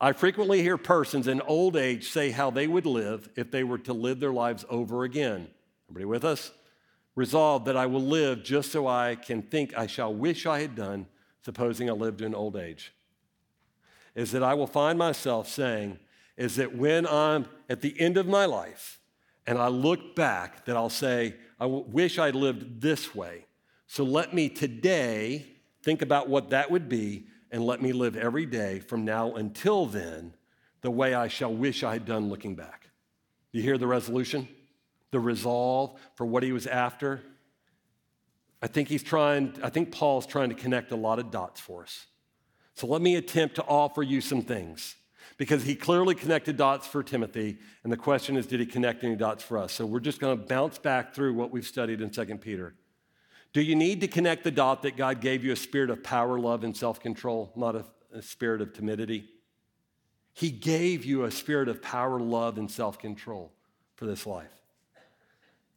I 0.00 0.12
frequently 0.12 0.60
hear 0.60 0.76
persons 0.76 1.28
in 1.28 1.40
old 1.42 1.76
age 1.76 2.10
say 2.10 2.30
how 2.30 2.50
they 2.50 2.66
would 2.66 2.86
live 2.86 3.28
if 3.36 3.50
they 3.50 3.62
were 3.62 3.78
to 3.78 3.92
live 3.92 4.20
their 4.20 4.32
lives 4.32 4.64
over 4.68 5.04
again. 5.04 5.48
Everybody 5.88 6.04
with 6.04 6.24
us? 6.24 6.50
Resolved 7.14 7.66
that 7.66 7.76
I 7.76 7.86
will 7.86 8.02
live 8.02 8.42
just 8.42 8.72
so 8.72 8.88
I 8.88 9.14
can 9.14 9.42
think 9.42 9.76
I 9.78 9.86
shall 9.86 10.12
wish 10.12 10.46
I 10.46 10.60
had 10.60 10.74
done, 10.74 11.06
supposing 11.44 11.88
I 11.88 11.92
lived 11.92 12.22
in 12.22 12.34
old 12.34 12.56
age. 12.56 12.92
Is 14.16 14.32
that 14.32 14.42
I 14.42 14.54
will 14.54 14.66
find 14.66 14.98
myself 14.98 15.48
saying, 15.48 15.98
is 16.36 16.56
that 16.56 16.76
when 16.76 17.06
I'm 17.06 17.46
at 17.68 17.80
the 17.80 17.98
end 18.00 18.16
of 18.16 18.26
my 18.26 18.46
life 18.46 18.98
and 19.46 19.58
I 19.58 19.68
look 19.68 20.16
back, 20.16 20.64
that 20.64 20.76
I'll 20.76 20.90
say, 20.90 21.36
I 21.60 21.66
wish 21.66 22.18
I'd 22.18 22.34
lived 22.34 22.80
this 22.80 23.14
way. 23.14 23.46
So 23.86 24.02
let 24.02 24.34
me 24.34 24.48
today 24.48 25.46
think 25.82 26.02
about 26.02 26.28
what 26.28 26.50
that 26.50 26.70
would 26.70 26.88
be 26.88 27.26
and 27.54 27.64
let 27.64 27.80
me 27.80 27.92
live 27.92 28.16
every 28.16 28.46
day 28.46 28.80
from 28.80 29.04
now 29.04 29.36
until 29.36 29.86
then 29.86 30.34
the 30.80 30.90
way 30.90 31.14
I 31.14 31.28
shall 31.28 31.54
wish 31.54 31.84
I 31.84 31.92
had 31.92 32.04
done 32.04 32.28
looking 32.28 32.56
back. 32.56 32.88
You 33.52 33.62
hear 33.62 33.78
the 33.78 33.86
resolution? 33.86 34.48
The 35.12 35.20
resolve 35.20 35.96
for 36.16 36.26
what 36.26 36.42
he 36.42 36.50
was 36.50 36.66
after? 36.66 37.22
I 38.60 38.66
think 38.66 38.88
he's 38.88 39.04
trying, 39.04 39.54
I 39.62 39.70
think 39.70 39.92
Paul's 39.92 40.26
trying 40.26 40.48
to 40.48 40.56
connect 40.56 40.90
a 40.90 40.96
lot 40.96 41.20
of 41.20 41.30
dots 41.30 41.60
for 41.60 41.84
us. 41.84 42.06
So 42.74 42.88
let 42.88 43.00
me 43.00 43.14
attempt 43.14 43.54
to 43.54 43.62
offer 43.62 44.02
you 44.02 44.20
some 44.20 44.42
things 44.42 44.96
because 45.36 45.62
he 45.62 45.76
clearly 45.76 46.16
connected 46.16 46.56
dots 46.56 46.88
for 46.88 47.04
Timothy, 47.04 47.58
and 47.84 47.92
the 47.92 47.96
question 47.96 48.36
is, 48.36 48.48
did 48.48 48.58
he 48.58 48.66
connect 48.66 49.04
any 49.04 49.14
dots 49.14 49.44
for 49.44 49.58
us? 49.58 49.72
So 49.72 49.86
we're 49.86 50.00
just 50.00 50.18
going 50.18 50.36
to 50.36 50.44
bounce 50.44 50.78
back 50.78 51.14
through 51.14 51.34
what 51.34 51.52
we've 51.52 51.66
studied 51.66 52.00
in 52.00 52.10
2 52.10 52.24
Peter. 52.38 52.74
Do 53.54 53.62
you 53.62 53.76
need 53.76 54.00
to 54.00 54.08
connect 54.08 54.42
the 54.42 54.50
dot 54.50 54.82
that 54.82 54.96
God 54.96 55.20
gave 55.20 55.44
you 55.44 55.52
a 55.52 55.56
spirit 55.56 55.88
of 55.88 56.02
power, 56.02 56.38
love, 56.38 56.64
and 56.64 56.76
self 56.76 57.00
control, 57.00 57.52
not 57.56 57.76
a, 57.76 57.84
a, 58.12 58.20
spirit 58.20 58.60
of 58.60 58.72
timidity? 58.72 59.30
He 60.32 60.50
gave 60.50 61.04
you 61.04 61.22
a 61.22 61.30
spirit 61.30 61.68
of 61.68 61.80
power, 61.80 62.18
love, 62.18 62.58
and 62.58 62.68
self 62.68 62.98
control 62.98 63.52
for 63.94 64.06
this 64.06 64.26
life. 64.26 64.50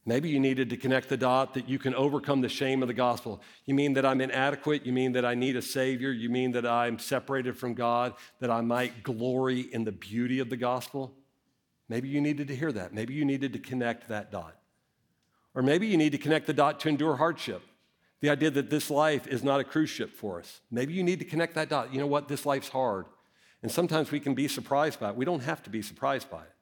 Maybe 0.07 0.30
you 0.30 0.39
needed 0.39 0.71
to 0.71 0.78
connect 0.78 1.09
the 1.09 1.17
dot 1.17 1.53
that 1.53 1.69
you 1.69 1.78
can 1.78 1.93
overcome 1.93 2.41
the 2.41 2.49
shame 2.49 2.82
of 2.82 2.88
the 2.88 2.95
gospel. 2.95 3.41
You 3.65 3.75
mean 3.75 3.93
that 3.93 4.05
I'm 4.05 4.21
inadequate? 4.21 4.84
You 4.84 4.93
mean 4.93 5.11
that 5.11 5.25
I 5.25 5.36
need 5.36 5.55
a 5.55 5.61
savior? 5.61 6.11
You 6.11 6.30
mean 6.30 6.53
that 6.53 6.65
I'm 6.65 6.97
separated 6.97 7.57
from 7.57 7.75
God, 7.75 8.13
that 8.39 8.49
I 8.49 8.61
might 8.61 9.03
glory 9.03 9.59
in 9.59 9.84
the 9.84 9.91
beauty 9.91 10.39
of 10.39 10.49
the 10.49 10.57
gospel? 10.57 11.13
Maybe 11.89 12.09
you 12.09 12.21
needed 12.21 12.47
to 12.47 12.55
hear 12.55 12.71
that. 12.71 12.93
Maybe 12.93 13.13
you 13.13 13.23
needed 13.23 13.53
to 13.53 13.59
connect 13.59 14.07
that 14.07 14.32
dot. 14.32 14.55
Or 15.58 15.64
maybe 15.64 15.88
you 15.88 15.97
need 15.97 16.12
to 16.12 16.20
connect 16.20 16.45
the 16.45 16.53
dot 16.53 16.80
to 16.82 16.88
endure 16.88 17.16
hardship. 17.16 17.64
The 18.22 18.30
idea 18.30 18.51
that 18.51 18.70
this 18.70 18.91
life 18.91 19.26
is 19.26 19.43
not 19.43 19.60
a 19.60 19.64
cruise 19.64 19.89
ship 19.89 20.16
for 20.16 20.38
us. 20.39 20.62
Maybe 20.70 20.93
you 20.93 21.01
need 21.01 21.18
to 21.18 21.26
connect 21.26 21.55
that 21.55 21.68
dot. 21.68 21.91
You 21.91 21.99
know 21.99 22.05
what? 22.05 22.28
This 22.28 22.45
life's 22.45 22.70
hard. 22.70 23.08
And 23.64 23.72
sometimes 23.72 24.12
we 24.12 24.20
can 24.20 24.36
be 24.36 24.47
surprised 24.47 24.99
by 24.99 25.10
it. 25.10 25.16
We 25.16 25.26
don't 25.26 25.41
have 25.41 25.64
to 25.64 25.72
be 25.72 25.82
surprised 25.82 26.30
by 26.30 26.43
it. 26.43 26.53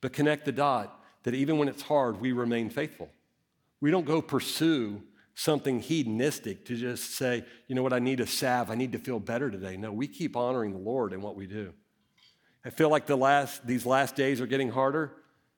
But 0.00 0.12
connect 0.12 0.44
the 0.44 0.52
dot 0.52 1.02
that 1.24 1.34
even 1.34 1.58
when 1.58 1.66
it's 1.66 1.82
hard, 1.82 2.20
we 2.20 2.30
remain 2.30 2.70
faithful. 2.70 3.10
We 3.80 3.90
don't 3.90 4.06
go 4.06 4.22
pursue 4.22 5.02
something 5.34 5.80
hedonistic 5.80 6.64
to 6.66 6.76
just 6.76 7.16
say, 7.16 7.44
you 7.66 7.74
know 7.74 7.82
what, 7.82 7.92
I 7.92 7.98
need 7.98 8.20
a 8.20 8.26
salve, 8.26 8.70
I 8.70 8.76
need 8.76 8.92
to 8.92 8.98
feel 8.98 9.18
better 9.18 9.50
today. 9.50 9.76
No, 9.76 9.90
we 9.90 10.06
keep 10.06 10.36
honoring 10.36 10.72
the 10.72 10.78
Lord 10.78 11.12
in 11.12 11.22
what 11.22 11.34
we 11.34 11.48
do. 11.48 11.72
I 12.64 12.70
feel 12.70 12.88
like 12.88 13.06
the 13.06 13.16
last, 13.16 13.66
these 13.66 13.84
last 13.84 14.14
days 14.14 14.40
are 14.40 14.46
getting 14.46 14.70
harder. 14.70 15.12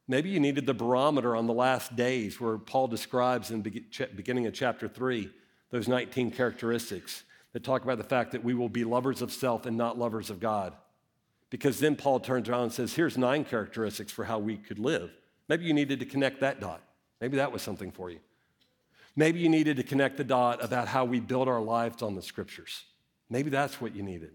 Maybe 0.06 0.28
you 0.28 0.40
needed 0.40 0.66
the 0.66 0.74
barometer 0.74 1.34
on 1.34 1.46
the 1.46 1.54
last 1.54 1.96
days 1.96 2.40
where 2.40 2.58
Paul 2.58 2.88
describes 2.88 3.50
in 3.50 3.62
the 3.62 3.82
beginning 4.14 4.46
of 4.46 4.52
chapter 4.52 4.86
3 4.86 5.30
those 5.70 5.88
19 5.88 6.30
characteristics 6.30 7.24
that 7.52 7.64
talk 7.64 7.82
about 7.82 7.98
the 7.98 8.04
fact 8.04 8.32
that 8.32 8.44
we 8.44 8.54
will 8.54 8.68
be 8.68 8.84
lovers 8.84 9.22
of 9.22 9.32
self 9.32 9.64
and 9.66 9.76
not 9.76 9.98
lovers 9.98 10.28
of 10.28 10.40
God. 10.40 10.74
Because 11.50 11.80
then 11.80 11.96
Paul 11.96 12.20
turns 12.20 12.48
around 12.48 12.64
and 12.64 12.72
says, 12.72 12.94
here's 12.94 13.16
nine 13.16 13.44
characteristics 13.44 14.12
for 14.12 14.24
how 14.24 14.38
we 14.38 14.56
could 14.56 14.78
live. 14.78 15.10
Maybe 15.48 15.64
you 15.64 15.72
needed 15.72 16.00
to 16.00 16.06
connect 16.06 16.40
that 16.40 16.60
dot. 16.60 16.82
Maybe 17.20 17.36
that 17.36 17.52
was 17.52 17.62
something 17.62 17.90
for 17.90 18.10
you. 18.10 18.18
Maybe 19.16 19.38
you 19.38 19.48
needed 19.48 19.76
to 19.76 19.82
connect 19.82 20.16
the 20.16 20.24
dot 20.24 20.62
about 20.62 20.88
how 20.88 21.04
we 21.04 21.20
build 21.20 21.48
our 21.48 21.60
lives 21.60 22.02
on 22.02 22.14
the 22.14 22.22
scriptures. 22.22 22.84
Maybe 23.30 23.50
that's 23.50 23.80
what 23.80 23.94
you 23.94 24.02
needed. 24.02 24.32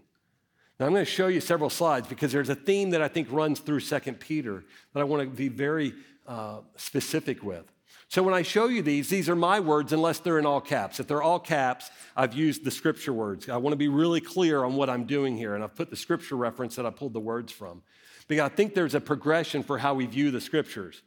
Now, 0.80 0.86
I'm 0.86 0.92
going 0.92 1.04
to 1.04 1.10
show 1.10 1.26
you 1.26 1.42
several 1.42 1.68
slides 1.68 2.08
because 2.08 2.32
there's 2.32 2.48
a 2.48 2.54
theme 2.54 2.90
that 2.90 3.02
I 3.02 3.08
think 3.08 3.28
runs 3.30 3.60
through 3.60 3.80
2 3.80 4.00
Peter 4.14 4.64
that 4.94 5.00
I 5.00 5.04
want 5.04 5.22
to 5.22 5.28
be 5.28 5.48
very 5.48 5.92
uh, 6.26 6.60
specific 6.76 7.42
with. 7.42 7.70
So, 8.08 8.22
when 8.22 8.32
I 8.32 8.40
show 8.40 8.66
you 8.68 8.80
these, 8.80 9.10
these 9.10 9.28
are 9.28 9.36
my 9.36 9.60
words 9.60 9.92
unless 9.92 10.20
they're 10.20 10.38
in 10.38 10.46
all 10.46 10.62
caps. 10.62 10.98
If 10.98 11.06
they're 11.06 11.22
all 11.22 11.38
caps, 11.38 11.90
I've 12.16 12.32
used 12.32 12.64
the 12.64 12.70
scripture 12.70 13.12
words. 13.12 13.50
I 13.50 13.58
want 13.58 13.72
to 13.74 13.76
be 13.76 13.88
really 13.88 14.22
clear 14.22 14.64
on 14.64 14.74
what 14.74 14.88
I'm 14.88 15.04
doing 15.04 15.36
here, 15.36 15.54
and 15.54 15.62
I've 15.62 15.74
put 15.74 15.90
the 15.90 15.96
scripture 15.96 16.36
reference 16.36 16.76
that 16.76 16.86
I 16.86 16.90
pulled 16.90 17.12
the 17.12 17.20
words 17.20 17.52
from. 17.52 17.82
Because 18.26 18.50
I 18.50 18.54
think 18.54 18.74
there's 18.74 18.94
a 18.94 19.02
progression 19.02 19.62
for 19.62 19.76
how 19.76 19.92
we 19.92 20.06
view 20.06 20.30
the 20.30 20.40
scriptures. 20.40 21.02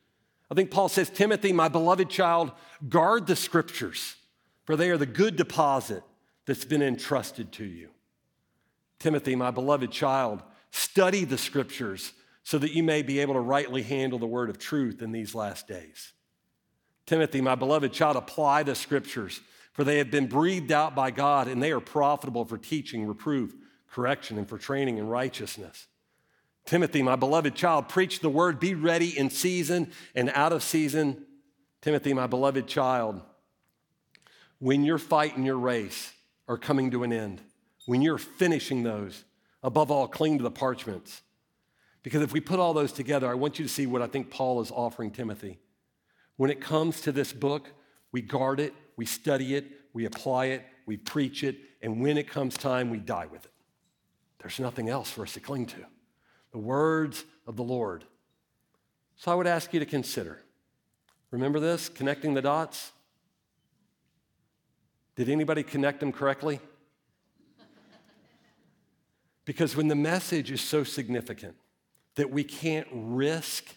I 0.52 0.54
think 0.54 0.70
Paul 0.70 0.88
says, 0.88 1.10
Timothy, 1.10 1.52
my 1.52 1.68
beloved 1.68 2.12
child, 2.12 2.52
guard 2.88 3.26
the 3.26 3.36
scriptures, 3.36 4.18
for 4.66 4.76
they 4.76 4.92
are 4.92 4.98
the 4.98 5.08
good 5.08 5.36
deposit 5.36 6.04
that's 6.46 6.64
been 6.64 6.84
entrusted 6.84 7.52
to 7.54 7.66
you. 7.66 7.90
Timothy, 9.00 9.36
my 9.36 9.52
beloved 9.52 9.92
child, 9.92 10.42
study 10.72 11.26
the 11.26 11.38
scriptures 11.38 12.14
so 12.44 12.58
that 12.58 12.74
you 12.74 12.84
may 12.84 13.02
be 13.02 13.20
able 13.20 13.34
to 13.34 13.40
rightly 13.40 13.84
handle 13.84 14.20
the 14.20 14.28
word 14.28 14.50
of 14.50 14.58
truth 14.58 15.02
in 15.02 15.12
these 15.12 15.34
last 15.34 15.68
days. 15.68 16.14
Timothy, 17.06 17.42
my 17.42 17.56
beloved 17.56 17.92
child, 17.94 18.16
apply 18.16 18.64
the 18.64 18.76
scriptures, 18.76 19.42
for 19.74 19.84
they 19.84 19.98
have 19.98 20.12
been 20.12 20.28
breathed 20.28 20.72
out 20.72 20.96
by 20.96 21.12
God 21.12 21.48
and 21.48 21.62
they 21.62 21.72
are 21.72 21.80
profitable 21.80 22.46
for 22.46 22.58
teaching, 22.58 23.06
reproof, 23.06 23.54
correction, 23.92 24.38
and 24.38 24.48
for 24.48 24.58
training 24.58 24.98
in 24.98 25.08
righteousness. 25.08 25.88
Timothy, 26.66 27.02
my 27.02 27.16
beloved 27.16 27.56
child, 27.56 27.90
preach 27.90 28.20
the 28.20 28.30
word, 28.30 28.60
be 28.60 28.74
ready 28.74 29.18
in 29.18 29.30
season 29.30 29.92
and 30.16 30.30
out 30.34 30.54
of 30.54 30.64
season. 30.64 31.26
Timothy, 31.82 32.14
my 32.14 32.28
beloved 32.28 32.68
child, 32.68 33.22
when 34.60 34.84
your 34.84 34.98
fight 34.98 35.36
and 35.36 35.46
your 35.46 35.58
race 35.60 36.14
are 36.48 36.58
coming 36.58 36.92
to 36.92 37.04
an 37.04 37.12
end, 37.12 37.42
when 37.86 38.02
you're 38.02 38.18
finishing 38.18 38.84
those, 38.84 39.24
above 39.62 39.92
all, 39.92 40.08
cling 40.08 40.38
to 40.38 40.44
the 40.44 40.52
parchments. 40.52 41.22
Because 42.02 42.22
if 42.22 42.34
we 42.34 42.42
put 42.42 42.60
all 42.60 42.74
those 42.74 42.92
together, 42.92 43.30
I 43.30 43.34
want 43.34 43.60
you 43.60 43.66
to 43.66 43.72
see 43.72 43.88
what 43.88 44.02
I 44.02 44.08
think 44.08 44.30
Paul 44.30 44.62
is 44.62 44.72
offering 44.72 45.12
Timothy. 45.12 45.60
When 46.36 46.50
it 46.50 46.60
comes 46.60 47.02
to 47.02 47.12
this 47.12 47.32
book, 47.32 47.70
we 48.12 48.22
guard 48.22 48.60
it, 48.60 48.74
we 48.98 49.06
study 49.06 49.56
it, 49.56 49.66
we 49.94 50.06
apply 50.06 50.46
it, 50.46 50.66
we 50.86 50.98
preach 50.98 51.44
it, 51.44 51.58
and 51.82 52.02
when 52.02 52.18
it 52.18 52.28
comes 52.28 52.56
time, 52.58 52.90
we 52.90 52.98
die 52.98 53.28
with 53.28 53.46
it. 53.46 53.52
There's 54.40 54.60
nothing 54.60 54.90
else 54.90 55.10
for 55.10 55.24
us 55.24 55.34
to 55.34 55.40
cling 55.40 55.68
to. 55.68 55.86
The 56.52 56.60
words 56.60 57.24
of 57.48 57.56
the 57.56 57.64
Lord. 57.64 58.04
So 59.16 59.32
I 59.32 59.36
would 59.36 59.48
ask 59.48 59.74
you 59.74 59.80
to 59.80 59.86
consider. 59.86 60.40
Remember 61.32 61.60
this, 61.60 61.88
connecting 61.88 62.34
the 62.34 62.42
dots? 62.42 62.92
Did 65.16 65.30
anybody 65.30 65.64
connect 65.64 66.00
them 66.00 66.12
correctly? 66.12 66.60
Because 69.46 69.76
when 69.76 69.88
the 69.88 69.96
message 69.96 70.52
is 70.52 70.62
so 70.62 70.84
significant 70.84 71.56
that 72.16 72.30
we 72.30 72.44
can't 72.44 72.88
risk 72.92 73.76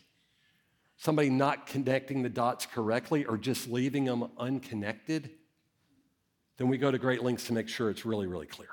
somebody 0.96 1.28
not 1.28 1.66
connecting 1.66 2.22
the 2.22 2.28
dots 2.28 2.66
correctly 2.66 3.24
or 3.24 3.36
just 3.36 3.68
leaving 3.68 4.04
them 4.04 4.30
unconnected, 4.38 5.30
then 6.56 6.68
we 6.68 6.78
go 6.78 6.90
to 6.90 6.98
great 6.98 7.22
lengths 7.22 7.46
to 7.46 7.52
make 7.52 7.68
sure 7.68 7.90
it's 7.90 8.06
really, 8.06 8.26
really 8.26 8.46
clear. 8.46 8.68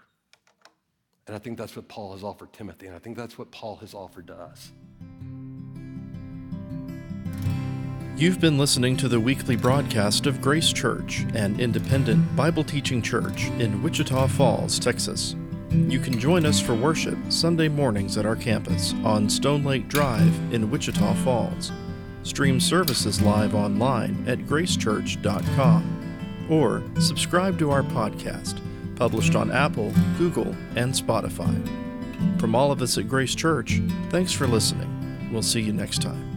And 1.27 1.35
I 1.35 1.39
think 1.39 1.57
that's 1.57 1.75
what 1.75 1.87
Paul 1.87 2.13
has 2.13 2.23
offered 2.23 2.51
Timothy, 2.53 2.87
and 2.87 2.95
I 2.95 2.99
think 2.99 3.17
that's 3.17 3.37
what 3.37 3.49
Paul 3.51 3.77
has 3.77 3.93
offered 3.93 4.27
to 4.27 4.35
us. 4.35 4.71
You've 8.15 8.39
been 8.39 8.57
listening 8.57 8.95
to 8.97 9.07
the 9.07 9.19
weekly 9.19 9.55
broadcast 9.55 10.27
of 10.27 10.39
Grace 10.39 10.71
Church, 10.71 11.25
an 11.33 11.59
independent 11.59 12.35
Bible 12.35 12.63
teaching 12.63 13.01
church 13.01 13.45
in 13.57 13.81
Wichita 13.81 14.27
Falls, 14.27 14.77
Texas. 14.79 15.35
You 15.73 15.99
can 15.99 16.19
join 16.19 16.45
us 16.45 16.59
for 16.59 16.75
worship 16.75 17.17
Sunday 17.29 17.67
mornings 17.67 18.17
at 18.17 18.25
our 18.25 18.35
campus 18.35 18.93
on 19.03 19.27
Stone 19.27 19.63
Lake 19.63 19.87
Drive 19.87 20.53
in 20.53 20.69
Wichita 20.69 21.15
Falls. 21.23 21.71
Stream 22.21 22.59
services 22.59 23.21
live 23.21 23.55
online 23.55 24.23
at 24.27 24.39
gracechurch.com 24.39 26.47
or 26.49 26.83
subscribe 26.99 27.57
to 27.57 27.71
our 27.71 27.83
podcast, 27.83 28.61
published 28.95 29.35
on 29.35 29.51
Apple, 29.51 29.91
Google, 30.17 30.55
and 30.75 30.93
Spotify. 30.93 31.53
From 32.39 32.55
all 32.55 32.71
of 32.71 32.81
us 32.81 32.97
at 32.97 33.09
Grace 33.09 33.33
Church, 33.33 33.81
thanks 34.09 34.31
for 34.31 34.47
listening. 34.47 35.29
We'll 35.31 35.41
see 35.41 35.61
you 35.61 35.73
next 35.73 36.01
time. 36.01 36.32